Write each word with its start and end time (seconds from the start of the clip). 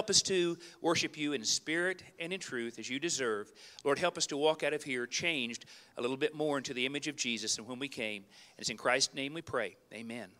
help 0.00 0.08
us 0.08 0.22
to 0.22 0.56
worship 0.80 1.18
you 1.18 1.34
in 1.34 1.44
spirit 1.44 2.02
and 2.18 2.32
in 2.32 2.40
truth 2.40 2.78
as 2.78 2.88
you 2.88 2.98
deserve. 2.98 3.52
Lord, 3.84 3.98
help 3.98 4.16
us 4.16 4.26
to 4.28 4.36
walk 4.38 4.62
out 4.62 4.72
of 4.72 4.82
here 4.82 5.06
changed 5.06 5.66
a 5.98 6.00
little 6.00 6.16
bit 6.16 6.34
more 6.34 6.56
into 6.56 6.72
the 6.72 6.86
image 6.86 7.06
of 7.06 7.16
Jesus 7.16 7.56
than 7.56 7.66
when 7.66 7.78
we 7.78 7.86
came. 7.86 8.22
And 8.22 8.60
it's 8.60 8.70
in 8.70 8.78
Christ's 8.78 9.12
name 9.12 9.34
we 9.34 9.42
pray. 9.42 9.76
Amen. 9.92 10.30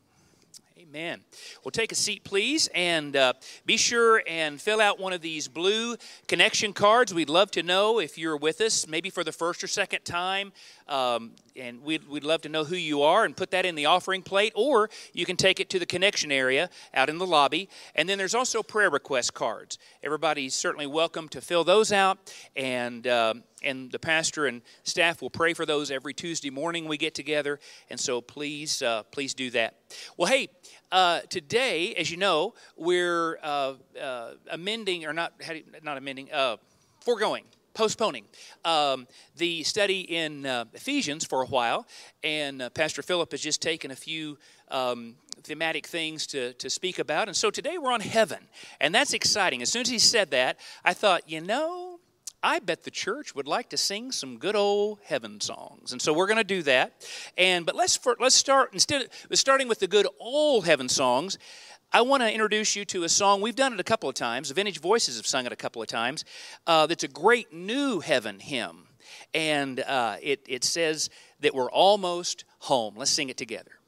Amen. 0.81 1.21
Well, 1.63 1.73
take 1.73 1.93
a 1.93 1.95
seat, 1.95 2.25
please, 2.25 2.71
and 2.75 3.15
uh, 3.15 3.35
be 3.67 3.77
sure 3.77 4.23
and 4.27 4.59
fill 4.59 4.81
out 4.81 4.99
one 4.99 5.13
of 5.13 5.21
these 5.21 5.47
blue 5.47 5.97
connection 6.27 6.73
cards. 6.73 7.13
We'd 7.13 7.29
love 7.29 7.51
to 7.51 7.63
know 7.63 7.99
if 7.99 8.17
you're 8.17 8.37
with 8.37 8.63
us, 8.63 8.89
maybe 8.89 9.11
for 9.11 9.23
the 9.23 9.33
first 9.33 9.63
or 9.63 9.67
second 9.67 10.07
time, 10.07 10.53
um, 10.89 11.33
and 11.55 11.83
we'd, 11.83 12.09
we'd 12.09 12.25
love 12.25 12.41
to 12.43 12.49
know 12.49 12.65
who 12.65 12.77
you 12.77 13.03
are 13.03 13.27
and 13.27 13.37
put 13.37 13.51
that 13.51 13.67
in 13.67 13.75
the 13.75 13.85
offering 13.85 14.23
plate, 14.23 14.55
or 14.57 14.89
you 15.13 15.27
can 15.27 15.37
take 15.37 15.61
it 15.61 15.69
to 15.69 15.79
the 15.79 15.85
connection 15.85 16.33
area 16.33 16.71
out 16.95 17.11
in 17.11 17.19
the 17.19 17.27
lobby. 17.27 17.69
And 17.95 18.09
then 18.09 18.17
there's 18.17 18.35
also 18.35 18.63
prayer 18.63 18.89
request 18.89 19.35
cards. 19.35 19.77
Everybody's 20.03 20.55
certainly 20.55 20.87
welcome 20.87 21.29
to 21.29 21.43
fill 21.43 21.63
those 21.63 21.93
out, 21.93 22.33
and 22.57 23.07
um, 23.07 23.43
and 23.63 23.91
the 23.91 23.99
pastor 23.99 24.47
and 24.47 24.63
staff 24.85 25.23
will 25.23 25.31
pray 25.31 25.55
for 25.55 25.67
those 25.67 25.91
every 25.91 26.15
Tuesday 26.15 26.51
morning 26.51 26.87
we 26.87 26.97
get 26.97 27.15
together. 27.15 27.59
And 27.89 27.99
so 27.99 28.21
please, 28.21 28.83
uh, 28.83 29.03
please 29.05 29.35
do 29.35 29.51
that. 29.51 29.77
Well, 30.17 30.31
hey, 30.31 30.49
uh, 30.93 31.21
today, 31.29 31.95
as 31.95 32.11
you 32.11 32.17
know, 32.17 32.55
we're 32.77 33.39
uh, 33.43 33.75
uh 34.01 34.33
amending 34.51 35.07
or 35.07 35.13
not, 35.13 35.33
not 35.83 35.97
amending, 35.97 36.33
uh, 36.33 36.57
foregoing. 37.01 37.45
Postponing 37.73 38.25
um, 38.65 39.07
the 39.37 39.63
study 39.63 40.01
in 40.01 40.45
uh, 40.45 40.65
Ephesians 40.75 41.25
for 41.25 41.43
a 41.43 41.47
while, 41.47 41.87
and 42.25 42.69
Pastor 42.75 43.01
Philip 43.01 43.31
has 43.31 43.41
just 43.41 43.63
taken 43.63 43.93
a 43.93 43.97
few 43.97 44.37
um, 44.73 45.15
thematic 45.43 45.87
things 45.87 46.27
to, 46.29 46.53
to 46.55 46.69
speak 46.69 46.99
about. 46.99 47.29
And 47.29 47.37
so 47.37 47.51
today 47.51 47.79
we're 47.79 47.93
on 47.93 48.01
heaven, 48.01 48.49
and 48.81 48.95
that's 48.95 49.13
exciting. 49.13 49.63
As 49.63 49.71
soon 49.71 49.83
as 49.83 49.89
he 49.89 49.99
said 49.99 50.31
that, 50.33 50.59
I 50.85 50.95
thought, 50.95 51.29
you 51.29 51.41
know, 51.41 51.90
I 52.43 52.59
bet 52.59 52.85
the 52.85 52.91
church 52.91 53.35
would 53.35 53.47
like 53.47 53.69
to 53.71 53.77
sing 53.77 54.13
some 54.13 54.39
good 54.39 54.57
old 54.57 55.01
heaven 55.05 55.41
songs, 55.41 55.93
and 55.93 56.01
so 56.01 56.13
we're 56.13 56.27
going 56.27 56.39
to 56.39 56.45
do 56.45 56.63
that. 56.63 57.07
And 57.37 57.67
but 57.67 57.77
let's 57.77 57.99
let's 58.19 58.35
start 58.35 58.71
instead 58.73 59.03
of 59.03 59.39
starting 59.39 59.69
with 59.69 59.81
the 59.81 59.87
good 59.87 60.07
old 60.19 60.65
heaven 60.65 60.89
songs. 60.89 61.39
I 61.93 62.03
want 62.03 62.23
to 62.23 62.33
introduce 62.33 62.77
you 62.77 62.85
to 62.87 63.03
a 63.03 63.09
song 63.09 63.41
we've 63.41 63.57
done 63.57 63.75
it 63.75 63.81
a 63.81 63.85
couple 63.85 64.09
of 64.09 64.15
times. 64.15 64.49
The 64.49 64.55
Vintage 64.55 64.81
Voices 64.81 65.17
have 65.17 65.27
sung 65.27 65.45
it 65.45 65.53
a 65.53 65.57
couple 65.57 65.83
of 65.83 65.89
times. 65.89 66.25
Uh, 66.67 66.87
that's 66.87 67.05
a 67.05 67.09
great 67.09 67.53
new 67.53 68.01
heaven 68.01 68.39
hymn, 68.41 68.87
and 69.35 69.81
uh, 69.81 70.17
it 70.23 70.41
it 70.49 70.65
says 70.65 71.11
that 71.41 71.55
we're 71.55 71.71
almost 71.71 72.45
home. 72.61 72.95
Let's 72.97 73.11
sing 73.11 73.29
it 73.29 73.37
together. 73.37 73.80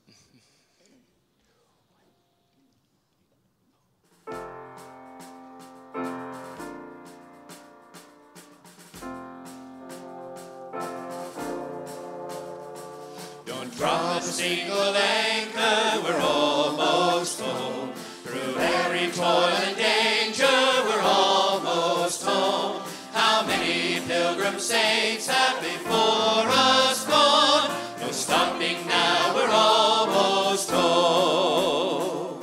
Drop 13.83 14.23
a 14.23 14.23
single 14.23 14.95
anchor, 14.95 16.03
we're 16.05 16.21
almost 16.21 17.41
home. 17.41 17.91
Through 18.23 18.57
every 18.57 19.11
toil 19.11 19.59
and 19.67 19.77
danger, 19.77 20.47
we're 20.87 21.03
almost 21.03 22.23
home. 22.23 22.81
How 23.13 23.45
many 23.45 23.99
pilgrim 24.07 24.61
saints 24.61 25.27
have 25.27 25.61
before 25.61 26.47
us 26.47 27.05
gone? 27.07 27.77
No 28.01 28.13
stopping 28.13 28.87
now, 28.87 29.35
we're 29.35 29.51
almost 29.51 30.71
home. 30.71 32.41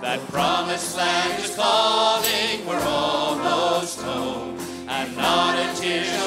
That 0.00 0.20
promised 0.28 0.96
land 0.96 1.42
is 1.42 1.56
calling, 1.56 2.64
we're 2.68 2.86
almost 2.86 4.00
home. 4.00 4.56
And 4.86 5.16
not 5.16 5.58
a 5.58 5.80
tear 5.80 6.19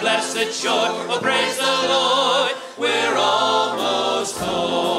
blessed 0.00 0.52
shore. 0.52 0.74
Oh, 0.74 1.18
praise 1.20 1.56
the 1.56 1.64
Lord, 1.64 2.52
we're 2.78 3.16
almost 3.16 4.38
home. 4.38 4.97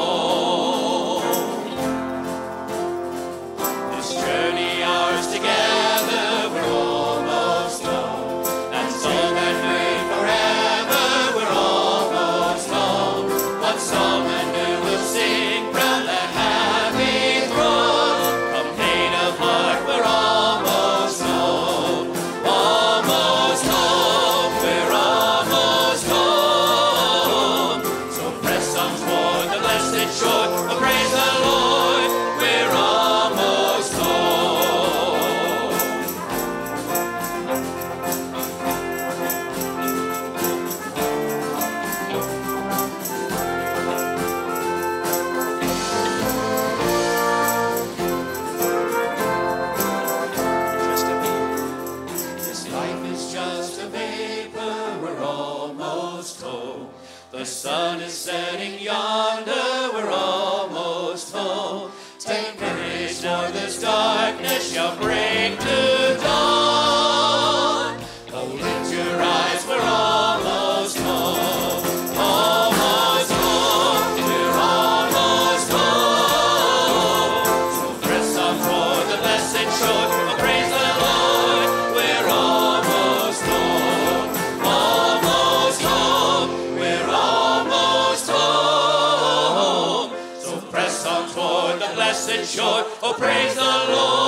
and 92.30 92.46
shore. 92.46 92.84
Oh, 93.02 93.14
praise 93.18 93.54
the 93.54 93.62
Lord. 93.62 94.19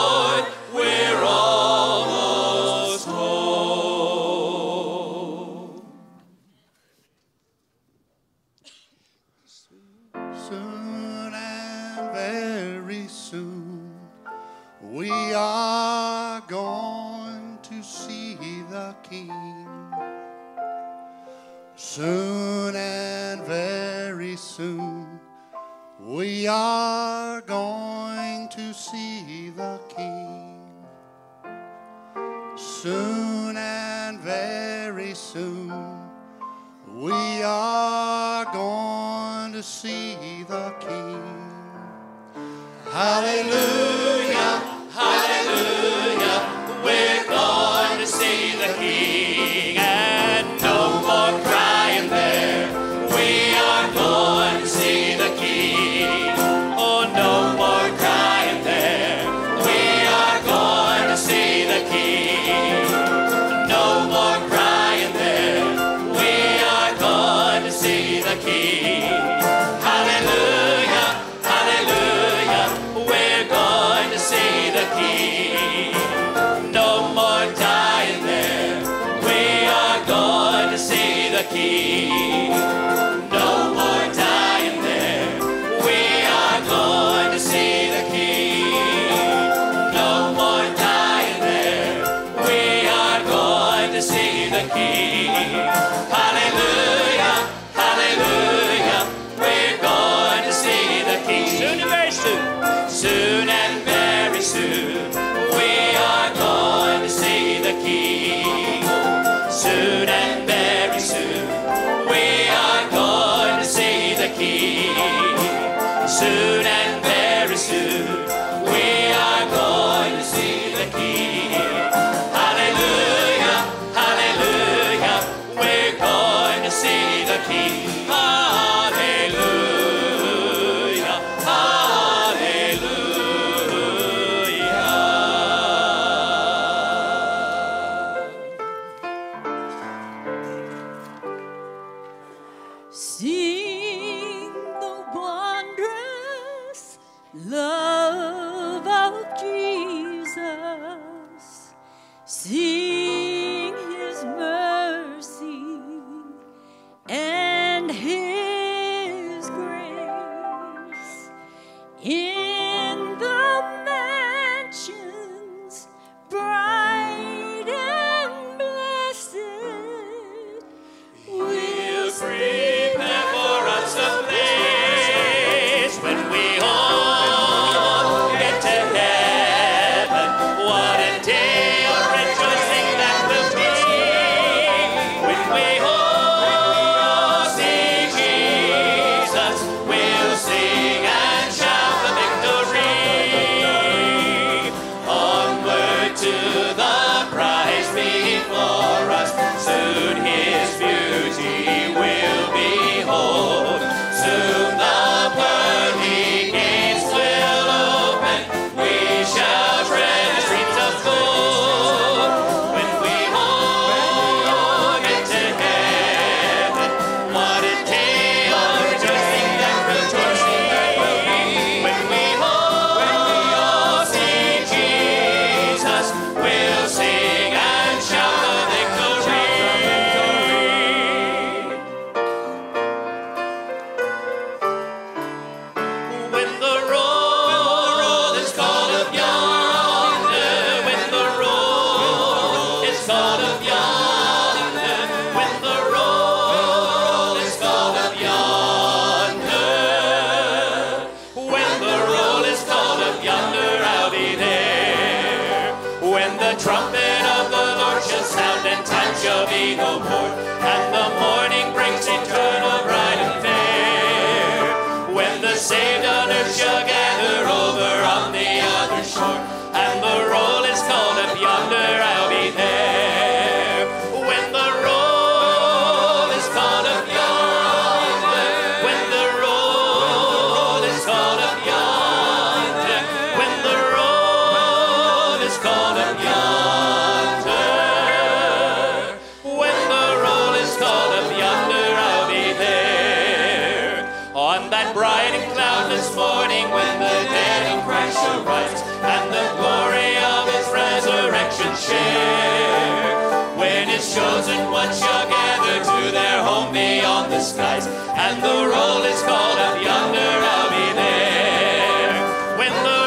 chosen 304.15 304.71
ones 304.71 304.99
shall 304.99 305.27
gather 305.27 305.83
to 305.83 306.13
their 306.13 306.43
home 306.45 306.71
beyond 306.71 307.33
the 307.33 307.41
skies, 307.41 307.87
and 307.87 308.43
the 308.43 308.69
roll 308.69 309.03
is 309.05 309.23
called 309.23 309.59
up 309.59 309.83
yonder. 309.83 310.33
I'll 310.53 310.69
be 310.69 310.87
there 311.01 312.59
when 312.59 312.73
the 312.85 313.02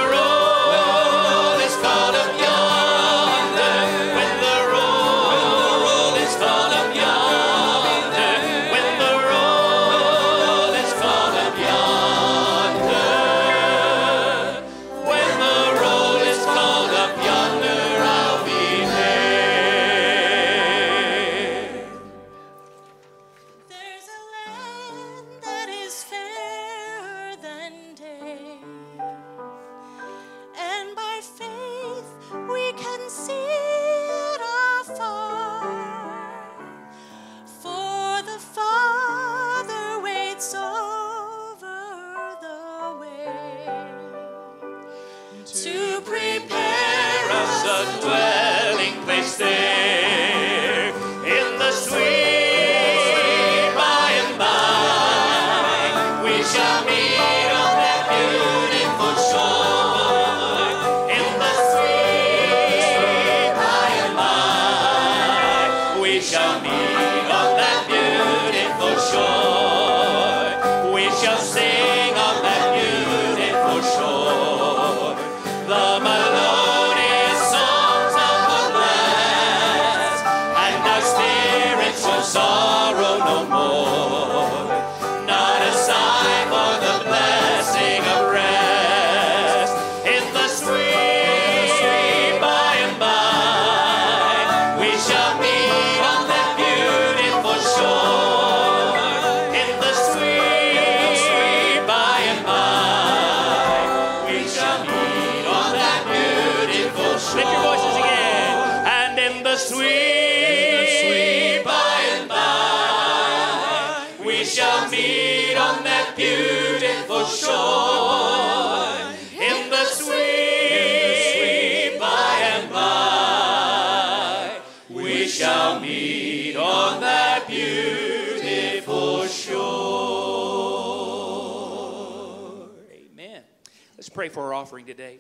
pray 134.16 134.30
for 134.30 134.44
our 134.46 134.54
offering 134.54 134.86
today. 134.86 135.18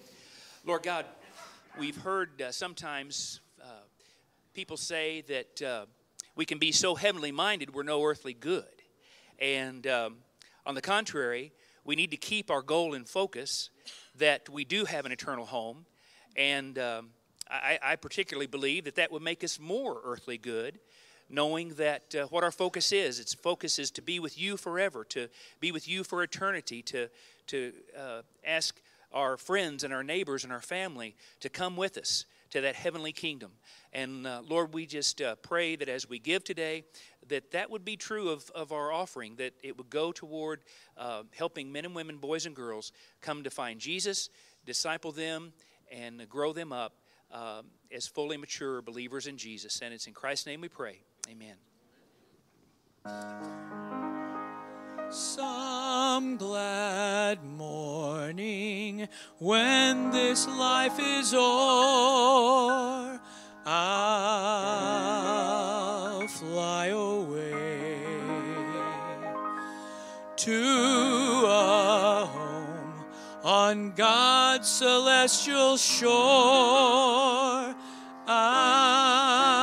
Lord 0.65 0.81
God, 0.81 1.05
we've 1.77 1.97
heard 1.97 2.41
uh, 2.41 2.49
sometimes 2.53 3.41
uh, 3.61 3.65
people 4.53 4.77
say 4.77 5.19
that 5.27 5.61
uh, 5.61 5.85
we 6.37 6.45
can 6.45 6.59
be 6.59 6.71
so 6.71 6.95
heavenly 6.95 7.33
minded 7.33 7.73
we're 7.73 7.83
no 7.83 8.01
earthly 8.05 8.33
good. 8.33 8.63
And 9.37 9.85
um, 9.85 10.15
on 10.65 10.75
the 10.75 10.81
contrary, 10.81 11.51
we 11.83 11.97
need 11.97 12.09
to 12.11 12.15
keep 12.15 12.49
our 12.49 12.61
goal 12.61 12.93
in 12.93 13.03
focus 13.03 13.69
that 14.17 14.47
we 14.47 14.63
do 14.63 14.85
have 14.85 15.05
an 15.05 15.11
eternal 15.11 15.45
home. 15.45 15.85
And 16.37 16.79
um, 16.79 17.09
I, 17.51 17.77
I 17.83 17.95
particularly 17.97 18.47
believe 18.47 18.85
that 18.85 18.95
that 18.95 19.11
would 19.11 19.21
make 19.21 19.43
us 19.43 19.59
more 19.59 19.99
earthly 20.05 20.37
good, 20.37 20.79
knowing 21.29 21.73
that 21.73 22.15
uh, 22.15 22.27
what 22.27 22.45
our 22.45 22.51
focus 22.51 22.93
is. 22.93 23.19
Its 23.19 23.33
focus 23.33 23.77
is 23.77 23.91
to 23.91 24.01
be 24.01 24.21
with 24.21 24.39
you 24.39 24.55
forever, 24.55 25.03
to 25.09 25.27
be 25.59 25.73
with 25.73 25.85
you 25.85 26.05
for 26.05 26.23
eternity, 26.23 26.81
to, 26.83 27.09
to 27.47 27.73
uh, 27.99 28.21
ask 28.45 28.79
our 29.11 29.37
friends 29.37 29.83
and 29.83 29.93
our 29.93 30.03
neighbors 30.03 30.43
and 30.43 30.53
our 30.53 30.61
family 30.61 31.15
to 31.39 31.49
come 31.49 31.77
with 31.77 31.97
us 31.97 32.25
to 32.51 32.61
that 32.61 32.75
heavenly 32.75 33.11
kingdom. 33.11 33.51
And 33.91 34.25
uh, 34.25 34.41
Lord, 34.47 34.73
we 34.73 34.85
just 34.85 35.21
uh, 35.21 35.35
pray 35.35 35.75
that 35.75 35.89
as 35.89 36.07
we 36.07 36.19
give 36.19 36.43
today, 36.43 36.83
that 37.27 37.51
that 37.51 37.69
would 37.69 37.83
be 37.83 37.97
true 37.97 38.29
of, 38.29 38.49
of 38.53 38.71
our 38.71 38.91
offering, 38.91 39.35
that 39.37 39.53
it 39.63 39.77
would 39.77 39.89
go 39.89 40.11
toward 40.11 40.61
uh, 40.97 41.23
helping 41.35 41.71
men 41.71 41.85
and 41.85 41.95
women, 41.95 42.17
boys 42.17 42.45
and 42.45 42.55
girls, 42.55 42.91
come 43.21 43.43
to 43.43 43.49
find 43.49 43.79
Jesus, 43.79 44.29
disciple 44.65 45.11
them, 45.11 45.53
and 45.91 46.27
grow 46.29 46.53
them 46.53 46.71
up 46.71 46.93
um, 47.31 47.65
as 47.91 48.07
fully 48.07 48.37
mature 48.37 48.81
believers 48.81 49.27
in 49.27 49.37
Jesus. 49.37 49.81
And 49.81 49.93
it's 49.93 50.07
in 50.07 50.13
Christ's 50.13 50.45
name 50.45 50.61
we 50.61 50.69
pray. 50.69 51.01
Amen. 51.29 51.55
Some 55.15 56.35
glad 56.35 57.41
morning 57.41 59.07
when 59.39 60.11
this 60.11 60.45
life 60.45 60.99
is 60.99 61.33
o'er, 61.33 63.21
I'll 63.65 63.87
fly 66.27 66.87
away 66.87 67.95
to 70.35 71.43
a 71.47 72.25
home 72.29 73.05
on 73.41 73.93
God's 73.93 74.67
celestial 74.67 75.77
shore. 75.77 77.73
I'll 78.27 79.54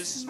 And 0.00 0.06
his 0.06 0.24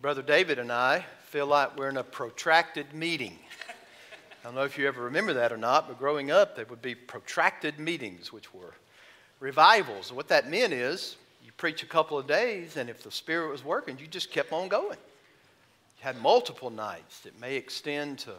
Brother 0.00 0.22
David 0.22 0.58
and 0.58 0.72
I 0.72 1.04
feel 1.26 1.46
like 1.46 1.76
we're 1.76 1.90
in 1.90 1.98
a 1.98 2.02
protracted 2.02 2.94
meeting. 2.94 3.36
I 3.68 4.44
don't 4.44 4.54
know 4.54 4.62
if 4.62 4.78
you 4.78 4.88
ever 4.88 5.02
remember 5.02 5.34
that 5.34 5.52
or 5.52 5.58
not, 5.58 5.88
but 5.88 5.98
growing 5.98 6.30
up, 6.30 6.56
there 6.56 6.64
would 6.70 6.80
be 6.80 6.94
protracted 6.94 7.78
meetings, 7.78 8.32
which 8.32 8.54
were 8.54 8.72
revivals. 9.40 10.10
What 10.10 10.28
that 10.28 10.48
meant 10.48 10.72
is 10.72 11.18
you 11.44 11.52
preach 11.58 11.82
a 11.82 11.86
couple 11.86 12.16
of 12.16 12.26
days, 12.26 12.78
and 12.78 12.88
if 12.88 13.02
the 13.02 13.10
Spirit 13.10 13.50
was 13.50 13.62
working, 13.62 13.98
you 13.98 14.06
just 14.06 14.30
kept 14.30 14.54
on 14.54 14.68
going. 14.68 14.96
You 14.96 16.04
had 16.04 16.16
multiple 16.22 16.70
nights 16.70 17.20
that 17.20 17.38
may 17.38 17.56
extend 17.56 18.20
to 18.20 18.32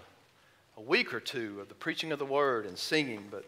a 0.78 0.82
week 0.82 1.14
or 1.14 1.20
two 1.20 1.60
of 1.62 1.68
the 1.68 1.76
preaching 1.76 2.12
of 2.12 2.18
the 2.18 2.26
Word 2.26 2.66
and 2.66 2.76
singing, 2.76 3.28
but 3.30 3.46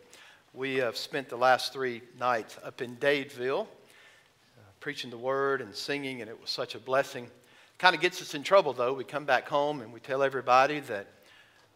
we 0.54 0.76
have 0.76 0.98
spent 0.98 1.30
the 1.30 1.36
last 1.36 1.74
three 1.74 2.04
nights 2.20 2.60
up 2.64 2.80
in 2.80 2.96
Dadeville 2.98 3.64
uh, 3.64 4.62
preaching 4.82 5.10
the 5.10 5.18
Word 5.18 5.62
and 5.62 5.74
singing, 5.74 6.22
and 6.22 6.30
it 6.30 6.40
was 6.40 6.52
such 6.52 6.76
a 6.76 6.80
blessing. 6.80 7.28
Kind 7.84 7.96
of 7.96 8.02
gets 8.02 8.22
us 8.22 8.34
in 8.34 8.44
trouble, 8.44 8.72
though. 8.72 8.94
We 8.94 9.04
come 9.04 9.26
back 9.26 9.46
home 9.46 9.82
and 9.82 9.92
we 9.92 10.00
tell 10.00 10.24
everybody 10.24 10.80
that 10.80 11.06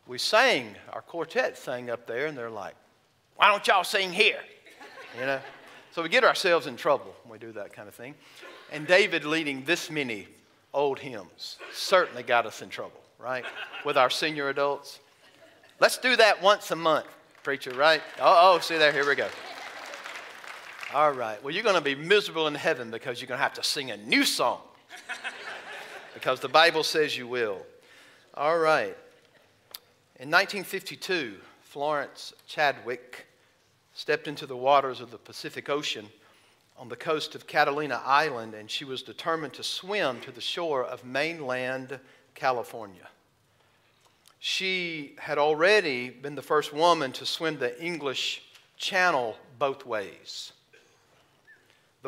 we 0.08 0.18
sang, 0.18 0.74
our 0.94 1.02
quartet 1.02 1.58
sang 1.58 1.90
up 1.90 2.08
there, 2.08 2.28
and 2.28 2.38
they're 2.38 2.50
like, 2.50 2.76
why 3.36 3.50
don't 3.50 3.68
y'all 3.68 3.84
sing 3.84 4.14
here? 4.14 4.40
You 5.20 5.26
know? 5.26 5.42
So 5.92 6.02
we 6.02 6.08
get 6.08 6.24
ourselves 6.24 6.66
in 6.66 6.78
trouble 6.78 7.14
when 7.26 7.34
we 7.34 7.46
do 7.46 7.52
that 7.52 7.74
kind 7.74 7.90
of 7.90 7.94
thing. 7.94 8.16
And 8.72 8.88
David 8.88 9.26
leading 9.26 9.66
this 9.66 9.92
many 9.92 10.30
old 10.74 10.98
hymns 10.98 11.58
certainly 11.74 12.24
got 12.24 12.46
us 12.46 12.62
in 12.62 12.70
trouble, 12.70 13.02
right? 13.20 13.44
With 13.84 13.98
our 13.98 14.10
senior 14.10 14.48
adults. 14.48 15.02
Let's 15.82 15.98
do 15.98 16.16
that 16.16 16.42
once 16.42 16.72
a 16.72 16.78
month, 16.78 17.08
preacher, 17.44 17.72
right? 17.72 18.02
Oh, 18.22 18.54
oh, 18.56 18.60
see 18.60 18.78
there, 18.78 18.94
here 18.94 19.06
we 19.06 19.16
go. 19.16 19.28
All 20.94 21.12
right. 21.12 21.44
Well, 21.44 21.54
you're 21.54 21.64
going 21.64 21.76
to 21.76 21.82
be 21.82 21.96
miserable 21.96 22.48
in 22.48 22.56
heaven 22.56 22.92
because 22.92 23.20
you're 23.20 23.28
going 23.28 23.40
to 23.40 23.44
have 23.44 23.56
to 23.56 23.64
sing 23.64 23.92
a 23.92 23.98
new 23.98 24.24
song 24.24 24.62
because 26.18 26.40
the 26.40 26.50
Bible 26.50 26.82
says 26.82 27.16
you 27.16 27.28
will. 27.28 27.64
All 28.34 28.58
right. 28.58 28.98
In 30.20 30.32
1952, 30.32 31.36
Florence 31.62 32.34
Chadwick 32.48 33.28
stepped 33.94 34.28
into 34.28 34.48
the 34.48 34.58
waters 34.58 35.00
of 35.00 35.12
the 35.12 35.20
Pacific 35.20 35.70
Ocean 35.70 36.10
on 36.76 36.90
the 36.90 36.96
coast 36.96 37.36
of 37.36 37.46
Catalina 37.46 38.02
Island, 38.04 38.56
and 38.56 38.70
she 38.70 38.84
was 38.84 39.04
determined 39.04 39.54
to 39.54 39.64
swim 39.64 40.20
to 40.22 40.32
the 40.32 40.42
shore 40.42 40.84
of 40.84 41.06
mainland 41.06 42.00
California. 42.34 43.08
She 44.40 45.14
had 45.20 45.38
already 45.38 46.10
been 46.10 46.34
the 46.34 46.42
first 46.42 46.74
woman 46.74 47.12
to 47.12 47.28
swim 47.28 47.60
the 47.60 47.80
English 47.80 48.42
Channel 48.78 49.38
both 49.60 49.86
ways. 49.86 50.52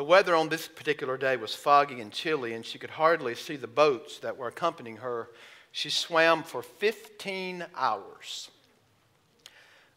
The 0.00 0.04
weather 0.04 0.34
on 0.34 0.48
this 0.48 0.66
particular 0.66 1.18
day 1.18 1.36
was 1.36 1.54
foggy 1.54 2.00
and 2.00 2.10
chilly, 2.10 2.54
and 2.54 2.64
she 2.64 2.78
could 2.78 2.88
hardly 2.88 3.34
see 3.34 3.56
the 3.56 3.66
boats 3.66 4.18
that 4.20 4.38
were 4.38 4.48
accompanying 4.48 4.96
her. 4.96 5.28
She 5.72 5.90
swam 5.90 6.42
for 6.42 6.62
15 6.62 7.66
hours. 7.76 8.50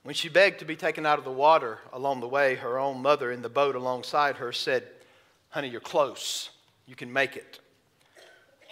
When 0.03 0.13
she 0.13 0.27
begged 0.27 0.59
to 0.59 0.65
be 0.65 0.75
taken 0.75 1.05
out 1.05 1.19
of 1.19 1.23
the 1.23 1.31
water 1.31 1.79
along 1.93 2.19
the 2.19 2.27
way, 2.27 2.55
her 2.55 2.77
own 2.77 3.01
mother 3.01 3.31
in 3.31 3.41
the 3.41 3.47
boat 3.47 3.75
alongside 3.75 4.35
her 4.35 4.51
said, 4.51 4.83
Honey, 5.47 5.69
you're 5.69 5.79
close. 5.79 6.49
You 6.85 6.97
can 6.97 7.13
make 7.13 7.37
it. 7.37 7.61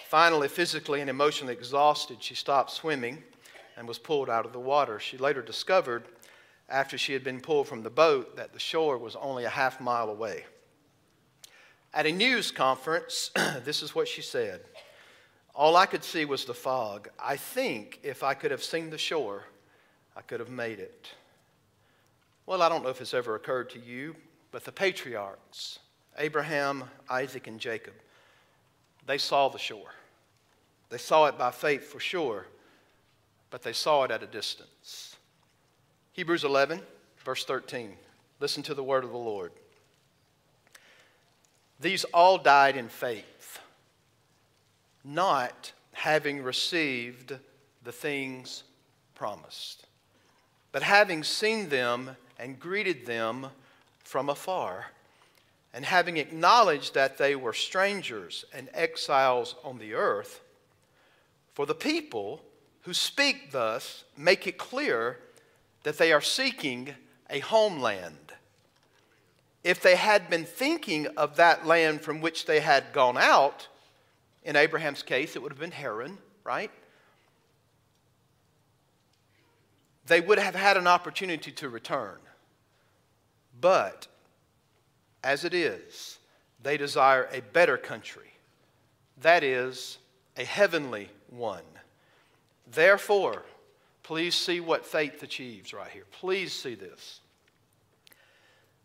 Finally, 0.09 0.49
physically 0.49 0.99
and 0.99 1.09
emotionally 1.09 1.53
exhausted, 1.53 2.17
she 2.19 2.35
stopped 2.35 2.71
swimming 2.71 3.23
and 3.77 3.87
was 3.87 3.99
pulled 3.99 4.29
out 4.29 4.45
of 4.45 4.51
the 4.51 4.59
water. 4.59 4.99
She 4.99 5.17
later 5.17 5.41
discovered, 5.41 6.03
after 6.67 6.97
she 6.97 7.13
had 7.13 7.23
been 7.23 7.39
pulled 7.39 7.69
from 7.69 7.83
the 7.83 7.89
boat, 7.89 8.35
that 8.35 8.51
the 8.51 8.59
shore 8.59 8.97
was 8.97 9.15
only 9.15 9.45
a 9.45 9.49
half 9.49 9.79
mile 9.79 10.09
away. 10.09 10.43
At 11.93 12.05
a 12.05 12.11
news 12.11 12.51
conference, 12.51 13.31
this 13.65 13.83
is 13.83 13.93
what 13.93 14.07
she 14.07 14.21
said 14.21 14.61
All 15.53 15.75
I 15.75 15.85
could 15.85 16.03
see 16.03 16.25
was 16.25 16.45
the 16.45 16.53
fog. 16.53 17.09
I 17.19 17.35
think 17.35 17.99
if 18.03 18.23
I 18.23 18.33
could 18.33 18.51
have 18.51 18.63
seen 18.63 18.89
the 18.89 18.97
shore, 18.97 19.43
I 20.15 20.21
could 20.21 20.39
have 20.39 20.49
made 20.49 20.79
it. 20.79 21.09
Well, 22.45 22.61
I 22.61 22.69
don't 22.69 22.83
know 22.83 22.89
if 22.89 23.01
it's 23.01 23.13
ever 23.13 23.35
occurred 23.35 23.69
to 23.71 23.79
you, 23.79 24.15
but 24.51 24.63
the 24.63 24.71
patriarchs, 24.71 25.79
Abraham, 26.17 26.83
Isaac, 27.09 27.47
and 27.47 27.59
Jacob, 27.59 27.93
they 29.05 29.17
saw 29.17 29.49
the 29.49 29.59
shore. 29.59 29.93
They 30.89 30.97
saw 30.97 31.27
it 31.27 31.37
by 31.37 31.51
faith 31.51 31.83
for 31.83 31.99
sure, 31.99 32.47
but 33.49 33.61
they 33.61 33.73
saw 33.73 34.03
it 34.03 34.11
at 34.11 34.23
a 34.23 34.27
distance. 34.27 35.15
Hebrews 36.13 36.43
11, 36.43 36.81
verse 37.23 37.45
13. 37.45 37.95
Listen 38.39 38.63
to 38.63 38.73
the 38.73 38.83
word 38.83 39.03
of 39.03 39.11
the 39.11 39.17
Lord. 39.17 39.51
These 41.81 42.03
all 42.13 42.37
died 42.37 42.77
in 42.77 42.89
faith, 42.89 43.59
not 45.03 45.71
having 45.93 46.43
received 46.43 47.33
the 47.83 47.91
things 47.91 48.63
promised, 49.15 49.87
but 50.71 50.83
having 50.83 51.23
seen 51.23 51.69
them 51.69 52.15
and 52.37 52.59
greeted 52.59 53.07
them 53.07 53.47
from 54.03 54.29
afar, 54.29 54.91
and 55.73 55.83
having 55.83 56.17
acknowledged 56.17 56.93
that 56.93 57.17
they 57.17 57.35
were 57.35 57.53
strangers 57.53 58.45
and 58.53 58.69
exiles 58.73 59.55
on 59.63 59.79
the 59.79 59.95
earth. 59.95 60.41
For 61.53 61.65
the 61.65 61.73
people 61.73 62.43
who 62.81 62.93
speak 62.93 63.51
thus 63.51 64.03
make 64.15 64.45
it 64.45 64.59
clear 64.59 65.17
that 65.81 65.97
they 65.97 66.13
are 66.13 66.21
seeking 66.21 66.93
a 67.29 67.39
homeland. 67.39 68.30
If 69.63 69.81
they 69.81 69.95
had 69.95 70.29
been 70.29 70.45
thinking 70.45 71.07
of 71.17 71.35
that 71.35 71.65
land 71.65 72.01
from 72.01 72.21
which 72.21 72.45
they 72.45 72.59
had 72.59 72.93
gone 72.93 73.17
out, 73.17 73.67
in 74.43 74.55
Abraham's 74.55 75.03
case, 75.03 75.35
it 75.35 75.41
would 75.41 75.51
have 75.51 75.59
been 75.59 75.71
Haran, 75.71 76.17
right? 76.43 76.71
They 80.07 80.19
would 80.19 80.39
have 80.39 80.55
had 80.55 80.77
an 80.77 80.87
opportunity 80.87 81.51
to 81.51 81.69
return. 81.69 82.17
But 83.59 84.07
as 85.23 85.45
it 85.45 85.53
is, 85.53 86.17
they 86.63 86.77
desire 86.77 87.29
a 87.31 87.41
better 87.41 87.77
country, 87.77 88.33
that 89.21 89.43
is, 89.43 89.99
a 90.37 90.43
heavenly 90.43 91.09
one. 91.29 91.63
Therefore, 92.71 93.43
please 94.01 94.33
see 94.33 94.59
what 94.59 94.85
faith 94.85 95.21
achieves 95.21 95.73
right 95.73 95.91
here. 95.91 96.05
Please 96.11 96.51
see 96.51 96.73
this. 96.73 97.19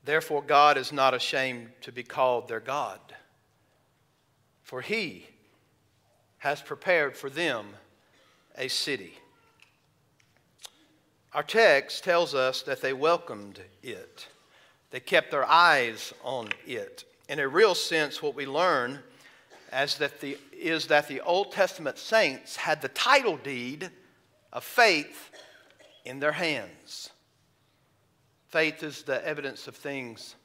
Therefore, 0.07 0.41
God 0.41 0.79
is 0.79 0.93
not 0.93 1.15
ashamed 1.15 1.71
to 1.83 1.91
be 1.91 2.05
called 2.05 2.47
their 2.47 2.61
God, 2.61 3.01
for 4.63 4.81
he 4.81 5.27
has 6.39 6.63
prepared 6.63 7.17
for 7.17 7.29
them 7.29 7.67
a 8.57 8.69
city. 8.69 9.15
Our 11.35 11.43
text 11.43 12.05
tells 12.05 12.37
us 12.37 12.63
that 12.63 12.81
they 12.81 12.93
welcomed 12.93 13.61
it. 13.83 14.29
They 14.93 15.01
kept 15.01 15.33
their 15.33 15.45
eyes 15.45 16.15
on 16.23 16.51
it. 16.65 17.05
In 17.29 17.41
a 17.41 17.49
real 17.49 17.75
sense, 17.75 18.23
what 18.23 18.37
we 18.37 18.47
learn 18.47 19.01
that 19.73 20.21
the, 20.21 20.39
is 20.53 20.87
that 20.87 21.09
the 21.09 21.21
Old 21.21 21.51
Testament 21.51 21.99
saints 21.99 22.55
had 22.55 22.81
the 22.81 22.89
title 22.89 23.37
deed 23.37 23.91
of 24.53 24.63
faith 24.63 25.33
in 26.05 26.21
their 26.21 26.33
hands. 26.33 27.11
Faith 28.49 28.83
is 28.83 29.03
the 29.03 29.25
evidence 29.27 29.67
of 29.67 29.75
things 29.75 30.37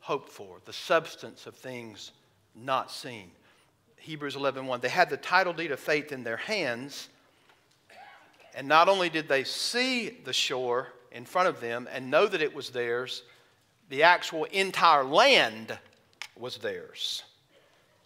hoped 0.00 0.28
for, 0.28 0.58
the 0.64 0.72
substance 0.72 1.46
of 1.46 1.54
things 1.54 2.12
not 2.54 2.90
seen. 2.90 3.30
Hebrews 3.96 4.36
11:1. 4.36 4.80
They 4.80 4.88
had 4.88 5.10
the 5.10 5.16
title 5.16 5.52
deed 5.52 5.70
of 5.70 5.78
faith 5.78 6.12
in 6.12 6.24
their 6.24 6.36
hands, 6.36 7.08
and 8.54 8.66
not 8.66 8.88
only 8.88 9.08
did 9.08 9.28
they 9.28 9.44
see 9.44 10.08
the 10.08 10.32
shore 10.32 10.92
in 11.12 11.24
front 11.24 11.48
of 11.48 11.60
them 11.60 11.88
and 11.90 12.10
know 12.10 12.26
that 12.26 12.42
it 12.42 12.54
was 12.54 12.70
theirs, 12.70 13.22
the 13.88 14.02
actual 14.02 14.44
entire 14.44 15.04
land 15.04 15.78
was 16.36 16.58
theirs. 16.58 17.22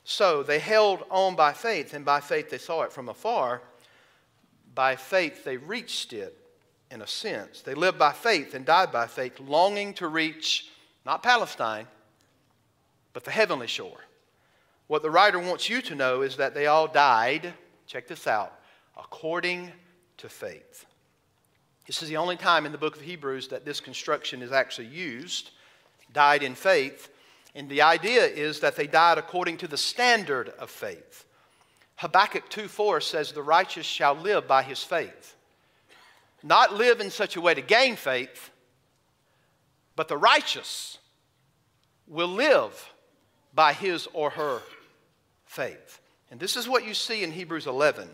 So 0.04 0.42
they 0.42 0.58
held 0.58 1.04
on 1.10 1.36
by 1.36 1.52
faith, 1.52 1.94
and 1.94 2.04
by 2.04 2.20
faith 2.20 2.50
they 2.50 2.58
saw 2.58 2.82
it 2.82 2.92
from 2.92 3.08
afar. 3.08 3.62
By 4.74 4.96
faith 4.96 5.44
they 5.44 5.56
reached 5.56 6.12
it 6.12 6.41
in 6.92 7.02
a 7.02 7.06
sense. 7.06 7.62
They 7.62 7.74
lived 7.74 7.98
by 7.98 8.12
faith 8.12 8.54
and 8.54 8.64
died 8.64 8.92
by 8.92 9.06
faith, 9.06 9.40
longing 9.40 9.94
to 9.94 10.06
reach 10.06 10.68
not 11.04 11.22
Palestine, 11.22 11.86
but 13.12 13.24
the 13.24 13.30
heavenly 13.30 13.66
shore. 13.66 13.98
What 14.86 15.02
the 15.02 15.10
writer 15.10 15.38
wants 15.38 15.68
you 15.68 15.80
to 15.82 15.94
know 15.94 16.22
is 16.22 16.36
that 16.36 16.54
they 16.54 16.66
all 16.66 16.86
died, 16.86 17.54
check 17.86 18.06
this 18.06 18.26
out, 18.26 18.52
according 18.96 19.72
to 20.18 20.28
faith. 20.28 20.84
This 21.86 22.02
is 22.02 22.08
the 22.08 22.18
only 22.18 22.36
time 22.36 22.66
in 22.66 22.72
the 22.72 22.78
book 22.78 22.94
of 22.94 23.02
Hebrews 23.02 23.48
that 23.48 23.64
this 23.64 23.80
construction 23.80 24.42
is 24.42 24.52
actually 24.52 24.88
used 24.88 25.50
died 26.12 26.42
in 26.42 26.54
faith. 26.54 27.08
And 27.54 27.68
the 27.68 27.82
idea 27.82 28.24
is 28.24 28.60
that 28.60 28.76
they 28.76 28.86
died 28.86 29.18
according 29.18 29.58
to 29.58 29.68
the 29.68 29.76
standard 29.76 30.50
of 30.58 30.70
faith. 30.70 31.24
Habakkuk 31.96 32.48
2 32.48 32.68
4 32.68 33.00
says, 33.00 33.32
The 33.32 33.42
righteous 33.42 33.86
shall 33.86 34.14
live 34.14 34.46
by 34.46 34.62
his 34.62 34.82
faith. 34.82 35.36
Not 36.42 36.74
live 36.74 37.00
in 37.00 37.10
such 37.10 37.36
a 37.36 37.40
way 37.40 37.54
to 37.54 37.62
gain 37.62 37.96
faith, 37.96 38.50
but 39.96 40.08
the 40.08 40.16
righteous 40.16 40.98
will 42.06 42.28
live 42.28 42.92
by 43.54 43.72
his 43.72 44.08
or 44.12 44.30
her 44.30 44.60
faith. 45.46 46.00
And 46.30 46.40
this 46.40 46.56
is 46.56 46.68
what 46.68 46.84
you 46.84 46.94
see 46.94 47.22
in 47.22 47.30
Hebrews 47.30 47.66
11. 47.66 48.08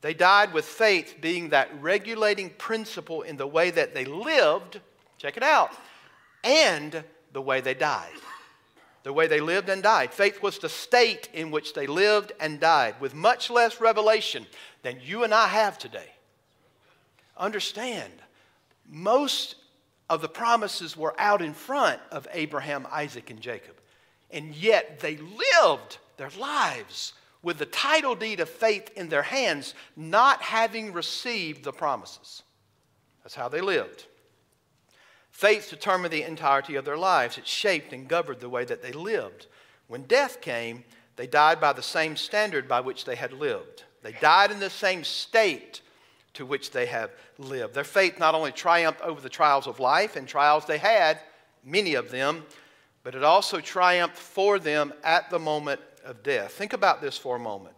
They 0.00 0.14
died 0.14 0.52
with 0.52 0.64
faith 0.64 1.16
being 1.20 1.50
that 1.50 1.70
regulating 1.80 2.50
principle 2.50 3.22
in 3.22 3.36
the 3.36 3.46
way 3.46 3.70
that 3.70 3.94
they 3.94 4.04
lived. 4.04 4.80
Check 5.18 5.36
it 5.36 5.42
out 5.42 5.70
and 6.44 7.04
the 7.32 7.42
way 7.42 7.60
they 7.60 7.74
died. 7.74 8.12
The 9.04 9.12
way 9.12 9.26
they 9.26 9.40
lived 9.40 9.68
and 9.68 9.82
died. 9.82 10.12
Faith 10.12 10.42
was 10.42 10.58
the 10.58 10.68
state 10.68 11.28
in 11.32 11.50
which 11.50 11.74
they 11.74 11.86
lived 11.86 12.32
and 12.38 12.60
died, 12.60 13.00
with 13.00 13.14
much 13.14 13.50
less 13.50 13.80
revelation 13.80 14.46
than 14.82 15.00
you 15.02 15.24
and 15.24 15.34
I 15.34 15.48
have 15.48 15.78
today. 15.78 16.10
Understand, 17.42 18.12
most 18.88 19.56
of 20.08 20.22
the 20.22 20.28
promises 20.28 20.96
were 20.96 21.18
out 21.18 21.42
in 21.42 21.54
front 21.54 22.00
of 22.12 22.28
Abraham, 22.32 22.86
Isaac, 22.88 23.30
and 23.30 23.40
Jacob. 23.40 23.74
And 24.30 24.54
yet 24.54 25.00
they 25.00 25.16
lived 25.16 25.98
their 26.18 26.30
lives 26.38 27.14
with 27.42 27.58
the 27.58 27.66
title 27.66 28.14
deed 28.14 28.38
of 28.38 28.48
faith 28.48 28.92
in 28.94 29.08
their 29.08 29.24
hands, 29.24 29.74
not 29.96 30.40
having 30.40 30.92
received 30.92 31.64
the 31.64 31.72
promises. 31.72 32.44
That's 33.24 33.34
how 33.34 33.48
they 33.48 33.60
lived. 33.60 34.06
Faith 35.32 35.68
determined 35.68 36.12
the 36.12 36.22
entirety 36.22 36.76
of 36.76 36.84
their 36.84 36.96
lives. 36.96 37.38
It 37.38 37.46
shaped 37.48 37.92
and 37.92 38.06
governed 38.06 38.38
the 38.38 38.48
way 38.48 38.64
that 38.66 38.82
they 38.82 38.92
lived. 38.92 39.48
When 39.88 40.04
death 40.04 40.40
came, 40.40 40.84
they 41.16 41.26
died 41.26 41.60
by 41.60 41.72
the 41.72 41.82
same 41.82 42.14
standard 42.14 42.68
by 42.68 42.82
which 42.82 43.04
they 43.04 43.16
had 43.16 43.32
lived. 43.32 43.82
They 44.04 44.12
died 44.12 44.52
in 44.52 44.60
the 44.60 44.70
same 44.70 45.02
state 45.02 45.80
to 46.34 46.46
which 46.46 46.70
they 46.70 46.86
have 46.86 47.10
lived. 47.38 47.74
Their 47.74 47.84
faith 47.84 48.18
not 48.18 48.34
only 48.34 48.52
triumphed 48.52 49.00
over 49.02 49.20
the 49.20 49.28
trials 49.28 49.66
of 49.66 49.80
life 49.80 50.16
and 50.16 50.26
trials 50.26 50.64
they 50.64 50.78
had, 50.78 51.20
many 51.64 51.94
of 51.94 52.10
them, 52.10 52.44
but 53.02 53.14
it 53.14 53.24
also 53.24 53.60
triumphed 53.60 54.16
for 54.16 54.58
them 54.58 54.92
at 55.04 55.30
the 55.30 55.38
moment 55.38 55.80
of 56.04 56.22
death. 56.22 56.52
Think 56.52 56.72
about 56.72 57.00
this 57.00 57.18
for 57.18 57.36
a 57.36 57.40
moment. 57.40 57.74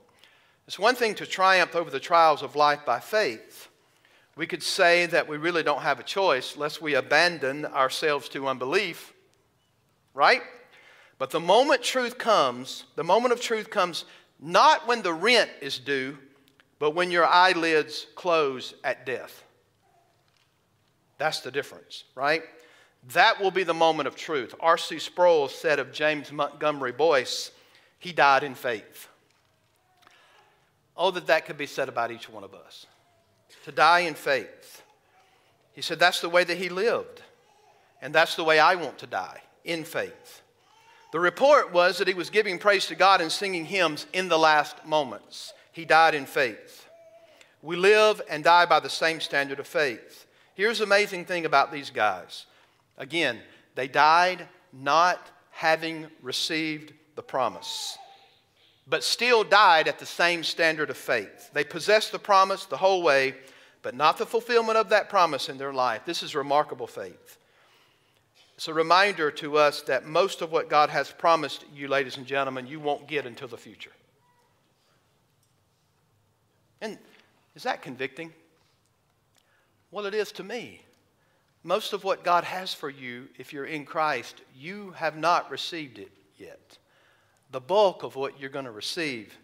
It's 0.67 0.79
one 0.79 0.95
thing 0.95 1.15
to 1.17 1.27
triumph 1.27 1.75
over 1.75 1.91
the 1.91 2.01
trials 2.01 2.43
of 2.43 2.57
life 2.57 2.81
by 2.87 3.01
faith, 3.01 3.69
we 4.37 4.47
could 4.47 4.63
say 4.63 5.07
that 5.07 5.29
we 5.29 5.37
really 5.37 5.63
don't 5.63 5.83
have 5.83 6.01
a 6.01 6.05
choice 6.05 6.57
lest 6.57 6.83
we 6.83 6.95
abandon 6.95 7.67
ourselves 7.67 8.29
to 8.31 8.49
unbelief, 8.49 9.13
right? 10.13 10.43
But 11.19 11.31
the 11.31 11.41
moment 11.41 11.83
truth 11.83 12.19
comes, 12.19 12.85
the 12.97 13.05
moment 13.05 13.33
of 13.33 13.41
truth 13.41 13.71
comes 13.71 14.05
not 14.41 14.89
when 14.89 15.03
the 15.03 15.13
rent 15.13 15.51
is 15.61 15.79
due, 15.79 16.19
but 16.79 16.93
when 16.93 17.11
your 17.11 17.27
eyelids 17.27 18.07
close 18.15 18.75
at 18.83 19.07
death. 19.07 19.45
That's 21.19 21.41
the 21.41 21.51
difference, 21.51 22.05
right? 22.15 22.43
That 23.13 23.41
will 23.41 23.51
be 23.51 23.63
the 23.63 23.75
moment 23.75 24.09
of 24.09 24.17
truth. 24.17 24.55
R.C. 24.61 24.99
Sproul 24.99 25.49
said 25.49 25.79
of 25.79 25.93
James 25.93 26.33
Montgomery 26.33 26.93
Boice, 26.93 27.51
he 27.99 28.13
died 28.13 28.43
in 28.43 28.55
faith. 28.55 29.09
Oh, 30.97 31.11
that 31.11 31.27
that 31.27 31.47
could 31.47 31.59
be 31.59 31.67
said 31.67 31.89
about 31.89 32.11
each 32.11 32.29
one 32.29 32.45
of 32.45 32.55
us 32.55 32.87
to 33.65 33.73
die 33.73 34.01
in 34.01 34.15
faith. 34.15 34.83
He 35.73 35.83
said 35.83 35.99
that's 35.99 36.21
the 36.21 36.29
way 36.29 36.45
that 36.45 36.59
he 36.59 36.69
lived. 36.69 37.23
And 38.03 38.15
that's 38.15 38.37
the 38.37 38.45
way 38.45 38.59
I 38.59 38.75
want 38.75 38.99
to 38.99 39.07
die, 39.07 39.41
in 39.65 39.85
faith. 39.85 40.43
The 41.13 41.21
report 41.21 41.73
was 41.73 41.99
that 41.99 42.09
he 42.09 42.13
was 42.13 42.29
giving 42.29 42.59
praise 42.59 42.87
to 42.89 42.95
God 42.95 43.21
and 43.21 43.33
singing 43.33 43.65
hymns 43.65 44.07
in 44.13 44.29
the 44.29 44.39
last 44.39 44.85
moments. 44.85 45.55
He 45.75 45.85
died 45.85 46.15
in 46.15 46.25
faith. 46.25 46.89
We 47.61 47.77
live 47.77 48.23
and 48.31 48.43
die 48.43 48.65
by 48.65 48.81
the 48.81 48.89
same 48.89 49.21
standard 49.21 49.59
of 49.59 49.67
faith. 49.67 50.27
Here's 50.55 50.79
the 50.79 50.85
amazing 50.85 51.27
thing 51.27 51.45
about 51.45 51.71
these 51.71 51.91
guys. 51.91 52.47
Again, 52.97 53.41
they 53.75 53.89
died 53.89 54.49
not 54.73 55.19
having 55.51 56.07
received 56.23 56.93
the 57.17 57.23
promise. 57.23 57.99
but 58.87 59.03
still 59.03 59.45
died 59.45 59.89
at 59.89 59.99
the 59.99 60.07
same 60.07 60.45
standard 60.45 60.91
of 60.91 60.97
faith. 60.97 61.51
They 61.53 61.65
possessed 61.65 62.13
the 62.13 62.19
promise 62.19 62.67
the 62.67 62.77
whole 62.77 63.03
way, 63.03 63.35
but 63.83 63.95
not 63.95 64.19
the 64.19 64.27
fulfillment 64.27 64.77
of 64.77 64.91
that 64.91 65.09
promise 65.09 65.49
in 65.49 65.59
their 65.59 65.73
life. 65.73 66.03
This 66.05 66.23
is 66.23 66.35
remarkable 66.35 66.87
faith. 66.87 67.39
It's 68.57 68.69
a 68.69 68.75
reminder 68.75 69.31
to 69.33 69.59
us 69.59 69.83
that 69.83 70.07
most 70.07 70.43
of 70.43 70.53
what 70.53 70.69
God 70.71 70.91
has 70.91 71.11
promised 71.11 71.65
you, 71.75 71.89
ladies 71.89 72.17
and 72.17 72.27
gentlemen, 72.27 72.67
you 72.67 72.79
won't 72.79 73.09
get 73.09 73.27
until 73.27 73.49
the 73.49 73.57
future. 73.57 73.91
And 76.85 76.99
is 77.57 77.63
that 77.63 77.81
convicting? 77.81 78.31
Well, 79.91 80.05
it 80.05 80.13
is 80.13 80.33
to 80.33 80.45
me. 80.45 80.83
Most 81.63 81.95
of 81.95 82.05
what 82.05 82.25
God 82.25 82.45
has 82.45 82.75
for 82.75 82.91
you, 82.91 83.29
if 83.39 83.55
you're 83.55 83.65
in 83.65 83.87
Christ, 83.87 84.43
you 84.55 84.91
have 84.91 85.17
not 85.17 85.51
received 85.51 85.99
it 85.99 86.13
yet. 86.37 86.77
The 87.53 87.61
bulk 87.61 88.03
of 88.03 88.17
what 88.17 88.39
you're 88.39 88.51
going 88.51 88.67
to 88.67 88.71
receive 88.71 89.35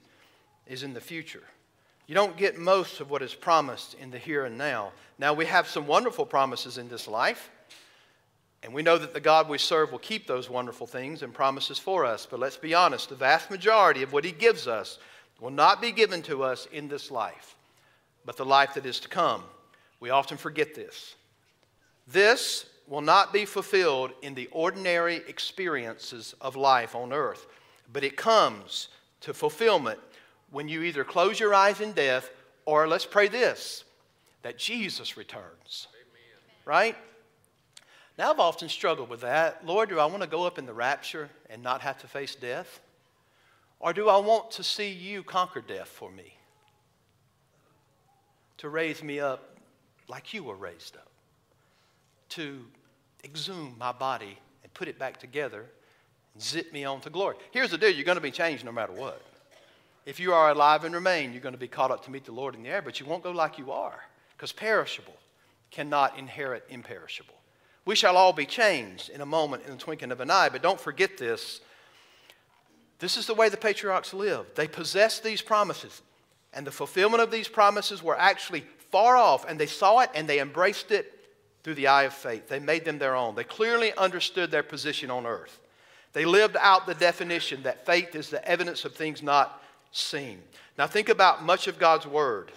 is 0.66 0.83
in 0.83 0.92
the 0.92 1.00
future. 1.00 1.42
You 2.07 2.14
don't 2.14 2.37
get 2.37 2.59
most 2.59 3.00
of 3.00 3.09
what 3.09 3.22
is 3.22 3.35
promised 3.35 3.94
in 3.94 4.11
the 4.11 4.18
here 4.18 4.44
and 4.44 4.59
now. 4.59 4.92
Now, 5.18 5.33
we 5.33 5.46
have 5.46 5.66
some 5.66 5.87
wonderful 5.87 6.26
promises 6.26 6.76
in 6.76 6.88
this 6.88 7.09
life, 7.09 7.48
and 8.62 8.74
we 8.74 8.83
know 8.83 8.98
that 8.98 9.14
the 9.14 9.20
God 9.20 9.48
we 9.48 9.57
serve 9.57 9.92
will 9.92 9.98
keep 9.98 10.26
those 10.26 10.50
wonderful 10.50 10.87
things 10.87 11.22
and 11.22 11.33
promises 11.33 11.79
for 11.79 12.05
us. 12.05 12.26
But 12.31 12.40
let's 12.40 12.59
be 12.59 12.74
honest, 12.74 13.09
the 13.09 13.14
vast 13.14 13.50
majority 13.50 14.03
of 14.03 14.12
what 14.12 14.26
He 14.26 14.33
gives 14.33 14.66
us 14.66 14.98
will 15.40 15.50
not 15.50 15.81
be 15.81 15.92
given 15.92 16.22
to 16.22 16.42
us 16.42 16.66
in 16.72 16.88
this 16.88 17.11
life, 17.11 17.57
but 18.24 18.37
the 18.37 18.44
life 18.44 18.74
that 18.74 18.87
is 18.87 19.00
to 19.00 19.09
come. 19.09 19.42
We 19.98 20.11
often 20.11 20.37
forget 20.37 20.74
this. 20.74 21.14
This 22.07 22.66
will 22.87 23.00
not 23.00 23.33
be 23.33 23.44
fulfilled 23.44 24.11
in 24.22 24.35
the 24.35 24.48
ordinary 24.53 25.16
experiences 25.29 26.35
of 26.40 26.57
life 26.57 26.94
on 26.94 27.12
earth, 27.12 27.46
but 27.92 28.05
it 28.05 28.16
comes 28.16 28.88
to 29.20 29.33
fulfillment 29.33 30.00
when 30.50 30.68
you 30.68 30.83
either 30.83 31.05
close 31.05 31.38
your 31.38 31.55
eyes 31.55 31.81
in 31.81 31.92
death 31.92 32.31
or 32.64 32.88
let's 32.88 33.07
pray 33.07 33.29
this 33.29 33.85
that 34.42 34.59
Jesus 34.59 35.16
returns. 35.16 35.87
Amen. 35.92 36.55
Right? 36.64 36.96
Now, 38.18 38.33
I've 38.33 38.40
often 38.40 38.68
struggled 38.68 39.09
with 39.09 39.20
that. 39.20 39.66
Lord, 39.66 39.88
do 39.88 39.98
I 39.98 40.07
want 40.07 40.22
to 40.22 40.29
go 40.29 40.44
up 40.44 40.59
in 40.59 40.66
the 40.66 40.72
rapture 40.72 41.29
and 41.48 41.62
not 41.62 41.83
have 41.83 41.98
to 42.00 42.07
face 42.07 42.35
death? 42.35 42.81
Or 43.81 43.95
do 43.95 44.09
I 44.09 44.19
want 44.19 44.51
to 44.53 44.62
see 44.62 44.90
you 44.90 45.23
conquer 45.23 45.62
death 45.62 45.88
for 45.88 46.11
me? 46.11 46.37
To 48.59 48.69
raise 48.69 49.03
me 49.03 49.21
up 49.21 49.57
like 50.07 50.35
you 50.35 50.45
were 50.45 50.55
raised 50.55 50.97
up. 50.97 51.09
To 52.31 52.64
exhume 53.25 53.75
my 53.79 53.93
body 53.93 54.38
and 54.62 54.73
put 54.75 54.87
it 54.87 54.99
back 54.99 55.19
together 55.19 55.64
and 56.35 56.43
zip 56.43 56.73
me 56.73 56.85
on 56.85 57.01
to 57.01 57.11
glory. 57.11 57.37
Here's 57.53 57.71
the 57.71 57.79
deal 57.79 57.90
you're 57.90 58.05
going 58.05 58.16
to 58.16 58.23
be 58.23 58.31
changed 58.31 58.64
no 58.64 58.73
matter 58.73 58.93
what. 58.93 59.23
If 60.05 60.21
you 60.21 60.33
are 60.33 60.51
alive 60.51 60.85
and 60.85 60.95
remain, 60.95 61.33
you're 61.33 61.43
going 61.43 61.55
to 61.55 61.59
be 61.59 61.69
caught 61.69 61.90
up 61.90 62.05
to 62.05 62.11
meet 62.11 62.25
the 62.25 62.33
Lord 62.33 62.55
in 62.55 62.62
the 62.62 62.69
air, 62.69 62.83
but 62.83 63.01
you 63.01 63.07
won't 63.07 63.23
go 63.23 63.31
like 63.31 63.59
you 63.59 63.73
are 63.73 64.01
because 64.37 64.53
perishable 64.53 65.16
cannot 65.71 66.19
inherit 66.19 66.64
imperishable. 66.69 67.35
We 67.85 67.95
shall 67.95 68.16
all 68.16 68.33
be 68.33 68.47
changed 68.47 69.09
in 69.09 69.21
a 69.21 69.27
moment, 69.27 69.64
in 69.64 69.73
the 69.73 69.77
twinkling 69.77 70.12
of 70.12 70.21
an 70.21 70.31
eye, 70.31 70.49
but 70.51 70.62
don't 70.62 70.81
forget 70.81 71.16
this 71.16 71.61
this 73.00 73.16
is 73.16 73.26
the 73.26 73.34
way 73.34 73.48
the 73.48 73.56
patriarchs 73.56 74.14
lived. 74.14 74.54
They 74.54 74.68
possessed 74.68 75.24
these 75.24 75.42
promises, 75.42 76.02
and 76.52 76.66
the 76.66 76.70
fulfillment 76.70 77.22
of 77.22 77.30
these 77.30 77.48
promises 77.48 78.02
were 78.02 78.18
actually 78.18 78.64
far 78.90 79.16
off, 79.16 79.48
and 79.48 79.58
they 79.58 79.66
saw 79.66 80.00
it 80.00 80.10
and 80.14 80.28
they 80.28 80.40
embraced 80.40 80.90
it 80.90 81.16
through 81.62 81.74
the 81.74 81.88
eye 81.88 82.04
of 82.04 82.14
faith. 82.14 82.48
They 82.48 82.58
made 82.58 82.84
them 82.84 82.98
their 82.98 83.16
own. 83.16 83.34
They 83.34 83.44
clearly 83.44 83.92
understood 83.96 84.50
their 84.50 84.62
position 84.62 85.10
on 85.10 85.26
earth. 85.26 85.60
They 86.12 86.24
lived 86.24 86.56
out 86.58 86.86
the 86.86 86.94
definition 86.94 87.62
that 87.62 87.86
faith 87.86 88.14
is 88.14 88.30
the 88.30 88.46
evidence 88.46 88.84
of 88.84 88.94
things 88.94 89.22
not 89.22 89.62
seen. 89.92 90.42
Now, 90.76 90.86
think 90.86 91.08
about 91.08 91.44
much 91.44 91.68
of 91.68 91.78
God's 91.78 92.06
word 92.06 92.50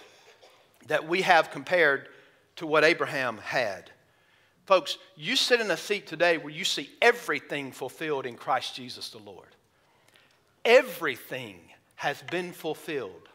that 0.88 1.06
we 1.06 1.22
have 1.22 1.50
compared 1.50 2.08
to 2.56 2.66
what 2.66 2.84
Abraham 2.84 3.38
had. 3.38 3.90
Folks, 4.66 4.98
you 5.16 5.36
sit 5.36 5.60
in 5.60 5.70
a 5.70 5.76
seat 5.76 6.06
today 6.06 6.38
where 6.38 6.52
you 6.52 6.64
see 6.64 6.90
everything 7.02 7.70
fulfilled 7.70 8.26
in 8.26 8.36
Christ 8.36 8.74
Jesus 8.74 9.10
the 9.10 9.18
Lord. 9.18 9.48
Everything 10.64 11.58
has 11.96 12.22
been 12.30 12.52
fulfilled 12.52 13.28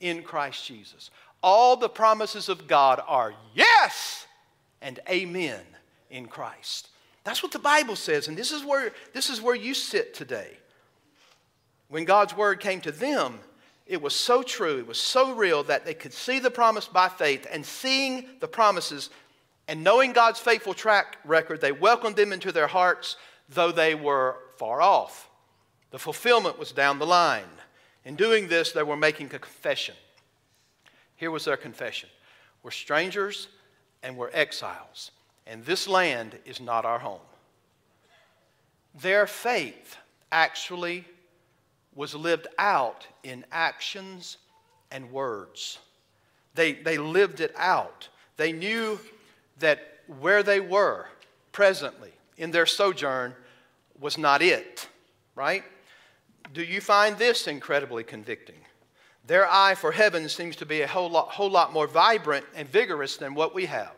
in 0.00 0.22
Christ 0.22 0.66
Jesus. 0.66 1.10
All 1.42 1.76
the 1.76 1.88
promises 1.88 2.48
of 2.48 2.66
God 2.66 3.00
are 3.06 3.34
yes 3.54 4.26
and 4.80 5.00
amen 5.08 5.60
in 6.10 6.26
Christ. 6.26 6.88
That's 7.24 7.42
what 7.42 7.52
the 7.52 7.58
Bible 7.58 7.96
says, 7.96 8.28
and 8.28 8.36
this 8.36 8.52
is 8.52 8.64
where, 8.64 8.92
this 9.12 9.30
is 9.30 9.40
where 9.40 9.54
you 9.54 9.74
sit 9.74 10.12
today. 10.14 10.56
When 11.88 12.04
God's 12.04 12.36
word 12.36 12.58
came 12.58 12.80
to 12.80 12.92
them, 12.92 13.38
it 13.86 14.00
was 14.00 14.14
so 14.14 14.42
true, 14.42 14.78
it 14.78 14.86
was 14.86 14.98
so 14.98 15.34
real 15.34 15.62
that 15.64 15.84
they 15.84 15.94
could 15.94 16.12
see 16.12 16.38
the 16.38 16.50
promise 16.50 16.86
by 16.86 17.08
faith, 17.08 17.46
and 17.50 17.64
seeing 17.64 18.26
the 18.40 18.48
promises 18.48 19.10
and 19.68 19.84
knowing 19.84 20.12
God's 20.12 20.40
faithful 20.40 20.74
track 20.74 21.18
record, 21.24 21.60
they 21.60 21.72
welcomed 21.72 22.16
them 22.16 22.32
into 22.32 22.50
their 22.50 22.66
hearts, 22.66 23.16
though 23.48 23.70
they 23.70 23.94
were 23.94 24.36
far 24.58 24.82
off. 24.82 25.28
The 25.92 25.98
fulfillment 25.98 26.58
was 26.58 26.72
down 26.72 26.98
the 26.98 27.06
line. 27.06 27.44
In 28.04 28.16
doing 28.16 28.48
this, 28.48 28.72
they 28.72 28.82
were 28.82 28.96
making 28.96 29.26
a 29.26 29.38
confession. 29.38 29.94
Here 31.14 31.30
was 31.30 31.44
their 31.44 31.56
confession 31.56 32.08
We're 32.64 32.72
strangers 32.72 33.46
and 34.02 34.16
we're 34.16 34.30
exiles, 34.32 35.12
and 35.46 35.64
this 35.64 35.86
land 35.86 36.36
is 36.44 36.60
not 36.60 36.84
our 36.84 36.98
home. 36.98 37.20
Their 39.00 39.26
faith 39.26 39.96
actually 40.32 41.04
was 41.94 42.14
lived 42.14 42.48
out 42.58 43.06
in 43.22 43.44
actions 43.52 44.38
and 44.90 45.12
words. 45.12 45.78
They, 46.54 46.72
they 46.72 46.98
lived 46.98 47.40
it 47.40 47.54
out. 47.56 48.08
They 48.36 48.52
knew 48.52 48.98
that 49.58 50.00
where 50.18 50.42
they 50.42 50.58
were 50.58 51.06
presently 51.52 52.12
in 52.36 52.50
their 52.50 52.66
sojourn 52.66 53.34
was 54.00 54.18
not 54.18 54.42
it, 54.42 54.88
right? 55.34 55.64
Do 56.52 56.62
you 56.62 56.82
find 56.82 57.16
this 57.16 57.46
incredibly 57.46 58.04
convicting? 58.04 58.60
Their 59.26 59.50
eye 59.50 59.74
for 59.74 59.92
heaven 59.92 60.28
seems 60.28 60.56
to 60.56 60.66
be 60.66 60.82
a 60.82 60.86
whole 60.86 61.08
lot, 61.08 61.28
whole 61.28 61.48
lot 61.48 61.72
more 61.72 61.86
vibrant 61.86 62.44
and 62.54 62.68
vigorous 62.68 63.16
than 63.16 63.34
what 63.34 63.54
we 63.54 63.66
have. 63.66 63.94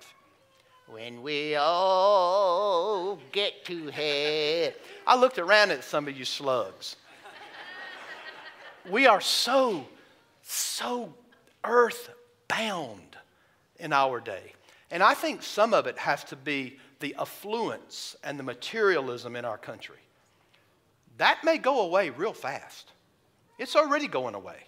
When 0.87 1.23
we 1.23 1.57
all 1.57 3.19
get 3.33 3.65
to 3.65 3.89
heaven. 3.89 4.75
I 5.07 5.17
looked 5.17 5.39
around 5.39 5.73
at 5.73 5.83
some 5.83 6.07
of 6.07 6.17
you 6.17 6.25
slugs. 6.25 6.97
we 8.89 9.07
are 9.07 9.21
so, 9.21 9.87
so 10.43 11.13
earth 11.65 12.11
bound 12.47 13.17
in 13.81 13.93
our 13.93 14.21
day. 14.21 14.53
And 14.93 15.03
I 15.03 15.15
think 15.15 15.43
some 15.43 15.75
of 15.75 15.87
it 15.87 15.99
has 15.99 16.23
to 16.25 16.37
be 16.37 16.79
the 17.01 17.17
affluence 17.19 18.15
and 18.23 18.39
the 18.39 18.45
materialism 18.45 19.35
in 19.35 19.45
our 19.45 19.59
country 19.59 20.04
that 21.19 21.45
may 21.45 21.59
go 21.59 21.83
away 21.83 22.11
real 22.11 22.33
fast. 22.33 22.91
It's 23.59 23.77
already 23.77 24.09
going 24.09 24.35
away. 24.35 24.59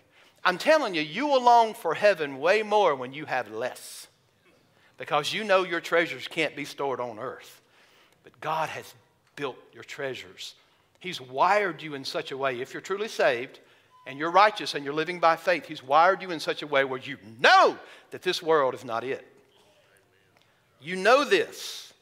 I'm 0.44 0.58
telling 0.58 0.94
you, 0.94 1.00
you 1.00 1.26
will 1.26 1.42
long 1.42 1.74
for 1.74 1.94
heaven 1.94 2.38
way 2.38 2.62
more 2.62 2.94
when 2.94 3.12
you 3.12 3.24
have 3.24 3.50
less 3.50 4.06
because 4.98 5.32
you 5.32 5.44
know 5.44 5.64
your 5.64 5.80
treasures 5.80 6.28
can't 6.28 6.56
be 6.56 6.64
stored 6.64 7.00
on 7.00 7.18
earth. 7.18 7.60
But 8.22 8.40
God 8.40 8.68
has 8.68 8.94
built 9.34 9.56
your 9.72 9.84
treasures. 9.84 10.54
He's 11.00 11.20
wired 11.20 11.82
you 11.82 11.94
in 11.94 12.04
such 12.04 12.32
a 12.32 12.36
way, 12.36 12.60
if 12.60 12.72
you're 12.72 12.80
truly 12.80 13.08
saved 13.08 13.60
and 14.06 14.18
you're 14.18 14.30
righteous 14.30 14.74
and 14.74 14.84
you're 14.84 14.94
living 14.94 15.20
by 15.20 15.36
faith, 15.36 15.66
He's 15.66 15.82
wired 15.82 16.22
you 16.22 16.30
in 16.30 16.40
such 16.40 16.62
a 16.62 16.66
way 16.66 16.84
where 16.84 17.00
you 17.00 17.18
know 17.40 17.76
that 18.10 18.22
this 18.22 18.42
world 18.42 18.74
is 18.74 18.84
not 18.84 19.04
it. 19.04 19.26
You 20.80 20.96
know 20.96 21.24
this. 21.24 21.92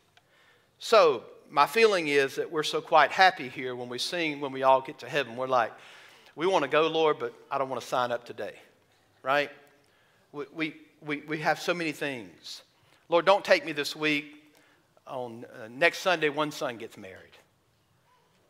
So, 0.79 1.25
my 1.51 1.67
feeling 1.67 2.09
is 2.09 2.37
that 2.37 2.51
we're 2.51 2.63
so 2.63 2.81
quite 2.81 3.13
happy 3.13 3.49
here 3.49 3.77
when 3.77 3.89
we 3.89 3.99
sing, 3.99 4.41
when 4.41 4.53
we 4.53 4.63
all 4.63 4.81
get 4.81 4.99
to 4.99 5.09
heaven. 5.09 5.37
We're 5.37 5.47
like, 5.47 5.73
we 6.37 6.47
want 6.47 6.65
to 6.65 6.69
go, 6.69 6.87
Lord, 6.89 7.19
but 7.19 7.33
I 7.51 7.59
don't 7.59 7.69
want 7.69 7.81
to 7.81 7.87
sign 7.87 8.11
up 8.11 8.25
today, 8.25 8.55
right? 9.23 9.51
We, 10.33 10.45
we, 10.55 10.75
we, 11.01 11.17
we 11.29 11.39
have 11.39 11.61
so 11.61 11.75
many 11.75 11.93
things. 11.93 12.63
Lord, 13.09 13.25
don't 13.25 13.45
take 13.45 13.65
me 13.65 13.73
this 13.73 13.95
week. 13.95 14.41
On 15.07 15.45
uh, 15.45 15.69
next 15.71 15.99
Sunday, 15.99 16.31
one 16.31 16.51
son 16.51 16.79
gets 16.79 16.97
married. 16.97 17.37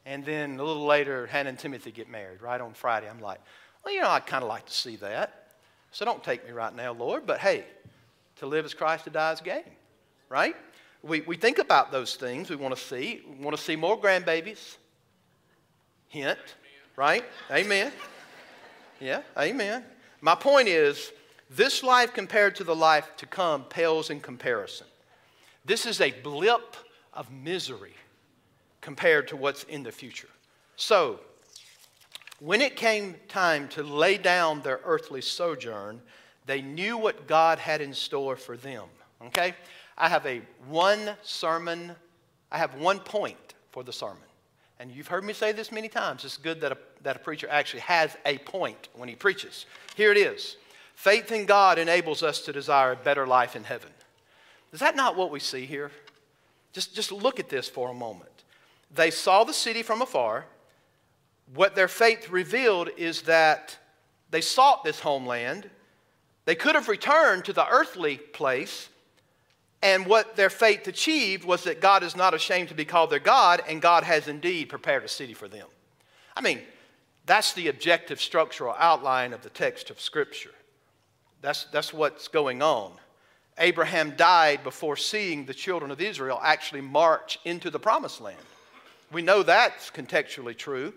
And 0.07 0.25
then 0.25 0.61
a 0.61 0.63
little 0.63 0.87
later, 0.87 1.27
Hannah 1.27 1.49
and 1.49 1.59
Timothy 1.59 1.91
get 1.91 2.09
married, 2.09 2.43
right 2.43 2.61
on 2.61 2.75
Friday. 2.75 3.09
I'm 3.11 3.21
like, 3.21 3.41
well, 3.85 3.93
you 3.93 4.01
know, 4.01 4.09
I'd 4.09 4.27
kind 4.27 4.43
of 4.43 4.49
like 4.49 4.67
to 4.67 4.73
see 4.73 4.97
that. 4.97 5.49
So 5.91 6.05
don't 6.05 6.23
take 6.23 6.47
me 6.47 6.53
right 6.53 6.75
now, 6.75 6.93
Lord. 6.93 7.27
But 7.27 7.41
hey, 7.41 7.65
to 8.37 8.47
live 8.47 8.65
as 8.65 8.73
Christ, 8.73 9.05
to 9.05 9.11
die 9.11 9.33
as 9.33 9.41
gain, 9.41 9.65
right? 10.29 10.55
We, 11.05 11.21
we 11.21 11.37
think 11.37 11.59
about 11.59 11.93
those 11.93 12.17
things 12.17 12.49
we 12.49 12.57
want 12.57 12.75
to 12.75 12.81
see. 12.81 13.23
We 13.29 13.45
want 13.45 13.57
to 13.57 13.63
see 13.63 13.77
more 13.77 14.01
grandbabies. 14.01 14.77
Hint, 16.09 16.39
right? 16.97 17.25
Amen. 17.51 17.93
Yeah, 19.01 19.23
amen. 19.37 19.85
My 20.21 20.35
point 20.35 20.69
is 20.69 21.13
this 21.51 21.83
life 21.83 22.15
compared 22.15 22.57
to 22.57 22.65
the 22.65 22.75
life 22.75 23.11
to 23.19 23.27
come 23.27 23.65
pales 23.65 24.11
in 24.11 24.21
comparison. 24.21 24.87
This 25.65 25.85
is 25.85 26.01
a 26.01 26.13
blip 26.23 26.77
of 27.13 27.31
misery 27.31 27.95
compared 28.81 29.29
to 29.29 29.37
what's 29.37 29.65
in 29.65 29.83
the 29.83 29.93
future. 29.93 30.29
So, 30.77 31.21
When 32.41 32.61
it 32.61 32.77
came 32.77 33.15
time 33.29 33.69
to 33.69 33.83
lay 33.83 34.19
down 34.19 34.61
their 34.63 34.81
earthly 34.85 35.21
sojourn, 35.21 36.03
they 36.47 36.61
knew 36.61 36.99
what 36.99 37.27
God 37.27 37.59
had 37.59 37.81
in 37.81 37.95
store 37.95 38.37
for 38.37 38.57
them. 38.57 38.85
Okay? 39.27 39.55
I 39.97 40.09
have 40.09 40.27
a 40.27 40.43
one 40.69 41.11
sermon, 41.23 41.95
I 42.51 42.59
have 42.59 42.75
one 42.75 42.99
point 42.99 43.55
for 43.71 43.83
the 43.83 43.93
sermon. 43.93 44.19
And 44.81 44.91
you've 44.91 45.09
heard 45.09 45.25
me 45.25 45.33
say 45.33 45.53
this 45.53 45.71
many 45.71 45.89
times. 45.89 46.25
It's 46.25 46.37
good 46.37 46.61
that 46.61 46.73
a, 46.73 46.79
that 47.03 47.17
a 47.17 47.21
preacher 47.21 47.47
actually 47.49 47.81
has 47.81 48.17
a 48.27 48.39
point 48.39 48.89
when 48.95 49.09
he 49.09 49.15
preaches. 49.15 49.67
Here 49.95 50.11
it 50.11 50.19
is 50.19 50.57
Faith 50.95 51.33
in 51.33 51.45
God 51.45 51.79
enables 51.79 52.23
us 52.23 52.41
to 52.43 52.53
desire 52.53 52.93
a 52.93 52.97
better 52.97 53.27
life 53.27 53.57
in 53.57 53.65
heaven. 53.65 53.91
Is 54.73 54.81
that 54.81 54.97
not 54.97 55.17
what 55.17 55.31
we 55.31 55.41
see 55.41 55.67
here? 55.67 55.91
Just, 56.73 56.95
just 56.95 57.13
look 57.13 57.39
at 57.39 57.49
this 57.49 57.69
for 57.69 57.91
a 57.91 57.95
moment. 57.95 58.31
They 58.93 59.11
saw 59.11 59.45
the 59.45 59.53
city 59.53 59.83
from 59.83 60.03
afar. 60.03 60.47
What 61.55 61.75
their 61.75 61.89
faith 61.89 62.31
revealed 62.31 62.91
is 62.97 63.23
that 63.23 63.77
they 64.31 64.41
sought 64.41 64.83
this 64.83 65.01
homeland. 65.01 65.69
They 66.45 66.55
could 66.55 66.75
have 66.75 66.89
returned 66.89 67.45
to 67.45 67.53
the 67.53 67.69
earthly 67.69 68.17
place, 68.17 68.89
and 69.85 70.07
what 70.07 70.35
their 70.35 70.49
faith 70.49 70.89
achieved 70.89 71.45
was 71.45 71.65
that 71.65 71.83
God 71.83 72.03
is 72.03 72.17
not 72.17 72.33
ashamed 72.33 72.71
to 72.71 72.75
be 72.75 72.87
called 72.87 73.11
their 73.11 73.19
God, 73.19 73.63
and 73.69 73.83
God 73.83 74.03
has 74.03 74.27
indeed 74.29 74.71
prepared 74.71 75.05
a 75.05 75.09
city 75.09 75.35
for 75.35 75.47
them. 75.47 75.67
I 76.35 76.41
mean, 76.41 76.63
that's 77.27 77.53
the 77.53 77.69
objective 77.69 78.19
structural 78.19 78.75
outline 78.79 79.35
of 79.35 79.43
the 79.43 79.51
text 79.51 79.91
of 79.91 80.01
Scripture. 80.01 80.55
That's, 81.43 81.65
that's 81.65 81.93
what's 81.93 82.29
going 82.29 82.63
on. 82.63 82.93
Abraham 83.59 84.17
died 84.17 84.65
before 84.65 84.97
seeing 84.97 85.45
the 85.45 85.53
children 85.53 85.91
of 85.91 86.01
Israel 86.01 86.41
actually 86.43 86.81
march 86.81 87.39
into 87.45 87.69
the 87.69 87.79
promised 87.79 88.23
land. 88.23 88.39
We 89.13 89.21
know 89.21 89.43
that's 89.43 89.91
contextually 89.91 90.57
true, 90.57 90.95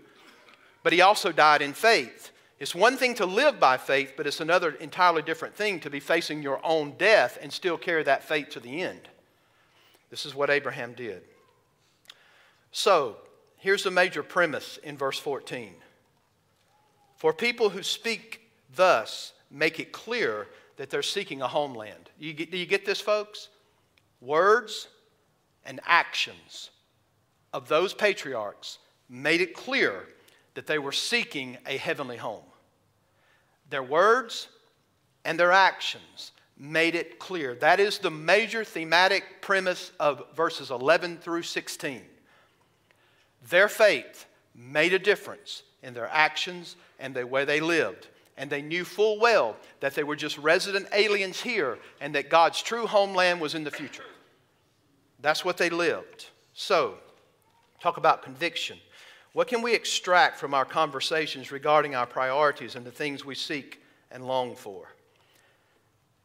but 0.82 0.93
he 0.93 1.02
also 1.02 1.34
died 1.34 1.62
in 1.62 1.73
faith. 1.73 2.32
It's 2.60 2.74
one 2.74 2.98
thing 2.98 3.13
to 3.15 3.26
live 3.26 3.60
by 3.60 3.78
faith, 3.78 4.13
but 4.17 4.26
it's 4.26 4.39
another 4.39 4.72
entirely 4.72 5.22
different 5.22 5.56
thing 5.56 5.80
to 5.82 5.89
be 5.89 6.00
facing 6.00 6.41
your 6.41 6.60
own 6.63 6.93
death 6.98 7.38
and 7.41 7.54
still 7.54 7.78
carry 7.78 8.04
that 8.04 8.24
faith 8.24 8.50
to 8.50 8.60
the 8.60 8.82
end. 8.82 9.02
This 10.10 10.26
is 10.26 10.34
what 10.34 10.50
Abraham 10.50 10.93
did. 10.93 11.22
So, 12.72 13.17
here's 13.58 13.84
the 13.84 13.91
major 13.91 14.24
premise 14.24 14.78
in 14.78 14.98
verse 14.98 15.20
14. 15.20 15.74
For 17.15 17.34
people 17.34 17.70
who 17.70 17.84
speak 17.84 18.41
thus 18.76 19.34
make 19.52 19.80
it 19.80 19.91
clear 19.91 20.48
that 20.78 20.89
they're 20.89 21.04
seeking 21.04 21.41
a 21.41 21.48
homeland. 21.48 22.10
You 22.20 22.34
get, 22.34 22.52
do 22.52 22.58
you 22.58 22.65
get 22.65 22.86
this, 22.86 23.02
folks? 23.02 23.50
Words 24.22 24.88
and 25.65 25.80
actions 25.86 26.70
of 27.54 27.67
those 27.67 27.93
patriarchs 27.93 28.80
made 29.10 29.41
it 29.41 29.54
clear 29.54 30.08
that 30.54 30.67
they 30.67 30.80
were 30.80 30.91
seeking 30.91 31.58
a 31.65 31.78
heavenly 31.78 32.17
home. 32.17 32.43
Their 33.69 33.84
words 33.84 34.47
and 35.25 35.39
their 35.39 35.51
actions 35.51 36.32
made 36.58 36.95
it 36.95 37.19
clear. 37.19 37.56
That 37.56 37.80
is 37.80 37.99
the 37.99 38.10
major 38.10 38.63
thematic 38.63 39.41
premise 39.41 39.91
of 39.99 40.23
verses 40.36 40.71
11 40.71 41.17
through 41.17 41.43
16. 41.43 42.01
Their 43.49 43.67
faith 43.67 44.25
made 44.56 44.93
a 44.93 44.99
difference 44.99 45.63
in 45.84 45.93
their 45.93 46.10
actions 46.12 46.75
and 46.99 47.13
the 47.13 47.27
way 47.27 47.45
they 47.45 47.60
lived. 47.60 48.08
And 48.38 48.49
they 48.49 48.62
knew 48.62 48.86
full 48.86 49.19
well 49.19 49.56
that 49.80 49.95
they 49.95 50.03
were 50.03 50.15
just 50.15 50.38
resident 50.38 50.88
aliens 50.93 51.41
here 51.41 51.77
and 52.01 52.13
that 52.15 52.30
God's 52.30 52.62
true 52.62 52.88
homeland 52.88 53.41
was 53.41 53.56
in 53.56 53.63
the 53.63 53.71
future. 53.71 54.03
That's 55.21 55.43
what 55.43 55.58
they 55.58 55.69
lived. 55.69 56.27
So, 56.53 56.95
talk 57.80 57.97
about 57.97 58.21
conviction. 58.23 58.77
What 59.38 59.47
can 59.47 59.62
we 59.62 59.76
extract 59.76 60.39
from 60.39 60.56
our 60.56 60.65
conversations 60.65 61.52
regarding 61.52 61.93
our 61.93 62.08
priorities 62.08 62.76
and 62.76 62.84
the 62.84 62.89
things 62.89 63.23
we 63.23 63.36
seek 63.36 63.80
and 64.10 64.26
long 64.26 64.56
for? 64.56 64.88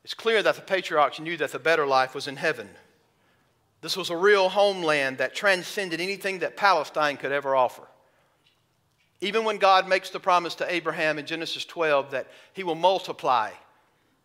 It's 0.03 0.15
clear 0.15 0.43
that 0.43 0.55
the 0.55 0.63
patriarchs 0.63 1.21
knew 1.21 1.37
that 1.37 1.53
the 1.53 1.59
better 1.59 1.87
life 1.87 2.15
was 2.15 2.27
in 2.27 2.37
heaven. 2.37 2.71
This 3.83 3.99
was 3.99 4.09
a 4.09 4.17
real 4.17 4.49
homeland 4.49 5.19
that 5.19 5.35
transcended 5.35 6.01
anything 6.01 6.39
that 6.39 6.57
Palestine 6.57 7.19
could 7.19 7.33
ever 7.33 7.55
offer. 7.55 7.83
Even 9.21 9.45
when 9.45 9.59
God 9.59 9.87
makes 9.87 10.09
the 10.09 10.19
promise 10.19 10.55
to 10.55 10.75
Abraham 10.75 11.19
in 11.19 11.27
Genesis 11.27 11.67
12 11.67 12.13
that 12.13 12.29
he 12.55 12.63
will 12.63 12.75
multiply 12.75 13.51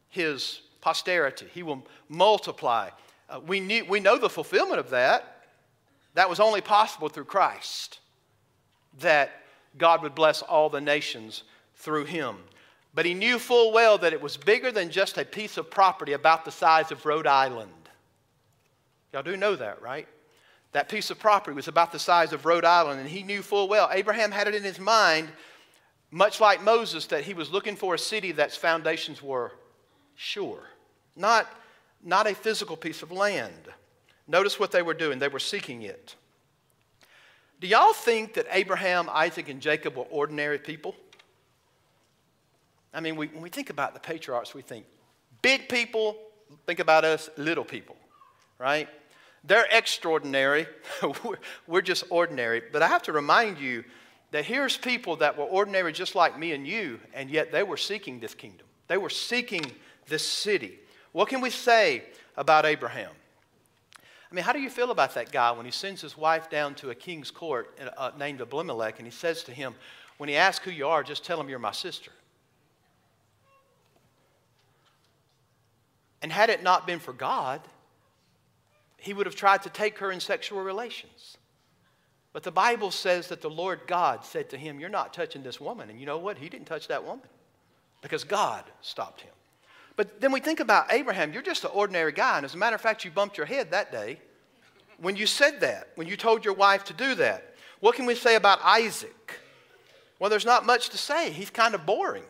his 0.08 0.62
posterity, 0.80 1.48
he 1.54 1.62
will 1.62 1.86
multiply. 2.08 2.90
Uh, 3.30 3.42
we, 3.46 3.60
knew, 3.60 3.84
we 3.84 4.00
know 4.00 4.18
the 4.18 4.30
fulfillment 4.30 4.80
of 4.80 4.92
that. 4.92 5.44
That 6.14 6.30
was 6.30 6.40
only 6.40 6.62
possible 6.62 7.10
through 7.10 7.26
Christ 7.26 8.00
that 9.00 9.44
God 9.78 10.02
would 10.04 10.16
bless 10.16 10.42
all 10.42 10.70
the 10.70 10.82
nations 10.82 11.44
through 11.76 12.06
him. 12.06 12.38
But 12.94 13.06
he 13.06 13.14
knew 13.14 13.38
full 13.38 13.72
well 13.72 13.98
that 14.00 14.14
it 14.14 14.22
was 14.22 14.38
bigger 14.38 14.72
than 14.72 14.90
just 14.90 15.18
a 15.18 15.26
piece 15.26 15.58
of 15.58 15.70
property 15.70 16.14
about 16.14 16.46
the 16.46 16.52
size 16.52 16.92
of 16.92 17.06
Rhode 17.06 17.28
Island. 17.28 17.72
Y'all 19.14 19.24
do 19.24 19.38
know 19.38 19.56
that, 19.56 19.82
right? 19.82 20.08
That 20.72 20.90
piece 20.90 21.10
of 21.10 21.20
property 21.20 21.56
was 21.56 21.68
about 21.68 21.92
the 21.92 22.00
size 22.00 22.34
of 22.34 22.46
Rhode 22.46 22.66
Island, 22.66 23.00
and 23.00 23.10
he 23.10 23.24
knew 23.24 23.42
full 23.42 23.68
well. 23.68 23.90
Abraham 23.92 24.32
had 24.32 24.48
it 24.48 24.56
in 24.56 24.64
his 24.64 24.80
mind, 24.80 25.30
much 26.12 26.42
like 26.42 26.64
Moses, 26.64 27.06
that 27.08 27.24
he 27.24 27.34
was 27.34 27.52
looking 27.52 27.76
for 27.76 27.94
a 27.94 28.00
city 28.00 28.32
that's 28.32 28.56
foundations 28.56 29.22
were 29.22 29.52
sure, 30.16 30.64
not, 31.16 31.48
not 32.04 32.28
a 32.28 32.36
physical 32.36 32.76
piece 32.76 33.02
of 33.02 33.12
land. 33.12 33.70
Notice 34.28 34.60
what 34.60 34.72
they 34.72 34.82
were 34.82 34.94
doing, 34.94 35.20
they 35.20 35.28
were 35.28 35.40
seeking 35.40 35.84
it. 35.84 36.16
Do 37.60 37.68
y'all 37.68 37.94
think 37.94 38.36
that 38.36 38.46
Abraham, 38.52 39.10
Isaac, 39.12 39.50
and 39.50 39.60
Jacob 39.60 39.96
were 39.96 40.04
ordinary 40.04 40.60
people? 40.60 40.96
I 42.94 43.00
mean, 43.00 43.16
we, 43.16 43.28
when 43.28 43.42
we 43.42 43.50
think 43.50 43.70
about 43.70 43.94
the 43.94 44.00
patriarchs, 44.00 44.54
we 44.54 44.62
think 44.62 44.86
big 45.42 45.68
people, 45.68 46.18
think 46.66 46.80
about 46.80 47.04
us, 47.04 47.30
little 47.38 47.64
people, 47.64 47.96
right? 48.60 48.88
They're 49.44 49.68
extraordinary. 49.72 50.68
we're 51.68 51.82
just 51.82 52.04
ordinary. 52.10 52.62
But 52.72 52.82
I 52.82 52.88
have 52.88 53.04
to 53.04 53.12
remind 53.12 53.60
you 53.60 53.84
that 54.32 54.46
here's 54.46 54.78
people 54.78 55.16
that 55.18 55.38
were 55.38 55.46
ordinary 55.46 55.94
just 55.94 56.16
like 56.16 56.38
me 56.38 56.52
and 56.52 56.68
you, 56.68 57.00
and 57.14 57.30
yet 57.30 57.52
they 57.52 57.64
were 57.64 57.78
seeking 57.78 58.20
this 58.20 58.34
kingdom. 58.34 58.68
They 58.88 58.98
were 58.98 59.10
seeking 59.10 59.66
this 60.08 60.26
city. 60.26 60.80
What 61.12 61.30
can 61.30 61.42
we 61.42 61.50
say 61.50 62.04
about 62.36 62.66
Abraham? 62.66 63.12
I 64.30 64.36
mean, 64.36 64.44
how 64.44 64.52
do 64.52 64.60
you 64.60 64.70
feel 64.70 64.92
about 64.92 65.14
that 65.14 65.32
guy 65.32 65.52
when 65.52 65.66
he 65.66 65.72
sends 65.72 66.02
his 66.02 66.18
wife 66.18 66.50
down 66.50 66.76
to 66.76 66.90
a 66.90 66.96
king's 66.96 67.32
court 67.32 67.78
uh, 67.98 68.12
named 68.20 68.42
Abimelech 68.42 69.00
and 69.00 69.08
he 69.08 69.12
says 69.12 69.44
to 69.44 69.54
him, 69.54 69.74
when 70.18 70.28
he 70.28 70.36
asks 70.36 70.66
who 70.66 70.72
you 70.72 70.88
are, 70.88 71.04
just 71.04 71.24
tell 71.24 71.40
him 71.40 71.48
you're 71.48 71.60
my 71.60 71.72
sister? 71.72 72.12
And 76.22 76.32
had 76.32 76.50
it 76.50 76.64
not 76.64 76.86
been 76.86 77.00
for 77.00 77.14
God, 77.14 77.62
he 78.98 79.14
would 79.14 79.28
have 79.28 79.36
tried 79.36 79.64
to 79.64 79.70
take 79.70 80.00
her 80.00 80.12
in 80.12 80.20
sexual 80.20 80.62
relations. 80.62 81.38
But 82.34 82.44
the 82.44 82.52
Bible 82.52 82.92
says 82.92 83.30
that 83.30 83.42
the 83.42 83.50
Lord 83.50 83.82
God 83.88 84.26
said 84.26 84.50
to 84.50 84.58
him, 84.58 84.80
You're 84.80 84.90
not 84.90 85.14
touching 85.14 85.44
this 85.44 85.62
woman. 85.62 85.90
And 85.90 86.00
you 86.00 86.06
know 86.06 86.18
what? 86.18 86.38
He 86.38 86.50
didn't 86.50 86.68
touch 86.68 86.88
that 86.88 87.04
woman 87.04 87.26
because 88.02 88.24
God 88.24 88.64
stopped 88.82 89.22
him. 89.22 89.34
But 89.98 90.22
then 90.22 90.32
we 90.32 90.40
think 90.40 90.62
about 90.62 90.94
Abraham, 90.94 91.34
you're 91.34 91.42
just 91.42 91.66
an 91.66 91.72
ordinary 91.74 92.14
guy. 92.14 92.38
And 92.38 92.46
as 92.46 92.54
a 92.54 92.58
matter 92.58 92.76
of 92.76 92.82
fact, 92.82 93.04
you 93.04 93.12
bumped 93.12 93.36
your 93.36 93.48
head 93.48 93.72
that 93.72 93.92
day 93.92 94.20
when 95.00 95.16
you 95.16 95.26
said 95.26 95.60
that, 95.62 95.90
when 95.96 96.08
you 96.08 96.16
told 96.16 96.46
your 96.46 96.54
wife 96.54 96.86
to 96.86 96.94
do 96.94 97.16
that. 97.16 97.56
What 97.80 97.96
can 97.96 98.06
we 98.06 98.16
say 98.16 98.36
about 98.36 98.60
Isaac? 98.64 99.40
Well, 100.20 100.30
there's 100.30 100.46
not 100.46 100.66
much 100.66 100.90
to 100.90 100.98
say. 100.98 101.32
He's 101.32 101.50
kind 101.50 101.76
of 101.76 101.86
boring. 101.86 102.24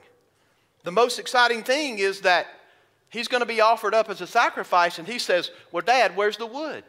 The 0.84 0.92
most 0.92 1.20
exciting 1.20 1.64
thing 1.64 2.00
is 2.00 2.22
that 2.22 2.48
he's 3.10 3.28
going 3.28 3.42
to 3.42 3.48
be 3.48 3.62
offered 3.62 3.94
up 3.94 4.10
as 4.10 4.22
a 4.22 4.28
sacrifice, 4.28 5.00
and 5.00 5.08
he 5.08 5.20
says, 5.20 5.52
Well, 5.72 5.84
Dad, 5.86 6.16
where's 6.16 6.38
the 6.38 6.46
wood? 6.46 6.84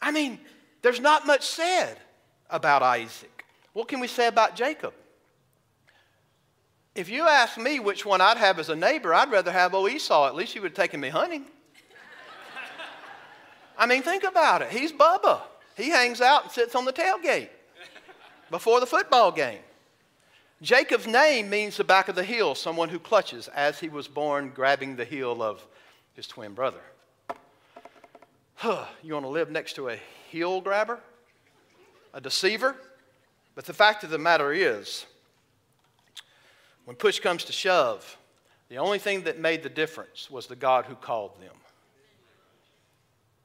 I 0.00 0.10
mean, 0.10 0.38
there's 0.82 1.00
not 1.00 1.26
much 1.26 1.46
said 1.46 1.98
about 2.50 2.82
Isaac. 2.82 3.44
What 3.72 3.88
can 3.88 4.00
we 4.00 4.06
say 4.06 4.26
about 4.26 4.54
Jacob? 4.54 4.92
If 6.94 7.08
you 7.08 7.22
ask 7.22 7.58
me 7.58 7.80
which 7.80 8.06
one 8.06 8.20
I'd 8.20 8.36
have 8.36 8.58
as 8.58 8.68
a 8.68 8.76
neighbor, 8.76 9.12
I'd 9.12 9.30
rather 9.30 9.50
have 9.50 9.74
old 9.74 9.90
Esau. 9.90 10.26
At 10.26 10.36
least 10.36 10.52
he 10.52 10.60
would 10.60 10.70
have 10.70 10.76
taken 10.76 11.00
me 11.00 11.08
hunting. 11.08 11.44
I 13.78 13.86
mean, 13.86 14.02
think 14.02 14.22
about 14.22 14.62
it. 14.62 14.70
He's 14.70 14.92
Bubba. 14.92 15.40
He 15.76 15.90
hangs 15.90 16.20
out 16.20 16.44
and 16.44 16.52
sits 16.52 16.76
on 16.76 16.84
the 16.84 16.92
tailgate 16.92 17.48
before 18.50 18.78
the 18.78 18.86
football 18.86 19.32
game. 19.32 19.58
Jacob's 20.62 21.06
name 21.06 21.50
means 21.50 21.76
the 21.76 21.84
back 21.84 22.08
of 22.08 22.14
the 22.14 22.22
heel, 22.22 22.54
someone 22.54 22.88
who 22.88 23.00
clutches, 23.00 23.48
as 23.48 23.80
he 23.80 23.88
was 23.88 24.06
born 24.06 24.52
grabbing 24.54 24.94
the 24.94 25.04
heel 25.04 25.42
of 25.42 25.66
his 26.14 26.28
twin 26.28 26.54
brother. 26.54 26.80
Huh, 28.54 28.84
you 29.02 29.14
want 29.14 29.26
to 29.26 29.30
live 29.30 29.50
next 29.50 29.74
to 29.74 29.88
a 29.88 29.98
heel 30.30 30.60
grabber? 30.60 31.00
A 32.12 32.20
deceiver? 32.20 32.76
But 33.56 33.66
the 33.66 33.72
fact 33.72 34.04
of 34.04 34.10
the 34.10 34.18
matter 34.18 34.52
is, 34.52 35.06
when 36.84 36.96
push 36.96 37.20
comes 37.20 37.44
to 37.44 37.52
shove, 37.52 38.16
the 38.68 38.78
only 38.78 38.98
thing 38.98 39.22
that 39.22 39.38
made 39.38 39.62
the 39.62 39.68
difference 39.68 40.30
was 40.30 40.46
the 40.46 40.56
God 40.56 40.86
who 40.86 40.94
called 40.94 41.40
them. 41.40 41.54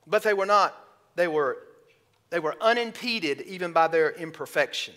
But 0.07 0.23
they 0.23 0.33
were 0.33 0.45
not, 0.45 0.75
they 1.15 1.27
were, 1.27 1.57
they 2.29 2.39
were 2.39 2.55
unimpeded 2.61 3.41
even 3.41 3.71
by 3.71 3.87
their 3.87 4.11
imperfection. 4.11 4.95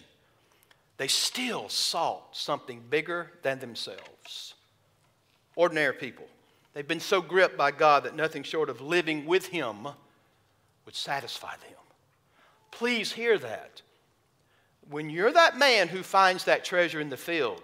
they 0.96 1.08
still 1.08 1.68
sought 1.68 2.28
something 2.36 2.80
bigger 2.88 3.32
than 3.42 3.58
themselves. 3.58 4.54
Ordinary 5.56 5.94
people. 5.94 6.26
They've 6.74 6.86
been 6.86 7.00
so 7.00 7.20
gripped 7.20 7.56
by 7.56 7.72
God 7.72 8.04
that 8.04 8.14
nothing 8.14 8.42
short 8.42 8.70
of 8.70 8.80
living 8.80 9.26
with 9.26 9.48
Him 9.48 9.88
would 10.84 10.94
satisfy 10.94 11.56
them. 11.56 11.78
Please 12.70 13.12
hear 13.12 13.36
that. 13.38 13.82
When 14.88 15.10
you're 15.10 15.32
that 15.32 15.58
man 15.58 15.88
who 15.88 16.02
finds 16.02 16.44
that 16.44 16.64
treasure 16.64 17.00
in 17.00 17.10
the 17.10 17.16
field, 17.16 17.62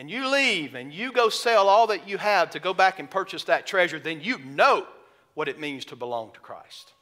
and 0.00 0.10
you 0.10 0.30
leave 0.30 0.74
and 0.76 0.94
you 0.94 1.12
go 1.12 1.28
sell 1.28 1.68
all 1.68 1.88
that 1.88 2.08
you 2.08 2.16
have 2.16 2.48
to 2.48 2.58
go 2.58 2.72
back 2.72 2.98
and 3.00 3.10
purchase 3.10 3.44
that 3.44 3.66
treasure, 3.66 3.98
then 3.98 4.22
you 4.22 4.38
know 4.38 4.86
what 5.34 5.46
it 5.46 5.60
means 5.60 5.84
to 5.84 5.94
belong 5.94 6.30
to 6.32 6.40
Christ. 6.40 6.94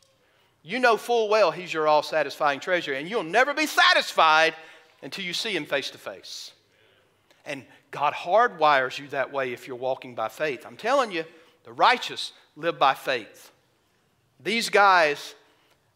You 0.64 0.80
know 0.80 0.96
full 0.96 1.28
well 1.28 1.52
He's 1.52 1.72
your 1.72 1.86
all 1.86 2.02
satisfying 2.02 2.58
treasure, 2.58 2.94
and 2.94 3.08
you'll 3.08 3.22
never 3.22 3.54
be 3.54 3.66
satisfied 3.66 4.52
until 5.00 5.24
you 5.24 5.32
see 5.32 5.54
Him 5.54 5.64
face 5.64 5.92
to 5.92 5.98
face. 5.98 6.50
And 7.46 7.64
God 7.92 8.14
hardwires 8.14 8.98
you 8.98 9.06
that 9.08 9.32
way 9.32 9.52
if 9.52 9.68
you're 9.68 9.76
walking 9.76 10.16
by 10.16 10.26
faith. 10.26 10.66
I'm 10.66 10.76
telling 10.76 11.12
you, 11.12 11.24
the 11.62 11.72
righteous 11.72 12.32
live 12.56 12.80
by 12.80 12.94
faith. 12.94 13.52
These 14.40 14.70
guys 14.70 15.36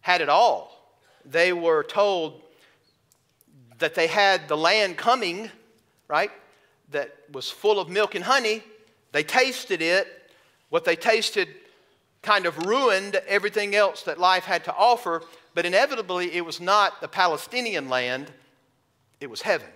had 0.03 0.20
it 0.20 0.28
all. 0.28 0.94
They 1.24 1.53
were 1.53 1.82
told 1.82 2.42
that 3.80 3.96
they 3.96 4.07
had 4.07 4.46
the 4.46 4.57
land 4.57 4.96
coming, 4.96 5.50
right? 6.07 6.30
That 6.93 7.14
was 7.32 7.51
full 7.51 7.80
of 7.80 7.88
milk 7.88 8.14
and 8.14 8.24
honey. 8.24 8.62
They 9.12 9.22
tasted 9.22 9.82
it. 9.82 10.07
What 10.70 10.84
they 10.84 10.97
tasted 10.97 11.49
kind 12.22 12.47
of 12.47 12.66
ruined 12.66 13.16
everything 13.26 13.74
else 13.74 14.03
that 14.05 14.18
life 14.18 14.45
had 14.45 14.64
to 14.64 14.74
offer, 14.74 15.22
but 15.55 15.66
inevitably 15.66 16.32
it 16.32 16.45
was 16.45 16.61
not 16.61 17.01
the 17.01 17.09
Palestinian 17.09 17.88
land, 17.88 18.32
it 19.20 19.28
was 19.28 19.43
heaven. 19.43 19.68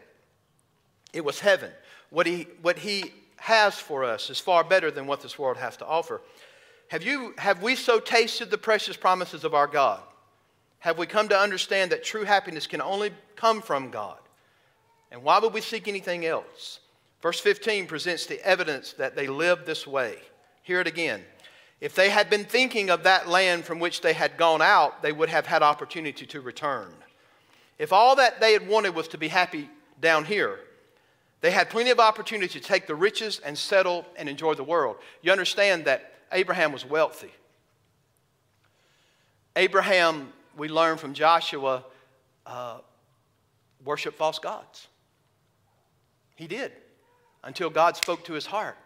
It 1.12 1.24
was 1.24 1.40
heaven. 1.40 1.70
What 2.10 2.26
he, 2.26 2.46
what 2.62 2.78
he 2.78 3.12
has 3.36 3.74
for 3.74 4.04
us 4.04 4.30
is 4.30 4.38
far 4.38 4.64
better 4.64 4.90
than 4.90 5.06
what 5.06 5.20
this 5.20 5.38
world 5.38 5.56
has 5.56 5.76
to 5.78 5.86
offer. 5.86 6.20
Have, 6.88 7.02
you, 7.02 7.34
have 7.38 7.62
we 7.62 7.74
so 7.74 7.98
tasted 7.98 8.50
the 8.50 8.58
precious 8.58 8.96
promises 8.96 9.44
of 9.44 9.54
our 9.54 9.66
God? 9.66 10.00
Have 10.78 10.98
we 10.98 11.06
come 11.06 11.28
to 11.28 11.38
understand 11.38 11.90
that 11.90 12.04
true 12.04 12.24
happiness 12.24 12.66
can 12.66 12.80
only 12.80 13.10
come 13.34 13.60
from 13.60 13.90
God? 13.90 14.18
And 15.10 15.22
why 15.22 15.38
would 15.38 15.52
we 15.52 15.60
seek 15.60 15.88
anything 15.88 16.26
else? 16.26 16.80
Verse 17.22 17.40
15 17.40 17.86
presents 17.86 18.26
the 18.26 18.44
evidence 18.46 18.92
that 18.94 19.16
they 19.16 19.26
lived 19.26 19.66
this 19.66 19.86
way. 19.86 20.18
Hear 20.62 20.80
it 20.80 20.86
again. 20.86 21.22
If 21.80 21.94
they 21.94 22.10
had 22.10 22.30
been 22.30 22.44
thinking 22.44 22.90
of 22.90 23.02
that 23.04 23.28
land 23.28 23.64
from 23.64 23.78
which 23.78 24.00
they 24.00 24.12
had 24.12 24.36
gone 24.36 24.62
out, 24.62 25.02
they 25.02 25.12
would 25.12 25.28
have 25.28 25.46
had 25.46 25.62
opportunity 25.62 26.26
to 26.26 26.40
return. 26.40 26.92
If 27.78 27.92
all 27.92 28.16
that 28.16 28.40
they 28.40 28.52
had 28.52 28.66
wanted 28.66 28.94
was 28.94 29.08
to 29.08 29.18
be 29.18 29.28
happy 29.28 29.68
down 30.00 30.24
here, 30.24 30.60
they 31.42 31.50
had 31.50 31.68
plenty 31.68 31.90
of 31.90 32.00
opportunity 32.00 32.58
to 32.58 32.66
take 32.66 32.86
the 32.86 32.94
riches 32.94 33.40
and 33.44 33.56
settle 33.56 34.06
and 34.16 34.28
enjoy 34.28 34.54
the 34.54 34.64
world. 34.64 34.96
You 35.22 35.32
understand 35.32 35.84
that 35.84 36.14
Abraham 36.32 36.72
was 36.72 36.84
wealthy. 36.84 37.32
Abraham, 39.54 40.32
we 40.56 40.68
learn 40.68 40.96
from 40.96 41.12
Joshua, 41.12 41.84
uh, 42.46 42.78
worshiped 43.84 44.16
false 44.16 44.38
gods. 44.38 44.88
He 46.36 46.46
did 46.46 46.72
until 47.46 47.70
God 47.70 47.96
spoke 47.96 48.24
to 48.26 48.34
his 48.34 48.44
heart 48.44 48.76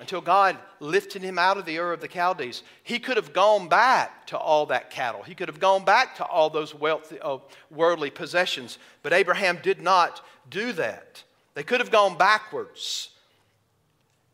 until 0.00 0.22
God 0.22 0.56
lifted 0.80 1.22
him 1.22 1.38
out 1.38 1.58
of 1.58 1.66
the 1.66 1.78
Ur 1.78 1.92
of 1.92 2.00
the 2.00 2.08
Chaldees. 2.08 2.62
He 2.82 2.98
could 2.98 3.18
have 3.18 3.34
gone 3.34 3.68
back 3.68 4.26
to 4.28 4.38
all 4.38 4.64
that 4.66 4.90
cattle. 4.90 5.22
He 5.22 5.34
could 5.34 5.48
have 5.48 5.60
gone 5.60 5.84
back 5.84 6.16
to 6.16 6.24
all 6.24 6.48
those 6.48 6.74
wealthy, 6.74 7.20
uh, 7.20 7.36
worldly 7.70 8.08
possessions. 8.08 8.78
But 9.02 9.12
Abraham 9.12 9.58
did 9.62 9.80
not 9.82 10.24
do 10.48 10.72
that. 10.72 11.22
They 11.52 11.62
could 11.62 11.80
have 11.80 11.90
gone 11.90 12.16
backwards. 12.16 13.10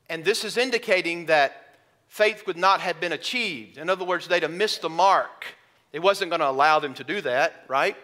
And 0.08 0.24
this 0.24 0.44
is 0.44 0.56
indicating 0.56 1.26
that 1.26 1.74
faith 2.06 2.46
would 2.46 2.56
not 2.56 2.80
have 2.80 3.00
been 3.00 3.12
achieved. 3.12 3.76
In 3.76 3.90
other 3.90 4.04
words, 4.04 4.28
they'd 4.28 4.44
have 4.44 4.52
missed 4.52 4.82
the 4.82 4.88
mark. 4.88 5.46
It 5.92 5.98
wasn't 5.98 6.30
going 6.30 6.40
to 6.40 6.48
allow 6.48 6.78
them 6.78 6.94
to 6.94 7.04
do 7.04 7.20
that, 7.22 7.64
right? 7.66 7.96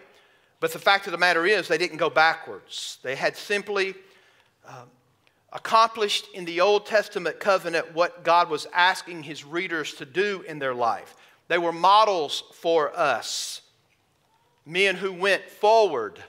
But 0.59 0.73
the 0.73 0.79
fact 0.79 1.07
of 1.07 1.11
the 1.11 1.17
matter 1.17 1.45
is, 1.45 1.69
they 1.69 1.77
didn't 1.77 1.97
go 1.97 2.09
backwards. 2.09 2.97
They 3.03 3.15
had 3.15 3.37
simply. 3.37 3.95
Uh, 4.67 4.83
accomplished 5.53 6.27
in 6.33 6.45
the 6.45 6.59
Old 6.59 6.85
Testament 6.85 7.39
covenant 7.39 7.93
what 7.93 8.23
God 8.23 8.49
was 8.49 8.67
asking 8.73 9.23
his 9.23 9.45
readers 9.45 9.93
to 9.93 10.05
do 10.05 10.43
in 10.47 10.59
their 10.59 10.73
life. 10.73 11.15
They 11.47 11.59
were 11.59 11.71
models 11.71 12.43
for 12.53 12.91
us, 12.97 13.61
men 14.65 14.95
who 14.95 15.13
went 15.13 15.47
forward 15.49 16.21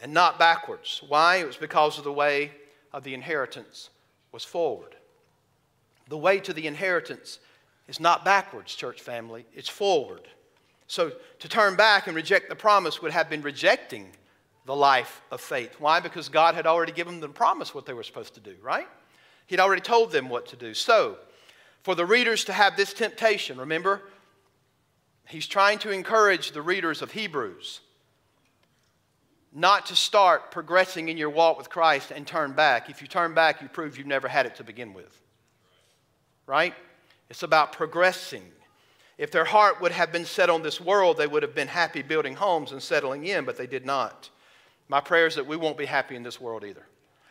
and 0.00 0.14
not 0.14 0.38
backwards. 0.38 1.02
Why? 1.08 1.36
It 1.36 1.46
was 1.46 1.56
because 1.56 1.98
of 1.98 2.04
the 2.04 2.12
way 2.12 2.52
of 2.92 3.02
the 3.02 3.14
inheritance 3.14 3.90
was 4.30 4.44
forward. 4.44 4.94
The 6.08 6.18
way 6.18 6.38
to 6.40 6.52
the 6.52 6.66
inheritance 6.66 7.40
is 7.88 7.98
not 7.98 8.24
backwards, 8.24 8.74
church 8.74 9.00
family, 9.00 9.44
it's 9.52 9.68
forward. 9.68 10.28
So 10.86 11.12
to 11.40 11.48
turn 11.48 11.74
back 11.76 12.06
and 12.06 12.14
reject 12.14 12.48
the 12.48 12.54
promise 12.54 13.02
would 13.02 13.12
have 13.12 13.28
been 13.28 13.42
rejecting 13.42 14.10
the 14.66 14.74
life 14.74 15.22
of 15.30 15.40
faith. 15.40 15.76
Why? 15.78 16.00
Because 16.00 16.28
God 16.28 16.54
had 16.54 16.66
already 16.66 16.92
given 16.92 17.20
them 17.20 17.30
the 17.30 17.34
promise 17.34 17.74
what 17.74 17.86
they 17.86 17.92
were 17.92 18.02
supposed 18.02 18.34
to 18.34 18.40
do, 18.40 18.54
right? 18.62 18.88
He'd 19.46 19.60
already 19.60 19.82
told 19.82 20.10
them 20.10 20.28
what 20.28 20.46
to 20.46 20.56
do. 20.56 20.74
So, 20.74 21.18
for 21.82 21.94
the 21.94 22.06
readers 22.06 22.44
to 22.44 22.52
have 22.52 22.76
this 22.76 22.94
temptation, 22.94 23.58
remember, 23.58 24.02
he's 25.28 25.46
trying 25.46 25.78
to 25.80 25.90
encourage 25.90 26.52
the 26.52 26.62
readers 26.62 27.02
of 27.02 27.12
Hebrews 27.12 27.80
not 29.54 29.86
to 29.86 29.96
start 29.96 30.50
progressing 30.50 31.08
in 31.08 31.16
your 31.16 31.30
walk 31.30 31.56
with 31.56 31.70
Christ 31.70 32.10
and 32.10 32.26
turn 32.26 32.52
back. 32.52 32.90
If 32.90 33.00
you 33.00 33.06
turn 33.06 33.34
back, 33.34 33.62
you 33.62 33.68
prove 33.68 33.96
you've 33.96 34.06
never 34.06 34.26
had 34.26 34.46
it 34.46 34.56
to 34.56 34.64
begin 34.64 34.92
with. 34.92 35.20
Right? 36.46 36.74
It's 37.30 37.44
about 37.44 37.72
progressing. 37.72 38.42
If 39.16 39.30
their 39.30 39.44
heart 39.44 39.80
would 39.80 39.92
have 39.92 40.10
been 40.10 40.24
set 40.24 40.50
on 40.50 40.62
this 40.62 40.80
world, 40.80 41.16
they 41.16 41.28
would 41.28 41.44
have 41.44 41.54
been 41.54 41.68
happy 41.68 42.02
building 42.02 42.34
homes 42.34 42.72
and 42.72 42.82
settling 42.82 43.26
in, 43.26 43.44
but 43.44 43.56
they 43.56 43.68
did 43.68 43.86
not. 43.86 44.28
My 44.88 45.00
prayer 45.00 45.26
is 45.26 45.34
that 45.36 45.46
we 45.46 45.56
won't 45.56 45.78
be 45.78 45.86
happy 45.86 46.16
in 46.16 46.22
this 46.22 46.40
world 46.40 46.64
either. 46.64 46.86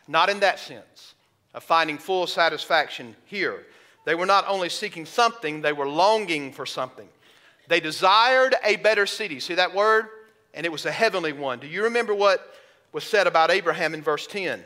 Not 0.07 0.29
in 0.29 0.39
that 0.41 0.59
sense 0.59 1.15
of 1.53 1.63
finding 1.63 1.97
full 1.97 2.27
satisfaction 2.27 3.15
here. 3.25 3.65
They 4.05 4.15
were 4.15 4.25
not 4.25 4.45
only 4.47 4.69
seeking 4.69 5.05
something, 5.05 5.61
they 5.61 5.73
were 5.73 5.87
longing 5.87 6.51
for 6.51 6.65
something. 6.65 7.07
They 7.67 7.79
desired 7.79 8.55
a 8.63 8.75
better 8.77 9.05
city. 9.05 9.39
See 9.39 9.55
that 9.55 9.73
word? 9.73 10.07
And 10.53 10.65
it 10.65 10.71
was 10.71 10.85
a 10.85 10.91
heavenly 10.91 11.33
one. 11.33 11.59
Do 11.59 11.67
you 11.67 11.83
remember 11.83 12.13
what 12.13 12.53
was 12.91 13.03
said 13.03 13.27
about 13.27 13.51
Abraham 13.51 13.93
in 13.93 14.01
verse 14.01 14.27
10? 14.27 14.63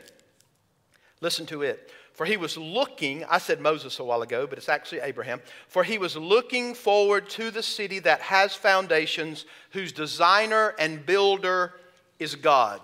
Listen 1.20 1.46
to 1.46 1.62
it. 1.62 1.90
For 2.14 2.26
he 2.26 2.36
was 2.36 2.56
looking, 2.56 3.24
I 3.26 3.38
said 3.38 3.60
Moses 3.60 4.00
a 4.00 4.04
while 4.04 4.22
ago, 4.22 4.44
but 4.48 4.58
it's 4.58 4.68
actually 4.68 5.02
Abraham. 5.02 5.40
For 5.68 5.84
he 5.84 5.98
was 5.98 6.16
looking 6.16 6.74
forward 6.74 7.28
to 7.30 7.52
the 7.52 7.62
city 7.62 8.00
that 8.00 8.20
has 8.22 8.54
foundations, 8.54 9.44
whose 9.70 9.92
designer 9.92 10.74
and 10.80 11.06
builder 11.06 11.74
is 12.18 12.34
God. 12.34 12.80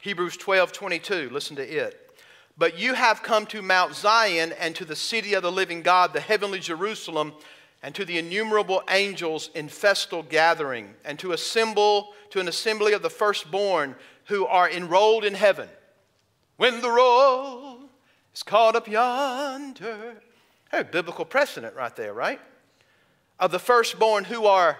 Hebrews 0.00 0.36
12 0.36 0.72
22, 0.72 1.30
listen 1.30 1.56
to 1.56 1.62
it. 1.62 1.98
But 2.58 2.78
you 2.78 2.94
have 2.94 3.22
come 3.22 3.46
to 3.46 3.62
Mount 3.62 3.94
Zion 3.94 4.52
and 4.58 4.74
to 4.76 4.84
the 4.84 4.96
city 4.96 5.34
of 5.34 5.42
the 5.42 5.52
living 5.52 5.82
God, 5.82 6.12
the 6.12 6.20
heavenly 6.20 6.58
Jerusalem, 6.58 7.32
and 7.82 7.94
to 7.94 8.04
the 8.04 8.18
innumerable 8.18 8.82
angels 8.90 9.50
in 9.54 9.68
festal 9.68 10.22
gathering, 10.22 10.94
and 11.04 11.18
to 11.18 11.32
assemble 11.32 12.14
to 12.30 12.40
an 12.40 12.48
assembly 12.48 12.92
of 12.92 13.02
the 13.02 13.10
firstborn 13.10 13.96
who 14.26 14.46
are 14.46 14.70
enrolled 14.70 15.24
in 15.24 15.34
heaven. 15.34 15.68
When 16.56 16.80
the 16.80 16.90
roll 16.90 17.78
is 18.34 18.42
called 18.42 18.76
up 18.76 18.88
yonder. 18.88 20.22
Hey, 20.70 20.82
biblical 20.82 21.24
precedent 21.24 21.74
right 21.74 21.94
there, 21.96 22.14
right? 22.14 22.40
Of 23.38 23.50
the 23.50 23.58
firstborn 23.58 24.24
who 24.24 24.46
are 24.46 24.78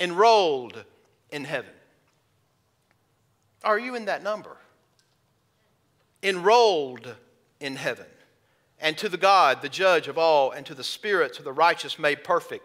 enrolled 0.00 0.84
in 1.30 1.44
heaven. 1.44 1.72
Are 3.66 3.80
you 3.80 3.96
in 3.96 4.04
that 4.04 4.22
number? 4.22 4.56
Enrolled 6.22 7.14
in 7.58 7.74
heaven. 7.74 8.06
And 8.80 8.96
to 8.98 9.08
the 9.08 9.16
God, 9.16 9.60
the 9.60 9.68
judge 9.68 10.06
of 10.06 10.16
all, 10.16 10.52
and 10.52 10.64
to 10.66 10.74
the 10.74 10.84
spirits 10.84 11.38
of 11.38 11.44
the 11.44 11.52
righteous 11.52 11.98
made 11.98 12.22
perfect, 12.22 12.64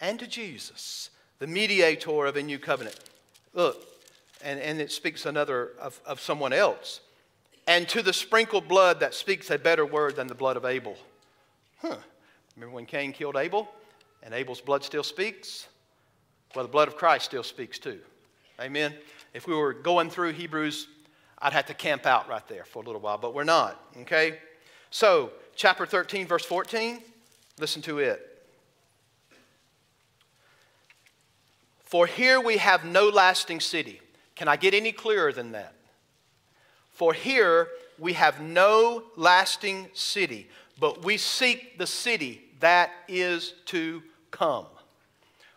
and 0.00 0.18
to 0.18 0.26
Jesus, 0.26 1.10
the 1.40 1.46
mediator 1.46 2.24
of 2.24 2.36
a 2.36 2.42
new 2.42 2.58
covenant. 2.58 2.98
Look, 3.52 3.84
and, 4.42 4.58
and 4.60 4.80
it 4.80 4.90
speaks 4.90 5.26
another 5.26 5.72
of, 5.78 6.00
of 6.06 6.20
someone 6.20 6.52
else. 6.54 7.00
And 7.66 7.86
to 7.90 8.00
the 8.00 8.12
sprinkled 8.12 8.66
blood 8.66 9.00
that 9.00 9.12
speaks 9.12 9.50
a 9.50 9.58
better 9.58 9.84
word 9.84 10.16
than 10.16 10.26
the 10.26 10.34
blood 10.34 10.56
of 10.56 10.64
Abel. 10.64 10.96
Huh. 11.82 11.96
Remember 12.56 12.74
when 12.74 12.86
Cain 12.86 13.12
killed 13.12 13.36
Abel? 13.36 13.68
And 14.22 14.32
Abel's 14.32 14.60
blood 14.60 14.84
still 14.84 15.04
speaks? 15.04 15.66
Well, 16.54 16.64
the 16.64 16.70
blood 16.70 16.88
of 16.88 16.96
Christ 16.96 17.26
still 17.26 17.42
speaks 17.42 17.78
too. 17.78 18.00
Amen. 18.60 18.94
If 19.34 19.48
we 19.48 19.54
were 19.54 19.72
going 19.72 20.10
through 20.10 20.32
Hebrews, 20.32 20.86
I'd 21.40 21.52
have 21.52 21.66
to 21.66 21.74
camp 21.74 22.06
out 22.06 22.28
right 22.28 22.46
there 22.48 22.64
for 22.64 22.82
a 22.82 22.86
little 22.86 23.00
while, 23.00 23.18
but 23.18 23.34
we're 23.34 23.44
not, 23.44 23.78
okay? 24.02 24.38
So, 24.90 25.32
chapter 25.56 25.84
13, 25.84 26.26
verse 26.26 26.44
14, 26.44 27.00
listen 27.58 27.82
to 27.82 27.98
it. 27.98 28.30
For 31.84 32.06
here 32.06 32.40
we 32.40 32.56
have 32.58 32.84
no 32.84 33.08
lasting 33.08 33.60
city. 33.60 34.00
Can 34.36 34.48
I 34.48 34.56
get 34.56 34.72
any 34.72 34.92
clearer 34.92 35.32
than 35.32 35.52
that? 35.52 35.74
For 36.90 37.12
here 37.12 37.68
we 37.98 38.12
have 38.12 38.40
no 38.40 39.02
lasting 39.16 39.88
city, 39.94 40.48
but 40.78 41.04
we 41.04 41.16
seek 41.16 41.76
the 41.76 41.86
city 41.86 42.42
that 42.60 42.90
is 43.08 43.54
to 43.66 44.02
come. 44.30 44.66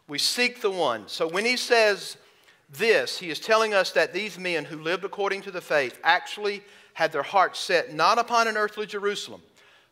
We 0.07 0.17
seek 0.17 0.61
the 0.61 0.71
one. 0.71 1.07
So 1.07 1.27
when 1.27 1.45
he 1.45 1.57
says 1.57 2.17
this, 2.69 3.17
he 3.17 3.29
is 3.29 3.39
telling 3.39 3.73
us 3.73 3.91
that 3.91 4.13
these 4.13 4.37
men 4.37 4.65
who 4.65 4.77
lived 4.77 5.05
according 5.05 5.41
to 5.43 5.51
the 5.51 5.61
faith 5.61 5.99
actually 6.03 6.63
had 6.93 7.11
their 7.11 7.23
hearts 7.23 7.59
set 7.59 7.93
not 7.93 8.17
upon 8.17 8.47
an 8.47 8.57
earthly 8.57 8.85
Jerusalem, 8.85 9.41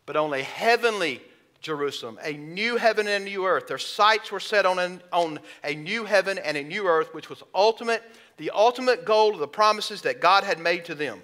but 0.04 0.16
on 0.16 0.32
a 0.34 0.42
heavenly 0.42 1.22
Jerusalem, 1.60 2.18
a 2.22 2.32
new 2.32 2.76
heaven 2.76 3.08
and 3.08 3.22
a 3.22 3.28
new 3.28 3.46
earth. 3.46 3.66
Their 3.66 3.78
sights 3.78 4.30
were 4.30 4.40
set 4.40 4.66
on, 4.66 4.78
an, 4.78 5.02
on 5.12 5.40
a 5.64 5.74
new 5.74 6.04
heaven 6.04 6.38
and 6.38 6.56
a 6.56 6.62
new 6.62 6.86
earth, 6.86 7.14
which 7.14 7.30
was 7.30 7.42
ultimate, 7.54 8.02
the 8.36 8.50
ultimate 8.50 9.04
goal 9.04 9.32
of 9.32 9.40
the 9.40 9.48
promises 9.48 10.02
that 10.02 10.20
God 10.20 10.44
had 10.44 10.58
made 10.58 10.84
to 10.84 10.94
them. 10.94 11.22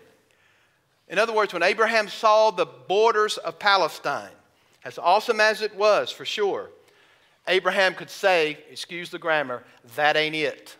In 1.08 1.18
other 1.18 1.32
words, 1.32 1.52
when 1.52 1.62
Abraham 1.62 2.08
saw 2.08 2.50
the 2.50 2.64
borders 2.64 3.36
of 3.36 3.58
Palestine, 3.58 4.32
as 4.84 4.98
awesome 4.98 5.40
as 5.40 5.60
it 5.60 5.76
was 5.76 6.10
for 6.10 6.24
sure, 6.24 6.70
Abraham 7.46 7.94
could 7.94 8.10
say, 8.10 8.58
excuse 8.70 9.10
the 9.10 9.18
grammar, 9.18 9.62
that 9.96 10.16
ain't 10.16 10.34
it. 10.34 10.76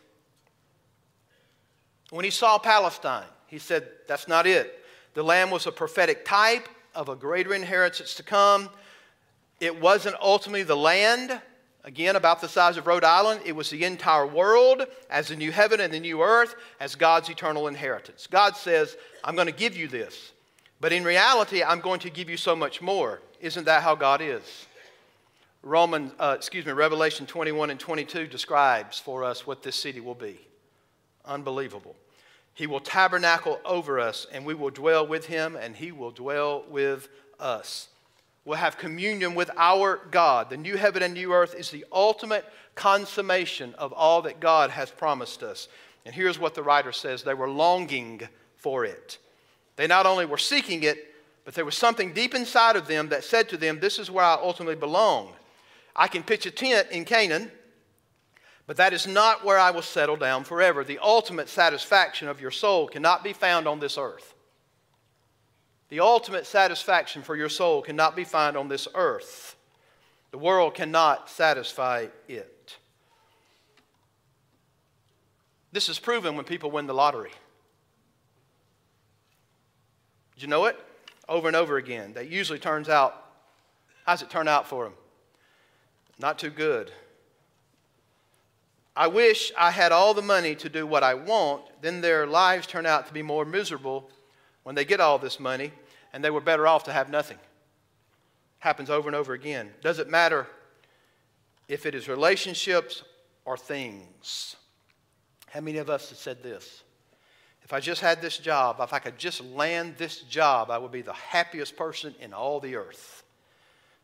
When 2.13 2.27
he 2.27 2.31
saw 2.31 2.59
Palestine, 2.59 3.25
he 3.47 3.59
said, 3.59 3.89
that's 4.07 4.29
not 4.29 4.47
it. 4.47 4.85
The 5.15 5.23
land 5.23 5.51
was 5.51 5.67
a 5.67 5.73
prophetic 5.73 6.27
type 6.27 6.69
of 6.95 7.09
a 7.09 7.17
greater 7.17 7.55
inheritance 7.55 8.13
to 8.17 8.23
come. 8.23 8.69
It 9.61 9.81
wasn't 9.81 10.17
ultimately 10.21 10.63
the 10.63 10.77
land, 10.77 11.41
again, 11.85 12.17
about 12.17 12.43
the 12.43 12.49
size 12.49 12.77
of 12.77 12.87
Rhode 12.87 13.03
Island. 13.03 13.41
It 13.47 13.57
was 13.57 13.71
the 13.71 13.85
entire 13.85 14.27
world 14.27 14.85
as 15.09 15.29
the 15.29 15.37
new 15.37 15.51
heaven 15.51 15.81
and 15.81 15.91
the 15.91 16.01
new 16.01 16.21
earth 16.21 16.55
as 16.81 16.97
God's 16.97 17.31
eternal 17.31 17.67
inheritance. 17.67 18.29
God 18.31 18.59
says, 18.59 18.95
I'm 19.25 19.35
going 19.35 19.47
to 19.47 19.53
give 19.53 19.75
you 19.75 19.89
this. 19.89 20.33
But 20.83 20.93
in 20.93 21.05
reality, 21.05 21.63
I'm 21.63 21.81
going 21.81 22.01
to 22.01 22.11
give 22.11 22.29
you 22.29 22.37
so 22.37 22.55
much 22.55 22.83
more. 22.83 23.23
Isn't 23.41 23.65
that 23.65 23.83
how 23.83 23.95
God 23.95 24.21
is? 24.21 24.67
Roman, 25.63 26.13
uh, 26.19 26.35
excuse 26.37 26.67
me, 26.67 26.73
Revelation 26.73 27.25
21 27.25 27.71
and 27.71 27.81
22 27.81 28.27
describes 28.27 28.99
for 28.99 29.25
us 29.25 29.47
what 29.47 29.63
this 29.63 29.77
city 29.77 30.01
will 30.01 30.15
be. 30.15 30.39
Unbelievable. 31.25 31.97
He 32.55 32.67
will 32.67 32.81
tabernacle 32.81 33.61
over 33.65 33.99
us, 33.99 34.27
and 34.33 34.45
we 34.45 34.55
will 34.55 34.71
dwell 34.71 35.07
with 35.07 35.27
him, 35.27 35.57
and 35.57 35.75
he 35.75 35.93
will 35.93 36.11
dwell 36.11 36.65
with 36.69 37.09
us. 37.41 37.89
We'll 38.45 38.59
have 38.59 38.77
communion 38.77 39.35
with 39.35 39.51
our 39.57 40.01
God. 40.11 40.51
The 40.51 40.57
new 40.57 40.77
heaven 40.77 41.03
and 41.03 41.15
new 41.15 41.33
earth 41.33 41.55
is 41.55 41.71
the 41.71 41.87
ultimate 41.93 42.45
consummation 42.75 43.75
of 43.77 43.93
all 43.93 44.23
that 44.23 44.41
God 44.41 44.71
has 44.71 44.91
promised 44.91 45.43
us. 45.43 45.69
And 46.05 46.15
here's 46.15 46.39
what 46.39 46.55
the 46.55 46.63
writer 46.63 46.93
says 46.93 47.23
they 47.23 47.35
were 47.35 47.49
longing 47.49 48.23
for 48.57 48.85
it. 48.85 49.19
They 49.77 49.87
not 49.87 50.07
only 50.07 50.27
were 50.27 50.39
seeking 50.39 50.83
it, 50.83 51.15
but 51.45 51.55
there 51.55 51.65
was 51.65 51.77
something 51.77 52.13
deep 52.13 52.35
inside 52.35 52.77
of 52.77 52.87
them 52.87 53.09
that 53.09 53.25
said 53.25 53.49
to 53.51 53.57
them, 53.57 53.81
This 53.81 53.99
is 53.99 54.11
where 54.11 54.25
I 54.25 54.35
ultimately 54.35 54.77
belong. 54.77 55.33
I 55.95 56.09
can 56.09 56.23
pitch 56.23 56.47
a 56.47 56.51
tent 56.51 56.89
in 56.91 57.05
Canaan, 57.05 57.51
but 58.67 58.77
that 58.77 58.93
is 58.93 59.07
not 59.07 59.45
where 59.45 59.59
I 59.59 59.71
will 59.71 59.83
settle 59.83 60.17
down 60.17 60.45
forever. 60.45 60.85
The 60.85 60.99
ultimate 61.01 61.49
satisfaction 61.49 62.29
of 62.29 62.41
your 62.41 62.51
soul 62.51 62.87
cannot 62.87 63.25
be 63.25 63.33
found 63.33 63.67
on 63.67 63.81
this 63.81 63.99
earth. 63.99 64.35
The 65.89 66.01
ultimate 66.01 66.47
satisfaction 66.47 67.23
for 67.23 67.37
your 67.37 67.49
soul 67.49 67.83
cannot 67.83 68.17
be 68.17 68.25
found 68.25 68.57
on 68.57 68.69
this 68.69 68.89
earth. 68.95 69.57
The 70.31 70.39
world 70.39 70.75
cannot 70.75 71.29
satisfy 71.29 72.07
it. 72.29 72.79
This 75.73 75.89
is 75.89 75.99
proven 75.99 76.37
when 76.37 76.45
people 76.45 76.71
win 76.71 76.87
the 76.87 76.95
lottery. 76.95 77.33
Did 80.35 80.43
you 80.43 80.49
know 80.49 80.65
it? 80.67 80.79
Over 81.29 81.49
and 81.49 81.57
over 81.57 81.77
again. 81.77 82.15
That 82.15 82.31
usually 82.31 82.59
turns 82.59 82.89
out, 82.89 83.23
how's 84.07 84.23
it 84.23 84.31
turn 84.31 84.49
out 84.49 84.67
for 84.67 84.85
them? 84.85 84.95
Not 86.19 86.39
too 86.39 86.51
good. 86.51 86.93
I 88.95 89.07
wish 89.07 89.53
I 89.59 89.71
had 89.71 89.91
all 89.91 90.13
the 90.13 90.23
money 90.23 90.55
to 90.57 90.69
do 90.69 90.87
what 90.87 91.03
I 91.03 91.15
want, 91.15 91.63
then 91.81 92.01
their 92.01 92.27
lives 92.27 92.67
turn 92.67 92.85
out 92.85 93.07
to 93.07 93.13
be 93.13 93.23
more 93.23 93.45
miserable 93.45 94.11
when 94.65 94.75
they 94.75 94.85
get 94.85 95.01
all 95.01 95.19
this 95.19 95.41
money, 95.41 95.73
and 96.13 96.23
they 96.23 96.31
were 96.31 96.41
better 96.41 96.67
off 96.67 96.85
to 96.85 96.93
have 96.93 97.09
nothing. 97.09 97.39
Happens 98.59 98.91
over 98.91 99.09
and 99.09 99.17
over 99.17 99.33
again. 99.33 99.71
Doesn't 99.83 100.11
matter 100.11 100.47
if 101.69 101.87
it 101.87 101.95
is 101.95 102.07
relationships 102.07 103.03
or 103.45 103.57
things. 103.57 104.57
How 105.49 105.61
many 105.61 105.79
of 105.79 105.91
us 105.91 106.11
have 106.11 106.19
said 106.19 106.43
this? 106.43 106.83
If 107.65 107.73
I 107.73 107.81
just 107.81 108.01
had 108.01 108.21
this 108.21 108.39
job, 108.39 108.77
if 108.81 108.93
I 108.93 108.99
could 108.99 109.19
just 109.19 109.43
land 109.43 109.95
this 109.97 110.21
job, 110.23 110.71
I 110.71 110.79
would 110.79 110.93
be 110.93 111.03
the 111.03 111.13
happiest 111.13 111.77
person 111.77 112.15
in 112.21 112.35
all 112.35 112.61
the 112.61 112.77
earth. 112.77 113.25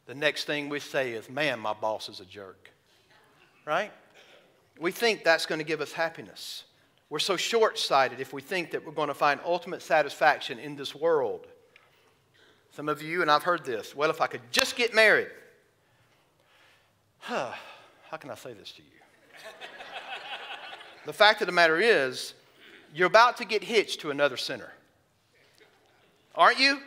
The 0.07 0.15
next 0.15 0.45
thing 0.45 0.69
we 0.69 0.81
say 0.81 1.13
is, 1.13 1.29
man, 1.29 1.59
my 1.61 1.75
boss 1.75 2.09
is 2.09 2.21
a 2.21 2.25
jerk. 2.25 2.71
Right? 3.67 3.93
We 4.81 4.93
think 4.93 5.25
that's 5.25 5.47
going 5.47 5.59
to 5.59 5.65
give 5.65 5.81
us 5.81 5.93
happiness. 5.93 6.65
We're 7.11 7.19
so 7.19 7.37
short 7.37 7.79
sighted 7.79 8.21
if 8.21 8.33
we 8.33 8.43
think 8.43 8.71
that 8.73 8.85
we're 8.85 8.93
going 8.93 9.09
to 9.09 9.15
find 9.15 9.41
ultimate 9.45 9.83
satisfaction 9.83 10.59
in 10.59 10.77
this 10.77 10.95
world. 10.95 11.47
Some 12.71 12.89
of 12.89 13.03
you, 13.03 13.23
and 13.23 13.31
I've 13.31 13.43
heard 13.43 13.65
this, 13.65 13.97
well, 13.97 14.11
if 14.11 14.21
I 14.21 14.27
could 14.27 14.43
just 14.53 14.77
get 14.77 14.95
married. 14.95 15.29
Huh, 17.19 17.53
How 18.11 18.17
can 18.19 18.31
I 18.31 18.35
say 18.35 18.53
this 18.53 18.73
to 18.73 18.83
you? 18.83 18.89
the 21.07 21.13
fact 21.13 21.41
of 21.41 21.47
the 21.47 21.53
matter 21.53 21.81
is, 21.81 22.35
you're 22.95 23.07
about 23.07 23.37
to 23.39 23.45
get 23.45 23.65
hitched 23.65 24.01
to 24.01 24.11
another 24.11 24.37
sinner. 24.37 24.73
Aren't 26.35 26.61
you? 26.61 26.79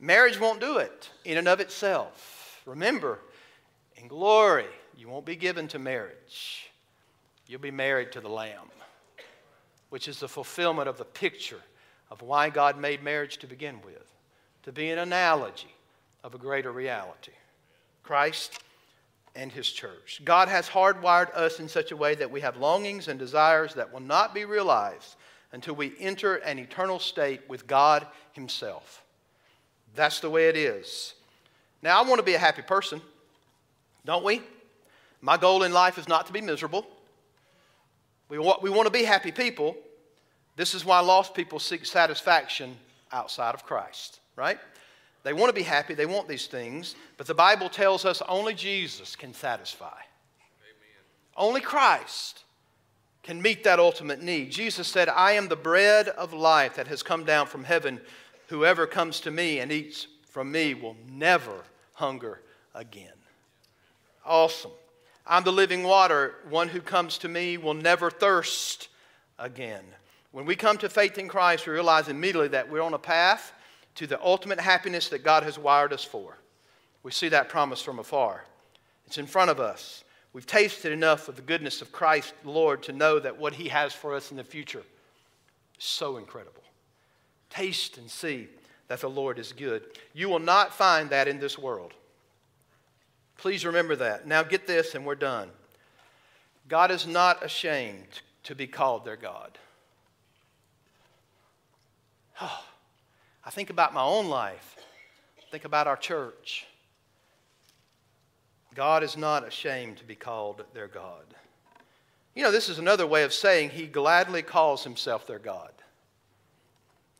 Marriage 0.00 0.38
won't 0.38 0.60
do 0.60 0.78
it 0.78 1.10
in 1.24 1.36
and 1.36 1.48
of 1.48 1.60
itself. 1.60 2.62
Remember, 2.64 3.18
in 3.96 4.08
glory, 4.08 4.66
you 4.96 5.08
won't 5.08 5.26
be 5.26 5.36
given 5.36 5.68
to 5.68 5.78
marriage. 5.78 6.65
You'll 7.46 7.60
be 7.60 7.70
married 7.70 8.12
to 8.12 8.20
the 8.20 8.28
Lamb, 8.28 8.70
which 9.90 10.08
is 10.08 10.20
the 10.20 10.28
fulfillment 10.28 10.88
of 10.88 10.98
the 10.98 11.04
picture 11.04 11.60
of 12.10 12.22
why 12.22 12.50
God 12.50 12.78
made 12.78 13.02
marriage 13.02 13.38
to 13.38 13.46
begin 13.46 13.80
with, 13.84 14.12
to 14.64 14.72
be 14.72 14.90
an 14.90 14.98
analogy 14.98 15.74
of 16.24 16.34
a 16.34 16.38
greater 16.38 16.72
reality 16.72 17.32
Christ 18.02 18.60
and 19.34 19.52
His 19.52 19.70
church. 19.70 20.22
God 20.24 20.48
has 20.48 20.68
hardwired 20.68 21.34
us 21.34 21.60
in 21.60 21.68
such 21.68 21.92
a 21.92 21.96
way 21.96 22.14
that 22.14 22.30
we 22.30 22.40
have 22.40 22.56
longings 22.56 23.08
and 23.08 23.18
desires 23.18 23.74
that 23.74 23.92
will 23.92 24.00
not 24.00 24.34
be 24.34 24.44
realized 24.44 25.16
until 25.52 25.74
we 25.74 25.92
enter 25.98 26.36
an 26.36 26.58
eternal 26.58 26.98
state 26.98 27.40
with 27.48 27.66
God 27.66 28.06
Himself. 28.32 29.04
That's 29.94 30.20
the 30.20 30.30
way 30.30 30.48
it 30.48 30.56
is. 30.56 31.14
Now, 31.82 32.02
I 32.02 32.08
want 32.08 32.18
to 32.18 32.24
be 32.24 32.34
a 32.34 32.38
happy 32.38 32.62
person, 32.62 33.00
don't 34.04 34.24
we? 34.24 34.42
My 35.20 35.36
goal 35.36 35.62
in 35.62 35.72
life 35.72 35.98
is 35.98 36.08
not 36.08 36.26
to 36.26 36.32
be 36.32 36.40
miserable. 36.40 36.86
We 38.28 38.38
want, 38.38 38.62
we 38.62 38.70
want 38.70 38.86
to 38.86 38.92
be 38.92 39.04
happy 39.04 39.32
people. 39.32 39.76
This 40.56 40.74
is 40.74 40.84
why 40.84 41.00
lost 41.00 41.34
people 41.34 41.58
seek 41.58 41.84
satisfaction 41.84 42.76
outside 43.12 43.54
of 43.54 43.64
Christ, 43.64 44.20
right? 44.34 44.58
They 45.22 45.32
want 45.32 45.48
to 45.48 45.54
be 45.54 45.62
happy, 45.62 45.94
they 45.94 46.06
want 46.06 46.28
these 46.28 46.46
things, 46.46 46.94
but 47.16 47.26
the 47.26 47.34
Bible 47.34 47.68
tells 47.68 48.04
us 48.04 48.22
only 48.28 48.54
Jesus 48.54 49.16
can 49.16 49.34
satisfy. 49.34 49.86
Amen. 49.86 51.04
Only 51.36 51.60
Christ 51.60 52.44
can 53.22 53.42
meet 53.42 53.64
that 53.64 53.80
ultimate 53.80 54.22
need. 54.22 54.52
Jesus 54.52 54.86
said, 54.86 55.08
I 55.08 55.32
am 55.32 55.48
the 55.48 55.56
bread 55.56 56.08
of 56.08 56.32
life 56.32 56.76
that 56.76 56.86
has 56.86 57.02
come 57.02 57.24
down 57.24 57.48
from 57.48 57.64
heaven. 57.64 58.00
Whoever 58.48 58.86
comes 58.86 59.20
to 59.22 59.32
me 59.32 59.58
and 59.58 59.72
eats 59.72 60.06
from 60.28 60.52
me 60.52 60.74
will 60.74 60.96
never 61.10 61.64
hunger 61.94 62.40
again. 62.72 63.12
Awesome. 64.24 64.70
I'm 65.26 65.44
the 65.44 65.52
living 65.52 65.82
water. 65.82 66.36
One 66.48 66.68
who 66.68 66.80
comes 66.80 67.18
to 67.18 67.28
me 67.28 67.58
will 67.58 67.74
never 67.74 68.10
thirst 68.10 68.88
again. 69.38 69.84
When 70.30 70.46
we 70.46 70.54
come 70.54 70.78
to 70.78 70.88
faith 70.88 71.18
in 71.18 71.28
Christ, 71.28 71.66
we 71.66 71.72
realize 71.72 72.08
immediately 72.08 72.48
that 72.48 72.70
we're 72.70 72.82
on 72.82 72.94
a 72.94 72.98
path 72.98 73.52
to 73.96 74.06
the 74.06 74.22
ultimate 74.22 74.60
happiness 74.60 75.08
that 75.08 75.24
God 75.24 75.42
has 75.42 75.58
wired 75.58 75.92
us 75.92 76.04
for. 76.04 76.36
We 77.02 77.10
see 77.10 77.28
that 77.30 77.48
promise 77.48 77.82
from 77.82 77.98
afar. 77.98 78.44
It's 79.06 79.18
in 79.18 79.26
front 79.26 79.50
of 79.50 79.60
us. 79.60 80.04
We've 80.32 80.46
tasted 80.46 80.92
enough 80.92 81.28
of 81.28 81.36
the 81.36 81.42
goodness 81.42 81.80
of 81.80 81.92
Christ, 81.92 82.34
Lord, 82.44 82.82
to 82.84 82.92
know 82.92 83.18
that 83.18 83.38
what 83.38 83.54
He 83.54 83.68
has 83.68 83.94
for 83.94 84.14
us 84.14 84.30
in 84.30 84.36
the 84.36 84.44
future 84.44 84.82
is 85.78 85.84
so 85.84 86.18
incredible. 86.18 86.62
Taste 87.48 87.96
and 87.96 88.10
see 88.10 88.48
that 88.88 89.00
the 89.00 89.08
Lord 89.08 89.38
is 89.38 89.52
good. 89.52 89.82
You 90.12 90.28
will 90.28 90.38
not 90.38 90.74
find 90.74 91.10
that 91.10 91.28
in 91.28 91.40
this 91.40 91.58
world. 91.58 91.94
Please 93.38 93.64
remember 93.64 93.96
that. 93.96 94.26
Now 94.26 94.42
get 94.42 94.66
this, 94.66 94.94
and 94.94 95.04
we're 95.04 95.14
done. 95.14 95.50
God 96.68 96.90
is 96.90 97.06
not 97.06 97.44
ashamed 97.44 98.22
to 98.44 98.54
be 98.54 98.66
called 98.66 99.04
their 99.04 99.16
God. 99.16 99.58
Oh, 102.40 102.64
I 103.44 103.50
think 103.50 103.70
about 103.70 103.94
my 103.94 104.02
own 104.02 104.28
life, 104.28 104.76
think 105.50 105.64
about 105.64 105.86
our 105.86 105.96
church. 105.96 106.66
God 108.74 109.02
is 109.02 109.16
not 109.16 109.46
ashamed 109.46 109.96
to 109.98 110.04
be 110.04 110.14
called 110.14 110.64
their 110.74 110.88
God. 110.88 111.24
You 112.34 112.42
know, 112.42 112.50
this 112.50 112.68
is 112.68 112.78
another 112.78 113.06
way 113.06 113.22
of 113.22 113.32
saying 113.32 113.70
he 113.70 113.86
gladly 113.86 114.42
calls 114.42 114.84
himself 114.84 115.26
their 115.26 115.38
God. 115.38 115.72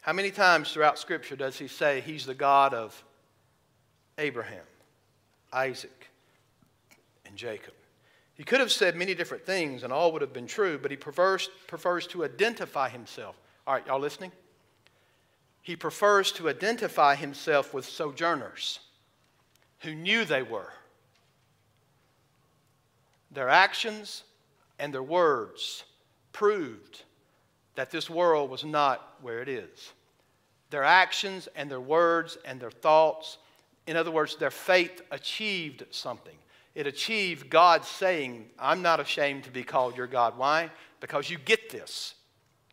How 0.02 0.12
many 0.12 0.30
times 0.30 0.70
throughout 0.70 0.98
Scripture 0.98 1.34
does 1.34 1.58
he 1.58 1.66
say 1.66 2.02
he's 2.02 2.26
the 2.26 2.34
God 2.34 2.74
of 2.74 3.02
Abraham, 4.18 4.66
Isaac, 5.50 5.95
and 7.36 7.38
Jacob? 7.38 7.74
He 8.34 8.44
could 8.44 8.60
have 8.60 8.72
said 8.72 8.96
many 8.96 9.14
different 9.14 9.44
things 9.44 9.82
and 9.82 9.92
all 9.92 10.10
would 10.12 10.22
have 10.22 10.32
been 10.32 10.46
true, 10.46 10.78
but 10.78 10.90
he 10.90 10.96
prefers, 10.96 11.50
prefers 11.66 12.06
to 12.08 12.24
identify 12.24 12.88
himself. 12.88 13.36
All 13.66 13.74
right, 13.74 13.86
y'all 13.86 14.00
listening? 14.00 14.32
He 15.60 15.76
prefers 15.76 16.32
to 16.32 16.48
identify 16.48 17.14
himself 17.14 17.74
with 17.74 17.84
sojourners 17.84 18.80
who 19.80 19.94
knew 19.94 20.24
they 20.24 20.42
were. 20.42 20.72
Their 23.30 23.50
actions 23.50 24.22
and 24.78 24.94
their 24.94 25.02
words 25.02 25.84
proved 26.32 27.02
that 27.74 27.90
this 27.90 28.08
world 28.08 28.48
was 28.48 28.64
not 28.64 29.16
where 29.20 29.42
it 29.42 29.48
is. 29.48 29.92
Their 30.70 30.84
actions 30.84 31.48
and 31.54 31.70
their 31.70 31.80
words 31.80 32.38
and 32.46 32.58
their 32.58 32.70
thoughts, 32.70 33.36
in 33.86 33.96
other 33.96 34.10
words, 34.10 34.36
their 34.36 34.50
faith 34.50 35.02
achieved 35.10 35.84
something. 35.90 36.36
It 36.76 36.86
achieved 36.86 37.48
God 37.48 37.86
saying, 37.86 38.50
I'm 38.58 38.82
not 38.82 39.00
ashamed 39.00 39.44
to 39.44 39.50
be 39.50 39.64
called 39.64 39.96
your 39.96 40.06
God. 40.06 40.36
Why? 40.36 40.70
Because 41.00 41.30
you 41.30 41.38
get 41.38 41.70
this. 41.70 42.14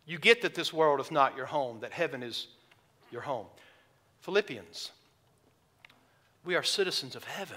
You 0.04 0.18
get 0.18 0.42
that 0.42 0.54
this 0.54 0.74
world 0.74 1.00
is 1.00 1.10
not 1.10 1.34
your 1.38 1.46
home, 1.46 1.80
that 1.80 1.90
heaven 1.90 2.22
is 2.22 2.48
your 3.10 3.22
home. 3.22 3.46
Philippians, 4.20 4.92
we 6.44 6.54
are 6.54 6.62
citizens 6.62 7.16
of 7.16 7.24
heaven. 7.24 7.56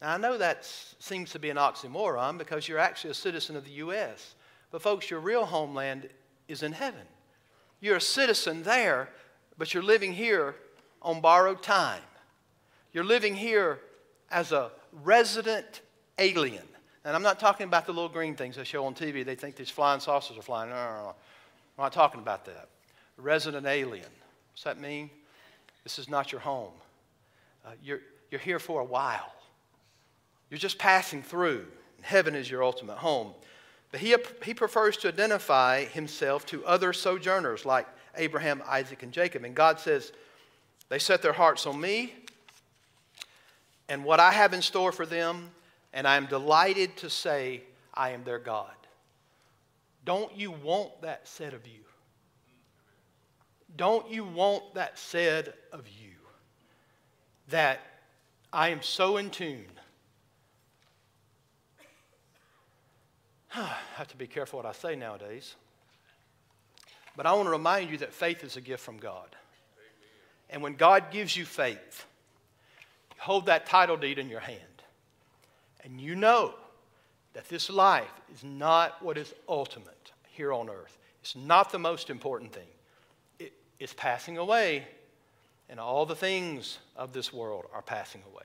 Now, 0.00 0.14
I 0.14 0.16
know 0.16 0.38
that 0.38 0.64
seems 0.98 1.30
to 1.32 1.38
be 1.38 1.50
an 1.50 1.58
oxymoron 1.58 2.38
because 2.38 2.66
you're 2.66 2.78
actually 2.78 3.10
a 3.10 3.14
citizen 3.14 3.54
of 3.54 3.66
the 3.66 3.72
U.S. 3.72 4.34
But, 4.70 4.80
folks, 4.80 5.10
your 5.10 5.20
real 5.20 5.44
homeland 5.44 6.08
is 6.48 6.62
in 6.62 6.72
heaven. 6.72 7.06
You're 7.80 7.96
a 7.96 8.00
citizen 8.00 8.62
there, 8.62 9.10
but 9.58 9.74
you're 9.74 9.82
living 9.82 10.14
here 10.14 10.54
on 11.02 11.20
borrowed 11.20 11.62
time. 11.62 12.00
You're 12.94 13.04
living 13.04 13.34
here 13.34 13.80
as 14.30 14.52
a 14.52 14.70
resident 15.02 15.80
alien. 16.18 16.64
And 17.04 17.16
I'm 17.16 17.22
not 17.22 17.38
talking 17.38 17.64
about 17.66 17.86
the 17.86 17.92
little 17.92 18.08
green 18.08 18.34
things 18.34 18.56
they 18.56 18.64
show 18.64 18.84
on 18.84 18.94
TV. 18.94 19.24
They 19.24 19.34
think 19.34 19.56
these 19.56 19.70
flying 19.70 20.00
saucers 20.00 20.36
are 20.36 20.42
flying. 20.42 20.70
No, 20.70 20.76
no, 20.76 20.82
no. 20.82 21.08
I'm 21.78 21.84
not 21.84 21.92
talking 21.92 22.20
about 22.20 22.44
that. 22.46 22.68
Resident 23.16 23.66
alien. 23.66 24.06
What's 24.52 24.64
that 24.64 24.80
mean? 24.80 25.10
This 25.84 25.98
is 25.98 26.08
not 26.08 26.32
your 26.32 26.40
home. 26.40 26.72
Uh, 27.64 27.70
you're, 27.82 28.00
you're 28.30 28.40
here 28.40 28.58
for 28.58 28.80
a 28.80 28.84
while. 28.84 29.32
You're 30.50 30.58
just 30.58 30.78
passing 30.78 31.22
through. 31.22 31.66
Heaven 32.02 32.34
is 32.34 32.50
your 32.50 32.62
ultimate 32.62 32.98
home. 32.98 33.32
But 33.90 34.00
he, 34.00 34.14
he 34.44 34.52
prefers 34.52 34.96
to 34.98 35.08
identify 35.08 35.84
himself 35.84 36.44
to 36.46 36.64
other 36.66 36.92
sojourners 36.92 37.64
like 37.64 37.86
Abraham, 38.16 38.62
Isaac, 38.66 39.02
and 39.02 39.12
Jacob. 39.12 39.44
And 39.44 39.54
God 39.54 39.80
says, 39.80 40.12
They 40.88 40.98
set 40.98 41.22
their 41.22 41.32
hearts 41.32 41.66
on 41.66 41.80
me 41.80 42.12
and 43.88 44.04
what 44.04 44.20
I 44.20 44.32
have 44.32 44.52
in 44.52 44.62
store 44.62 44.92
for 44.92 45.06
them, 45.06 45.50
and 45.92 46.06
I 46.06 46.16
am 46.16 46.26
delighted 46.26 46.96
to 46.98 47.10
say, 47.10 47.62
I 47.94 48.10
am 48.10 48.24
their 48.24 48.38
God. 48.38 48.70
Don't 50.04 50.36
you 50.36 50.50
want 50.50 51.02
that 51.02 51.26
said 51.26 51.54
of 51.54 51.66
you? 51.66 51.80
Don't 53.76 54.10
you 54.10 54.24
want 54.24 54.74
that 54.74 54.98
said 54.98 55.52
of 55.72 55.86
you? 55.88 56.14
That 57.48 57.80
I 58.52 58.68
am 58.70 58.82
so 58.82 59.16
in 59.16 59.30
tune 59.30 59.66
I 63.54 63.74
have 63.96 64.08
to 64.08 64.16
be 64.16 64.26
careful 64.26 64.58
what 64.58 64.66
I 64.66 64.72
say 64.72 64.96
nowadays. 64.96 65.54
But 67.16 67.26
I 67.26 67.32
want 67.32 67.46
to 67.46 67.50
remind 67.50 67.90
you 67.90 67.98
that 67.98 68.12
faith 68.12 68.44
is 68.44 68.56
a 68.56 68.60
gift 68.60 68.82
from 68.82 68.98
God. 68.98 69.34
And 70.50 70.62
when 70.62 70.74
God 70.74 71.10
gives 71.10 71.36
you 71.36 71.44
faith, 71.44 72.06
hold 73.18 73.46
that 73.46 73.66
title 73.66 73.96
deed 73.96 74.18
in 74.18 74.28
your 74.28 74.40
hand. 74.40 74.58
And 75.84 76.00
you 76.00 76.14
know 76.14 76.54
that 77.34 77.48
this 77.48 77.70
life 77.70 78.10
is 78.34 78.42
not 78.42 79.02
what 79.02 79.18
is 79.18 79.34
ultimate 79.48 80.12
here 80.28 80.52
on 80.52 80.68
earth. 80.68 80.98
It's 81.20 81.36
not 81.36 81.70
the 81.70 81.78
most 81.78 82.10
important 82.10 82.52
thing. 82.52 82.68
It 83.38 83.52
is 83.78 83.92
passing 83.92 84.38
away, 84.38 84.86
and 85.68 85.78
all 85.78 86.06
the 86.06 86.16
things 86.16 86.78
of 86.96 87.12
this 87.12 87.32
world 87.32 87.66
are 87.72 87.82
passing 87.82 88.22
away. 88.32 88.44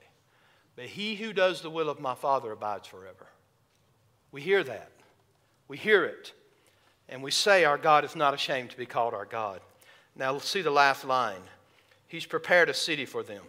But 0.76 0.86
he 0.86 1.16
who 1.16 1.34
does 1.34 1.62
the 1.62 1.70
will 1.70 1.90
of 1.90 2.00
my 2.00 2.16
Father 2.16 2.52
abides 2.52 2.88
forever. 2.88 3.28
We 4.32 4.42
hear 4.42 4.64
that. 4.64 4.92
We 5.68 5.78
hear 5.78 6.04
it. 6.04 6.34
And 7.10 7.22
we 7.22 7.32
say 7.32 7.64
our 7.64 7.78
God 7.78 8.06
is 8.06 8.16
not 8.16 8.34
ashamed 8.34 8.72
to 8.72 8.78
be 8.78 8.86
called 8.86 9.14
our 9.14 9.26
God. 9.26 9.62
Now, 10.16 10.32
let's 10.32 10.50
see 10.50 10.62
the 10.62 10.72
last 10.72 11.06
line. 11.06 11.42
He's 12.08 12.26
prepared 12.26 12.70
a 12.70 12.74
city 12.74 13.06
for 13.06 13.24
them. 13.24 13.44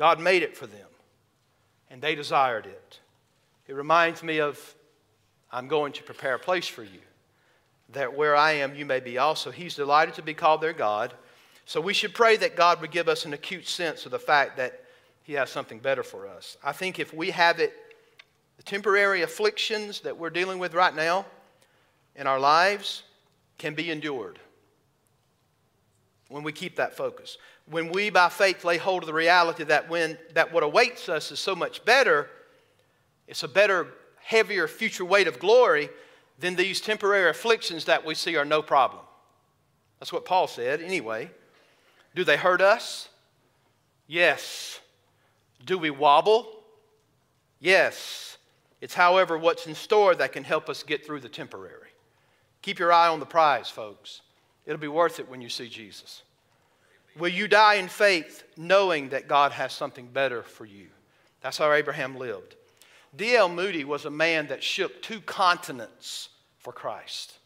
God 0.00 0.18
made 0.18 0.42
it 0.42 0.56
for 0.56 0.66
them, 0.66 0.88
and 1.90 2.00
they 2.00 2.14
desired 2.14 2.64
it. 2.64 3.00
It 3.68 3.74
reminds 3.74 4.22
me 4.22 4.40
of 4.40 4.58
I'm 5.52 5.68
going 5.68 5.92
to 5.92 6.02
prepare 6.02 6.36
a 6.36 6.38
place 6.38 6.66
for 6.66 6.82
you, 6.82 7.00
that 7.90 8.16
where 8.16 8.34
I 8.34 8.52
am, 8.52 8.74
you 8.74 8.86
may 8.86 9.00
be 9.00 9.18
also. 9.18 9.50
He's 9.50 9.74
delighted 9.74 10.14
to 10.14 10.22
be 10.22 10.32
called 10.32 10.62
their 10.62 10.72
God. 10.72 11.12
So 11.66 11.82
we 11.82 11.92
should 11.92 12.14
pray 12.14 12.38
that 12.38 12.56
God 12.56 12.80
would 12.80 12.92
give 12.92 13.08
us 13.08 13.26
an 13.26 13.34
acute 13.34 13.68
sense 13.68 14.06
of 14.06 14.10
the 14.10 14.18
fact 14.18 14.56
that 14.56 14.84
He 15.22 15.34
has 15.34 15.50
something 15.50 15.80
better 15.80 16.02
for 16.02 16.26
us. 16.26 16.56
I 16.64 16.72
think 16.72 16.98
if 16.98 17.12
we 17.12 17.30
have 17.32 17.60
it 17.60 17.74
the 18.56 18.62
temporary 18.62 19.20
afflictions 19.20 20.00
that 20.00 20.16
we're 20.16 20.30
dealing 20.30 20.58
with 20.58 20.72
right 20.72 20.96
now 20.96 21.26
in 22.16 22.26
our 22.26 22.40
lives 22.40 23.02
can 23.58 23.74
be 23.74 23.90
endured 23.90 24.38
when 26.30 26.42
we 26.44 26.52
keep 26.52 26.76
that 26.76 26.96
focus. 26.96 27.36
When 27.66 27.90
we, 27.90 28.08
by 28.08 28.30
faith, 28.30 28.64
lay 28.64 28.78
hold 28.78 29.02
of 29.02 29.08
the 29.08 29.12
reality 29.12 29.64
that, 29.64 29.90
when, 29.90 30.16
that 30.32 30.52
what 30.52 30.62
awaits 30.62 31.08
us 31.08 31.30
is 31.30 31.38
so 31.38 31.54
much 31.54 31.84
better, 31.84 32.28
it's 33.28 33.42
a 33.42 33.48
better, 33.48 33.88
heavier 34.22 34.66
future 34.68 35.04
weight 35.04 35.26
of 35.26 35.38
glory 35.38 35.90
than 36.38 36.54
these 36.54 36.80
temporary 36.80 37.28
afflictions 37.28 37.84
that 37.84 38.04
we 38.04 38.14
see 38.14 38.36
are 38.36 38.44
no 38.44 38.62
problem. 38.62 39.02
That's 39.98 40.12
what 40.12 40.24
Paul 40.24 40.46
said, 40.46 40.80
anyway. 40.80 41.30
Do 42.14 42.24
they 42.24 42.36
hurt 42.36 42.60
us? 42.60 43.08
Yes. 44.06 44.80
Do 45.66 45.78
we 45.78 45.90
wobble? 45.90 46.48
Yes. 47.58 48.38
It's, 48.80 48.94
however, 48.94 49.36
what's 49.36 49.66
in 49.66 49.74
store 49.74 50.14
that 50.14 50.32
can 50.32 50.44
help 50.44 50.68
us 50.70 50.82
get 50.82 51.04
through 51.04 51.20
the 51.20 51.28
temporary. 51.28 51.90
Keep 52.62 52.78
your 52.78 52.92
eye 52.92 53.08
on 53.08 53.20
the 53.20 53.26
prize, 53.26 53.68
folks. 53.68 54.22
It'll 54.66 54.78
be 54.78 54.88
worth 54.88 55.18
it 55.20 55.28
when 55.28 55.40
you 55.40 55.48
see 55.48 55.68
Jesus. 55.68 56.22
Will 57.18 57.28
you 57.28 57.48
die 57.48 57.74
in 57.74 57.88
faith 57.88 58.44
knowing 58.56 59.10
that 59.10 59.28
God 59.28 59.52
has 59.52 59.72
something 59.72 60.06
better 60.06 60.42
for 60.42 60.64
you? 60.64 60.86
That's 61.40 61.58
how 61.58 61.72
Abraham 61.72 62.16
lived. 62.16 62.56
D.L. 63.16 63.48
Moody 63.48 63.84
was 63.84 64.04
a 64.04 64.10
man 64.10 64.46
that 64.48 64.62
shook 64.62 65.02
two 65.02 65.20
continents 65.20 66.28
for 66.58 66.72
Christ. 66.72 67.36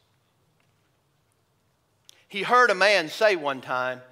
He 2.28 2.42
heard 2.42 2.70
a 2.70 2.74
man 2.74 3.08
say 3.08 3.36
one 3.36 3.60
time, 3.60 4.02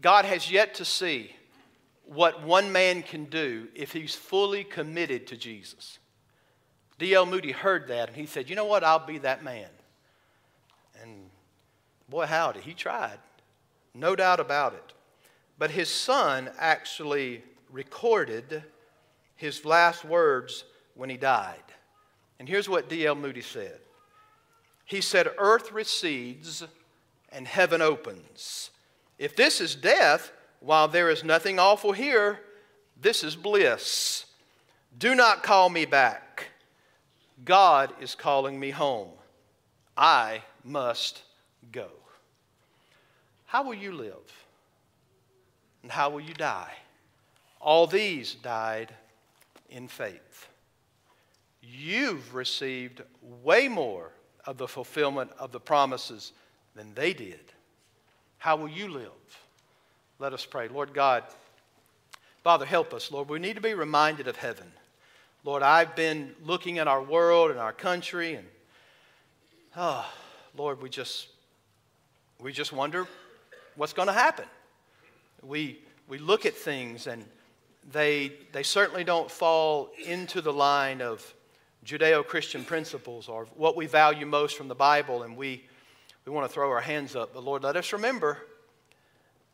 God 0.00 0.24
has 0.24 0.50
yet 0.50 0.74
to 0.74 0.84
see 0.84 1.34
what 2.04 2.42
one 2.42 2.72
man 2.72 3.02
can 3.02 3.24
do 3.24 3.68
if 3.74 3.92
he's 3.92 4.14
fully 4.14 4.64
committed 4.64 5.26
to 5.28 5.36
Jesus. 5.36 5.98
D.L. 6.98 7.26
Moody 7.26 7.52
heard 7.52 7.88
that 7.88 8.08
and 8.08 8.16
he 8.16 8.26
said, 8.26 8.50
You 8.50 8.56
know 8.56 8.66
what? 8.66 8.84
I'll 8.84 9.04
be 9.04 9.18
that 9.18 9.42
man. 9.42 9.68
Boy, 12.08 12.26
howdy, 12.26 12.60
he 12.60 12.74
tried. 12.74 13.18
No 13.94 14.16
doubt 14.16 14.40
about 14.40 14.74
it. 14.74 14.92
But 15.58 15.70
his 15.70 15.88
son 15.88 16.50
actually 16.58 17.42
recorded 17.70 18.64
his 19.36 19.64
last 19.64 20.04
words 20.04 20.64
when 20.94 21.10
he 21.10 21.16
died. 21.16 21.62
And 22.38 22.48
here's 22.48 22.68
what 22.68 22.88
D.L. 22.88 23.14
Moody 23.14 23.40
said 23.40 23.78
He 24.84 25.00
said, 25.00 25.28
Earth 25.38 25.72
recedes 25.72 26.64
and 27.30 27.46
heaven 27.46 27.80
opens. 27.82 28.70
If 29.18 29.36
this 29.36 29.60
is 29.60 29.74
death, 29.74 30.32
while 30.60 30.88
there 30.88 31.10
is 31.10 31.24
nothing 31.24 31.58
awful 31.58 31.92
here, 31.92 32.40
this 33.00 33.22
is 33.22 33.36
bliss. 33.36 34.26
Do 34.96 35.14
not 35.14 35.42
call 35.42 35.68
me 35.68 35.84
back. 35.84 36.48
God 37.44 37.92
is 38.00 38.14
calling 38.14 38.58
me 38.58 38.70
home. 38.70 39.10
I 39.96 40.42
must 40.64 41.22
go. 41.72 41.88
How 43.46 43.62
will 43.62 43.74
you 43.74 43.92
live? 43.92 44.46
And 45.82 45.92
how 45.92 46.10
will 46.10 46.20
you 46.20 46.34
die? 46.34 46.72
All 47.60 47.86
these 47.86 48.34
died 48.34 48.92
in 49.70 49.88
faith. 49.88 50.48
You've 51.62 52.34
received 52.34 53.02
way 53.42 53.68
more 53.68 54.10
of 54.46 54.58
the 54.58 54.68
fulfillment 54.68 55.30
of 55.38 55.52
the 55.52 55.60
promises 55.60 56.32
than 56.74 56.94
they 56.94 57.12
did. 57.12 57.40
How 58.38 58.56
will 58.56 58.68
you 58.68 58.88
live? 58.88 59.10
Let 60.18 60.32
us 60.32 60.44
pray. 60.44 60.68
Lord 60.68 60.92
God, 60.92 61.24
Father, 62.42 62.66
help 62.66 62.92
us, 62.92 63.10
Lord. 63.10 63.28
We 63.28 63.38
need 63.38 63.56
to 63.56 63.62
be 63.62 63.74
reminded 63.74 64.28
of 64.28 64.36
heaven. 64.36 64.70
Lord, 65.44 65.62
I've 65.62 65.96
been 65.96 66.34
looking 66.44 66.78
at 66.78 66.88
our 66.88 67.02
world 67.02 67.50
and 67.50 67.58
our 67.58 67.72
country, 67.72 68.34
and 68.34 68.46
oh, 69.76 70.06
Lord, 70.56 70.82
we 70.82 70.88
just 70.88 71.28
we 72.40 72.52
just 72.52 72.72
wonder 72.72 73.06
what's 73.76 73.92
going 73.92 74.08
to 74.08 74.14
happen. 74.14 74.44
We, 75.42 75.80
we 76.08 76.18
look 76.18 76.46
at 76.46 76.54
things 76.54 77.06
and 77.06 77.24
they, 77.92 78.32
they 78.52 78.62
certainly 78.62 79.04
don't 79.04 79.30
fall 79.30 79.90
into 80.06 80.40
the 80.40 80.52
line 80.52 81.02
of 81.02 81.34
Judeo 81.84 82.26
Christian 82.26 82.64
principles 82.64 83.28
or 83.28 83.44
what 83.56 83.76
we 83.76 83.86
value 83.86 84.26
most 84.26 84.56
from 84.56 84.68
the 84.68 84.74
Bible, 84.74 85.22
and 85.22 85.36
we, 85.36 85.64
we 86.24 86.32
want 86.32 86.48
to 86.48 86.52
throw 86.52 86.70
our 86.70 86.80
hands 86.80 87.14
up. 87.14 87.34
But 87.34 87.44
Lord, 87.44 87.62
let 87.62 87.76
us 87.76 87.92
remember 87.92 88.38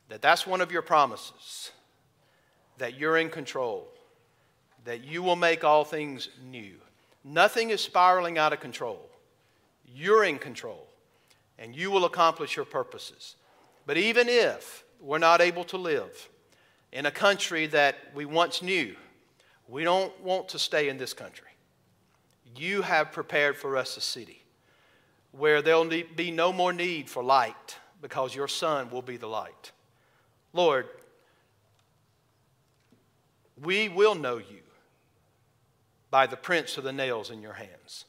that 0.08 0.22
that's 0.22 0.46
one 0.46 0.60
of 0.60 0.70
your 0.70 0.82
promises 0.82 1.72
that 2.78 2.98
you're 2.98 3.18
in 3.18 3.28
control, 3.28 3.88
that 4.84 5.04
you 5.04 5.22
will 5.22 5.36
make 5.36 5.64
all 5.64 5.84
things 5.84 6.28
new. 6.50 6.74
Nothing 7.22 7.70
is 7.70 7.80
spiraling 7.80 8.38
out 8.38 8.52
of 8.52 8.60
control. 8.60 9.06
You're 9.84 10.24
in 10.24 10.38
control, 10.38 10.86
and 11.60 11.76
you 11.76 11.90
will 11.90 12.06
accomplish 12.06 12.56
your 12.56 12.64
purposes. 12.64 13.36
But 13.86 13.98
even 13.98 14.28
if 14.28 14.82
we're 14.98 15.18
not 15.18 15.40
able 15.40 15.64
to 15.64 15.76
live 15.76 16.28
in 16.90 17.06
a 17.06 17.10
country 17.10 17.66
that 17.66 17.96
we 18.14 18.24
once 18.24 18.62
knew, 18.62 18.96
we 19.68 19.84
don't 19.84 20.18
want 20.22 20.48
to 20.48 20.58
stay 20.58 20.88
in 20.88 20.96
this 20.96 21.12
country. 21.12 21.46
You 22.56 22.82
have 22.82 23.12
prepared 23.12 23.56
for 23.56 23.76
us 23.76 23.96
a 23.96 24.00
city 24.00 24.42
where 25.32 25.62
there'll 25.62 25.88
be 26.16 26.30
no 26.32 26.52
more 26.52 26.72
need 26.72 27.08
for 27.08 27.22
light 27.22 27.76
because 28.02 28.34
your 28.34 28.48
Son 28.48 28.90
will 28.90 29.02
be 29.02 29.16
the 29.16 29.28
light. 29.28 29.70
Lord, 30.52 30.88
we 33.62 33.88
will 33.88 34.14
know 34.14 34.38
you 34.38 34.62
by 36.10 36.26
the 36.26 36.36
prints 36.36 36.76
of 36.78 36.84
the 36.84 36.92
nails 36.92 37.30
in 37.30 37.42
your 37.42 37.52
hands. 37.52 38.06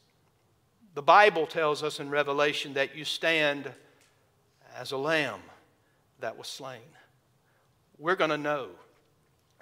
The 0.94 1.02
Bible 1.02 1.48
tells 1.48 1.84
us 1.84 2.00
in 2.00 2.10
Revelation 2.10 2.74
that 2.74 2.96
you 2.96 3.06
stand 3.06 3.72
as 4.76 4.92
a 4.92 4.98
lamb 4.98 5.40
that 6.20 6.38
was 6.38 6.48
slain. 6.48 6.80
We're 7.98 8.16
going 8.16 8.30
to 8.30 8.38
know 8.38 8.68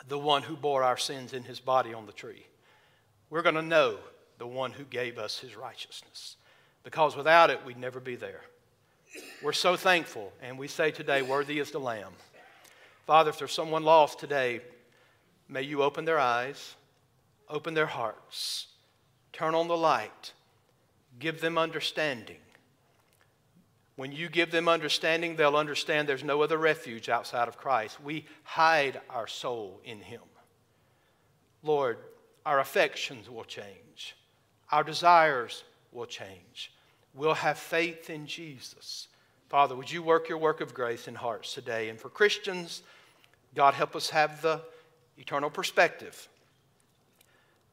the 0.07 0.17
one 0.17 0.41
who 0.41 0.55
bore 0.55 0.84
our 0.84 0.97
sins 0.97 1.34
in 1.34 1.43
his 1.43 1.59
body 1.59 1.93
on 1.93 2.05
the 2.05 2.11
tree. 2.11 2.45
We're 3.30 3.43
going 3.43 3.55
to 3.55 3.61
know 3.61 3.97
the 4.39 4.47
one 4.47 4.71
who 4.71 4.86
gave 4.86 5.19
us 5.19 5.38
his 5.38 5.55
righteousness 5.55 6.38
because 6.84 7.15
without 7.15 7.49
it, 7.49 7.63
we'd 7.65 7.77
never 7.77 7.99
be 7.99 8.15
there. 8.15 8.41
We're 9.43 9.53
so 9.53 9.75
thankful, 9.75 10.32
and 10.41 10.57
we 10.57 10.67
say 10.67 10.91
today, 10.91 11.21
Worthy 11.21 11.59
is 11.59 11.71
the 11.71 11.80
Lamb. 11.80 12.13
Father, 13.05 13.30
if 13.30 13.39
there's 13.39 13.51
someone 13.51 13.84
lost 13.84 14.19
today, 14.19 14.61
may 15.47 15.63
you 15.63 15.84
open 15.84 16.05
their 16.05 16.19
eyes, 16.19 16.75
open 17.49 17.73
their 17.73 17.88
hearts, 17.88 18.67
turn 19.34 19.55
on 19.55 19.67
the 19.67 19.77
light, 19.77 20.34
give 21.20 21.41
them 21.41 21.57
understanding. 21.57 22.38
When 23.95 24.13
you 24.13 24.30
give 24.30 24.51
them 24.51 24.70
understanding, 24.70 25.36
they'll 25.36 25.57
understand 25.57 26.07
there's 26.07 26.24
no 26.24 26.41
other 26.41 26.57
refuge 26.57 27.09
outside 27.09 27.49
of 27.49 27.57
Christ. 27.57 28.01
We 28.01 28.26
hide 28.43 29.01
our 29.09 29.28
soul 29.28 29.82
in 29.84 29.99
Him. 29.99 30.22
Lord, 31.63 31.97
our 32.45 32.61
affections 32.61 33.30
will 33.30 33.43
change, 33.43 34.15
our 34.72 34.84
desires 34.84 35.63
will 35.91 36.05
change. 36.05 36.72
We'll 37.15 37.34
have 37.34 37.57
faith 37.57 38.09
in 38.09 38.28
Jesus. 38.28 39.07
Father, 39.49 39.76
would 39.76 39.91
you 39.91 40.03
work 40.03 40.30
your 40.30 40.38
work 40.38 40.61
of 40.61 40.76
grace 40.76 41.07
in 41.07 41.15
hearts 41.15 41.55
today? 41.55 41.89
And 41.89 41.99
for 41.99 42.07
Christians, 42.07 42.84
God, 43.55 43.74
help 43.74 43.95
us 43.95 44.11
have 44.11 44.43
the 44.43 44.61
eternal 45.17 45.49
perspective. 45.49 46.30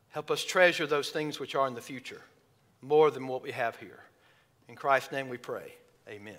Help 0.08 0.30
us 0.30 0.42
treasure 0.42 0.86
those 0.86 1.10
things 1.10 1.38
which 1.38 1.54
are 1.54 1.68
in 1.68 1.74
the 1.74 1.82
future 1.82 2.22
more 2.86 3.10
than 3.10 3.26
what 3.26 3.42
we 3.42 3.50
have 3.52 3.76
here. 3.76 4.00
In 4.68 4.76
Christ's 4.76 5.12
name 5.12 5.28
we 5.28 5.38
pray. 5.38 5.74
Amen. 6.08 6.36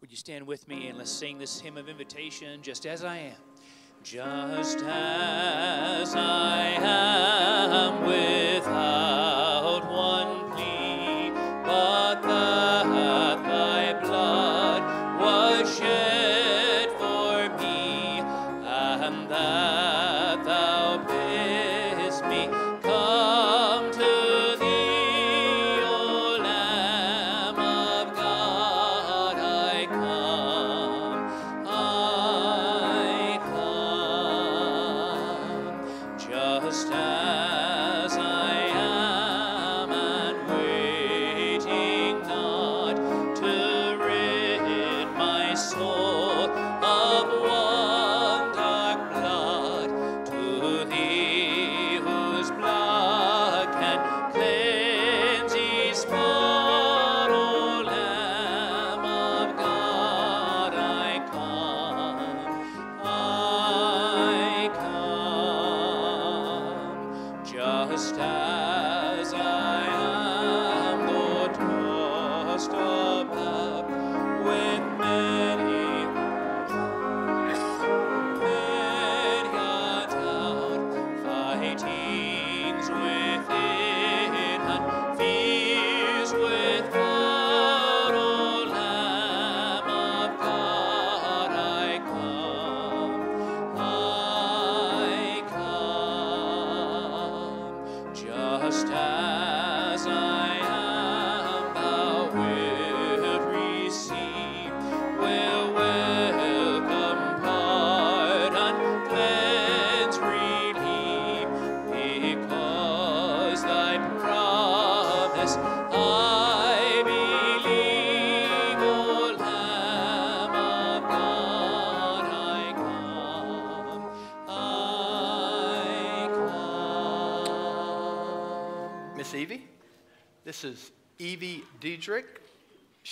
Would 0.00 0.10
you 0.10 0.16
stand 0.16 0.46
with 0.46 0.66
me 0.68 0.88
and 0.88 0.98
let's 0.98 1.10
sing 1.10 1.38
this 1.38 1.60
hymn 1.60 1.76
of 1.76 1.88
invitation, 1.88 2.60
Just 2.60 2.86
As 2.86 3.04
I 3.04 3.16
Am? 3.18 3.36
Just 4.02 4.82
as 4.84 6.16
I 6.16 6.76
am 6.80 8.04
without 8.04 8.61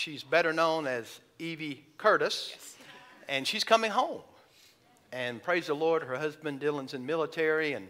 She's 0.01 0.23
better 0.23 0.55
known 0.55 0.87
as 0.87 1.21
Evie 1.39 1.85
Curtis, 1.99 2.57
and 3.29 3.47
she's 3.47 3.65
coming 3.65 3.91
home. 3.91 4.23
And 5.13 5.43
praise 5.43 5.67
the 5.67 5.75
Lord, 5.75 6.03
her 6.05 6.17
husband 6.17 6.59
Dylan's 6.59 6.95
in 6.95 7.05
military, 7.05 7.75
and 7.75 7.87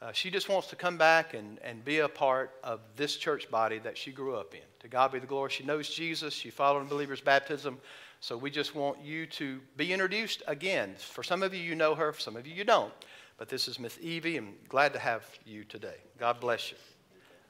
uh, 0.00 0.12
she 0.12 0.30
just 0.30 0.48
wants 0.48 0.68
to 0.68 0.76
come 0.76 0.96
back 0.96 1.34
and, 1.34 1.58
and 1.62 1.84
be 1.84 1.98
a 1.98 2.08
part 2.08 2.52
of 2.64 2.80
this 2.96 3.16
church 3.16 3.50
body 3.50 3.78
that 3.80 3.98
she 3.98 4.12
grew 4.12 4.34
up 4.34 4.54
in. 4.54 4.62
To 4.80 4.88
God 4.88 5.12
be 5.12 5.18
the 5.18 5.26
glory. 5.26 5.50
She 5.50 5.62
knows 5.62 5.90
Jesus. 5.90 6.32
She 6.32 6.48
followed 6.48 6.80
in 6.80 6.86
believer's 6.86 7.20
baptism. 7.20 7.76
So 8.20 8.38
we 8.38 8.50
just 8.50 8.74
want 8.74 9.02
you 9.04 9.26
to 9.26 9.60
be 9.76 9.92
introduced 9.92 10.42
again. 10.46 10.94
For 10.98 11.22
some 11.22 11.42
of 11.42 11.52
you, 11.52 11.60
you 11.60 11.74
know 11.74 11.94
her. 11.94 12.14
For 12.14 12.20
some 12.20 12.36
of 12.36 12.46
you, 12.46 12.54
you 12.54 12.64
don't. 12.64 12.94
But 13.36 13.50
this 13.50 13.68
is 13.68 13.78
Miss 13.78 13.98
Evie, 14.00 14.38
and 14.38 14.54
glad 14.70 14.94
to 14.94 14.98
have 14.98 15.22
you 15.44 15.64
today. 15.64 15.96
God 16.18 16.40
bless 16.40 16.70
you. 16.70 16.78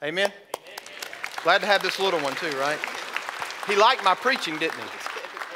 Amen. 0.03 0.33
Glad 1.45 1.61
to 1.61 1.69
have 1.69 1.85
this 1.85 2.01
little 2.01 2.19
one 2.19 2.35
too, 2.35 2.51
right? 2.59 2.81
He 3.67 3.77
liked 3.77 4.03
my 4.05 4.15
preaching, 4.15 4.59
didn't 4.59 4.81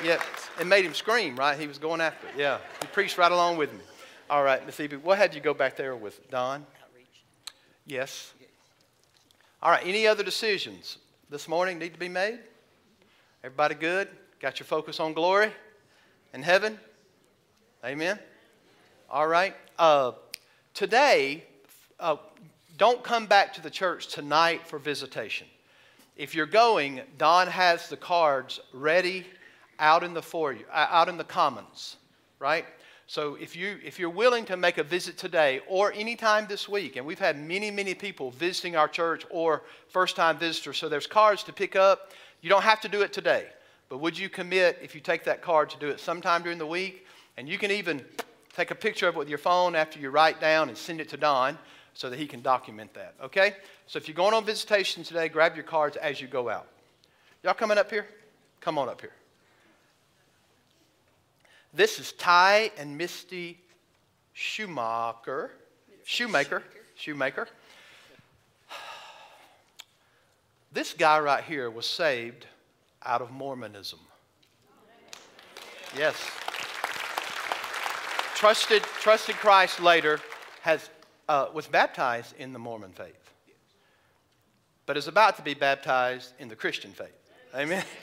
he? 0.00 0.08
Yeah, 0.08 0.22
it 0.60 0.66
made 0.66 0.84
him 0.84 0.94
scream, 0.94 1.36
right? 1.36 1.58
He 1.58 1.66
was 1.66 1.78
going 1.78 2.00
after 2.00 2.28
it. 2.28 2.34
Yeah, 2.36 2.58
he 2.80 2.86
preached 2.86 3.18
right 3.18 3.32
along 3.32 3.56
with 3.56 3.72
me. 3.72 3.80
All 4.30 4.42
right, 4.42 4.64
Miss 4.64 4.78
Evie, 4.78 4.96
what 4.96 5.18
had 5.18 5.34
you 5.34 5.40
go 5.40 5.54
back 5.54 5.76
there 5.76 5.96
with 5.96 6.30
Don? 6.30 6.66
Outreach. 6.82 7.24
Yes. 7.86 8.32
All 9.62 9.70
right, 9.70 9.84
any 9.84 10.06
other 10.06 10.22
decisions 10.22 10.98
this 11.30 11.48
morning 11.48 11.78
need 11.78 11.94
to 11.94 11.98
be 11.98 12.08
made? 12.08 12.38
Everybody 13.42 13.74
good? 13.74 14.08
Got 14.40 14.60
your 14.60 14.66
focus 14.66 15.00
on 15.00 15.12
glory 15.12 15.50
and 16.32 16.44
heaven? 16.44 16.78
Amen? 17.84 18.18
All 19.10 19.26
right. 19.26 19.54
Uh, 19.78 20.12
today, 20.74 21.44
uh, 21.98 22.16
don't 22.76 23.02
come 23.02 23.26
back 23.26 23.54
to 23.54 23.62
the 23.62 23.70
church 23.70 24.08
tonight 24.08 24.66
for 24.66 24.78
visitation. 24.78 25.46
If 26.16 26.34
you're 26.34 26.46
going, 26.46 27.02
Don 27.18 27.46
has 27.46 27.90
the 27.90 27.96
cards 27.96 28.58
ready 28.72 29.26
out 29.78 30.02
in 30.02 30.14
the 30.14 30.22
foyer, 30.22 30.56
uh, 30.72 30.86
out 30.88 31.10
in 31.10 31.18
the 31.18 31.24
commons, 31.24 31.96
right? 32.38 32.64
So 33.06 33.34
if 33.34 33.54
you 33.54 33.78
if 33.84 33.98
you're 33.98 34.08
willing 34.08 34.46
to 34.46 34.56
make 34.56 34.78
a 34.78 34.82
visit 34.82 35.18
today 35.18 35.60
or 35.68 35.92
anytime 35.92 36.46
this 36.48 36.70
week, 36.70 36.96
and 36.96 37.04
we've 37.04 37.18
had 37.18 37.38
many 37.38 37.70
many 37.70 37.94
people 37.94 38.30
visiting 38.30 38.76
our 38.76 38.88
church 38.88 39.26
or 39.28 39.62
first 39.88 40.16
time 40.16 40.38
visitors, 40.38 40.78
so 40.78 40.88
there's 40.88 41.06
cards 41.06 41.42
to 41.44 41.52
pick 41.52 41.76
up. 41.76 42.12
You 42.40 42.48
don't 42.48 42.62
have 42.62 42.80
to 42.80 42.88
do 42.88 43.02
it 43.02 43.12
today, 43.12 43.46
but 43.90 43.98
would 43.98 44.18
you 44.18 44.30
commit 44.30 44.78
if 44.82 44.94
you 44.94 45.02
take 45.02 45.22
that 45.24 45.42
card 45.42 45.68
to 45.70 45.78
do 45.78 45.88
it 45.88 46.00
sometime 46.00 46.42
during 46.42 46.58
the 46.58 46.66
week? 46.66 47.06
And 47.36 47.46
you 47.46 47.58
can 47.58 47.70
even 47.70 48.02
take 48.56 48.70
a 48.70 48.74
picture 48.74 49.06
of 49.06 49.16
it 49.16 49.18
with 49.18 49.28
your 49.28 49.38
phone 49.38 49.76
after 49.76 50.00
you 50.00 50.08
write 50.08 50.40
down 50.40 50.70
and 50.70 50.78
send 50.78 50.98
it 50.98 51.10
to 51.10 51.18
Don 51.18 51.58
so 51.96 52.10
that 52.10 52.18
he 52.18 52.26
can 52.26 52.42
document 52.42 52.92
that. 52.92 53.14
Okay? 53.22 53.54
So 53.86 53.96
if 53.96 54.06
you're 54.06 54.14
going 54.14 54.34
on 54.34 54.44
visitation 54.44 55.02
today, 55.02 55.30
grab 55.30 55.54
your 55.54 55.64
cards 55.64 55.96
as 55.96 56.20
you 56.20 56.28
go 56.28 56.50
out. 56.50 56.66
Y'all 57.42 57.54
coming 57.54 57.78
up 57.78 57.90
here? 57.90 58.06
Come 58.60 58.76
on 58.76 58.88
up 58.90 59.00
here. 59.00 59.12
This 61.72 61.98
is 61.98 62.12
Ty 62.12 62.70
and 62.76 62.98
Misty 62.98 63.58
Schumacher. 64.34 65.52
Shoemaker. 66.04 66.62
Shoemaker. 66.96 67.48
This 70.70 70.92
guy 70.92 71.18
right 71.18 71.42
here 71.42 71.70
was 71.70 71.86
saved 71.86 72.44
out 73.02 73.22
of 73.22 73.30
Mormonism. 73.30 74.00
Yes. 75.96 76.14
Trusted, 78.34 78.82
trusted 78.82 79.36
Christ 79.36 79.80
later, 79.80 80.20
has, 80.60 80.90
uh, 81.28 81.46
was 81.52 81.66
baptized 81.66 82.34
in 82.38 82.52
the 82.52 82.58
Mormon 82.58 82.90
faith, 82.90 83.30
but 84.86 84.96
is 84.96 85.08
about 85.08 85.36
to 85.36 85.42
be 85.42 85.54
baptized 85.54 86.32
in 86.38 86.48
the 86.48 86.56
Christian 86.56 86.92
faith. 86.92 87.16
Amen. 87.54 87.84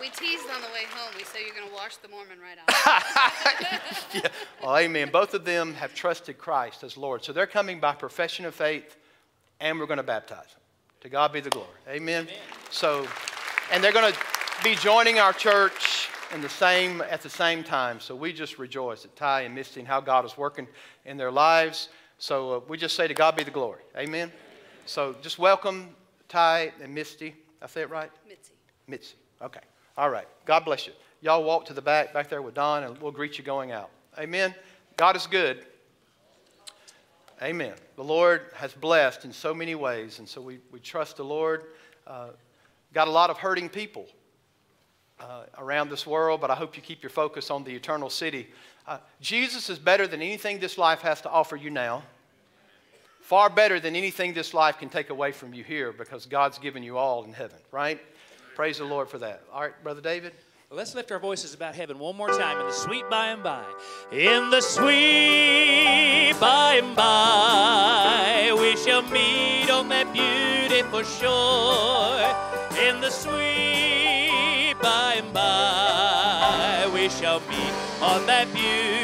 We 0.00 0.10
teased 0.10 0.50
on 0.54 0.60
the 0.60 0.66
way 0.66 0.82
home. 0.90 1.14
We 1.16 1.24
said 1.24 1.40
you're 1.46 1.54
going 1.54 1.68
to 1.68 1.74
wash 1.74 1.96
the 1.96 2.08
Mormon 2.08 2.38
right 2.38 2.58
out. 2.58 4.12
yeah. 4.14 4.28
Well, 4.62 4.76
amen. 4.76 5.08
Both 5.10 5.32
of 5.32 5.46
them 5.46 5.72
have 5.74 5.94
trusted 5.94 6.36
Christ 6.36 6.82
as 6.82 6.98
Lord. 6.98 7.24
So 7.24 7.32
they're 7.32 7.46
coming 7.46 7.80
by 7.80 7.94
profession 7.94 8.44
of 8.44 8.54
faith, 8.54 8.98
and 9.60 9.78
we're 9.78 9.86
going 9.86 9.98
to 9.98 10.02
baptize 10.02 10.48
them. 10.52 10.60
To 11.02 11.08
God 11.08 11.32
be 11.32 11.40
the 11.40 11.48
glory. 11.48 11.68
Amen. 11.88 12.24
amen. 12.24 12.34
So, 12.70 13.06
and 13.72 13.82
they're 13.82 13.92
going 13.92 14.12
to 14.12 14.18
be 14.62 14.74
joining 14.74 15.20
our 15.20 15.32
church 15.32 16.08
in 16.34 16.42
the 16.42 16.48
same 16.48 17.00
at 17.02 17.22
the 17.22 17.30
same 17.30 17.62
time. 17.62 18.00
So 18.00 18.14
we 18.14 18.32
just 18.32 18.58
rejoice 18.58 19.04
at 19.04 19.14
Ty 19.16 19.42
and 19.42 19.54
Misty 19.54 19.80
and 19.80 19.88
how 19.88 20.00
God 20.00 20.24
is 20.24 20.36
working 20.36 20.66
in 21.04 21.16
their 21.16 21.30
lives. 21.30 21.88
So 22.18 22.52
uh, 22.52 22.60
we 22.68 22.78
just 22.78 22.96
say 22.96 23.08
to 23.08 23.14
God 23.14 23.36
be 23.36 23.44
the 23.44 23.50
glory. 23.50 23.82
Amen. 23.96 24.32
So 24.86 25.14
just 25.22 25.38
welcome 25.38 25.90
Ty 26.28 26.72
and 26.82 26.94
Misty. 26.94 27.34
I 27.60 27.66
say 27.66 27.82
it 27.82 27.90
right? 27.90 28.10
Mitzi. 28.28 28.52
Mitzi. 28.86 29.14
Okay. 29.42 29.60
All 29.96 30.10
right. 30.10 30.28
God 30.44 30.64
bless 30.64 30.86
you. 30.86 30.92
Y'all 31.20 31.42
walk 31.42 31.64
to 31.66 31.72
the 31.72 31.82
back, 31.82 32.12
back 32.12 32.28
there 32.28 32.42
with 32.42 32.54
Don, 32.54 32.84
and 32.84 32.98
we'll 32.98 33.12
greet 33.12 33.38
you 33.38 33.44
going 33.44 33.72
out. 33.72 33.90
Amen. 34.18 34.54
God 34.96 35.16
is 35.16 35.26
good. 35.26 35.64
Amen. 37.42 37.74
The 37.96 38.04
Lord 38.04 38.42
has 38.54 38.72
blessed 38.72 39.24
in 39.24 39.32
so 39.32 39.52
many 39.52 39.74
ways, 39.74 40.18
and 40.18 40.28
so 40.28 40.40
we, 40.40 40.60
we 40.70 40.80
trust 40.80 41.16
the 41.16 41.24
Lord. 41.24 41.64
Uh, 42.06 42.28
got 42.92 43.08
a 43.08 43.10
lot 43.10 43.30
of 43.30 43.38
hurting 43.38 43.68
people 43.68 44.06
uh, 45.18 45.44
around 45.58 45.90
this 45.90 46.06
world, 46.06 46.40
but 46.40 46.50
I 46.50 46.54
hope 46.54 46.76
you 46.76 46.82
keep 46.82 47.02
your 47.02 47.10
focus 47.10 47.50
on 47.50 47.64
the 47.64 47.74
eternal 47.74 48.10
city. 48.10 48.48
Uh, 48.86 48.98
Jesus 49.20 49.70
is 49.70 49.78
better 49.78 50.06
than 50.06 50.20
anything 50.20 50.58
this 50.58 50.76
life 50.76 51.00
has 51.00 51.20
to 51.22 51.30
offer 51.30 51.56
you 51.56 51.70
now. 51.70 52.02
Far 53.22 53.48
better 53.48 53.80
than 53.80 53.96
anything 53.96 54.34
this 54.34 54.52
life 54.52 54.78
can 54.78 54.90
take 54.90 55.08
away 55.08 55.32
from 55.32 55.54
you 55.54 55.64
here 55.64 55.92
because 55.92 56.26
God's 56.26 56.58
given 56.58 56.82
you 56.82 56.98
all 56.98 57.24
in 57.24 57.32
heaven, 57.32 57.56
right? 57.72 57.98
Praise 58.54 58.78
the 58.78 58.84
Lord 58.84 59.08
for 59.08 59.18
that. 59.18 59.42
All 59.52 59.62
right, 59.62 59.82
Brother 59.82 60.02
David. 60.02 60.32
Let's 60.70 60.94
lift 60.94 61.12
our 61.12 61.18
voices 61.18 61.54
about 61.54 61.74
heaven 61.74 61.98
one 61.98 62.16
more 62.16 62.28
time 62.28 62.60
in 62.60 62.66
the 62.66 62.72
sweet 62.72 63.08
by 63.08 63.28
and 63.28 63.42
by. 63.42 63.64
In 64.12 64.50
the 64.50 64.60
sweet 64.60 66.34
by 66.40 66.80
and 66.82 66.96
by, 66.96 68.54
we 68.60 68.76
shall 68.76 69.02
meet 69.02 69.70
on 69.70 69.88
that 69.90 70.12
beautiful 70.12 71.02
shore. 71.04 72.84
In 72.84 73.00
the 73.00 73.10
sweet 73.10 74.03
on 78.14 78.26
that 78.26 78.46
beautiful 78.54 79.03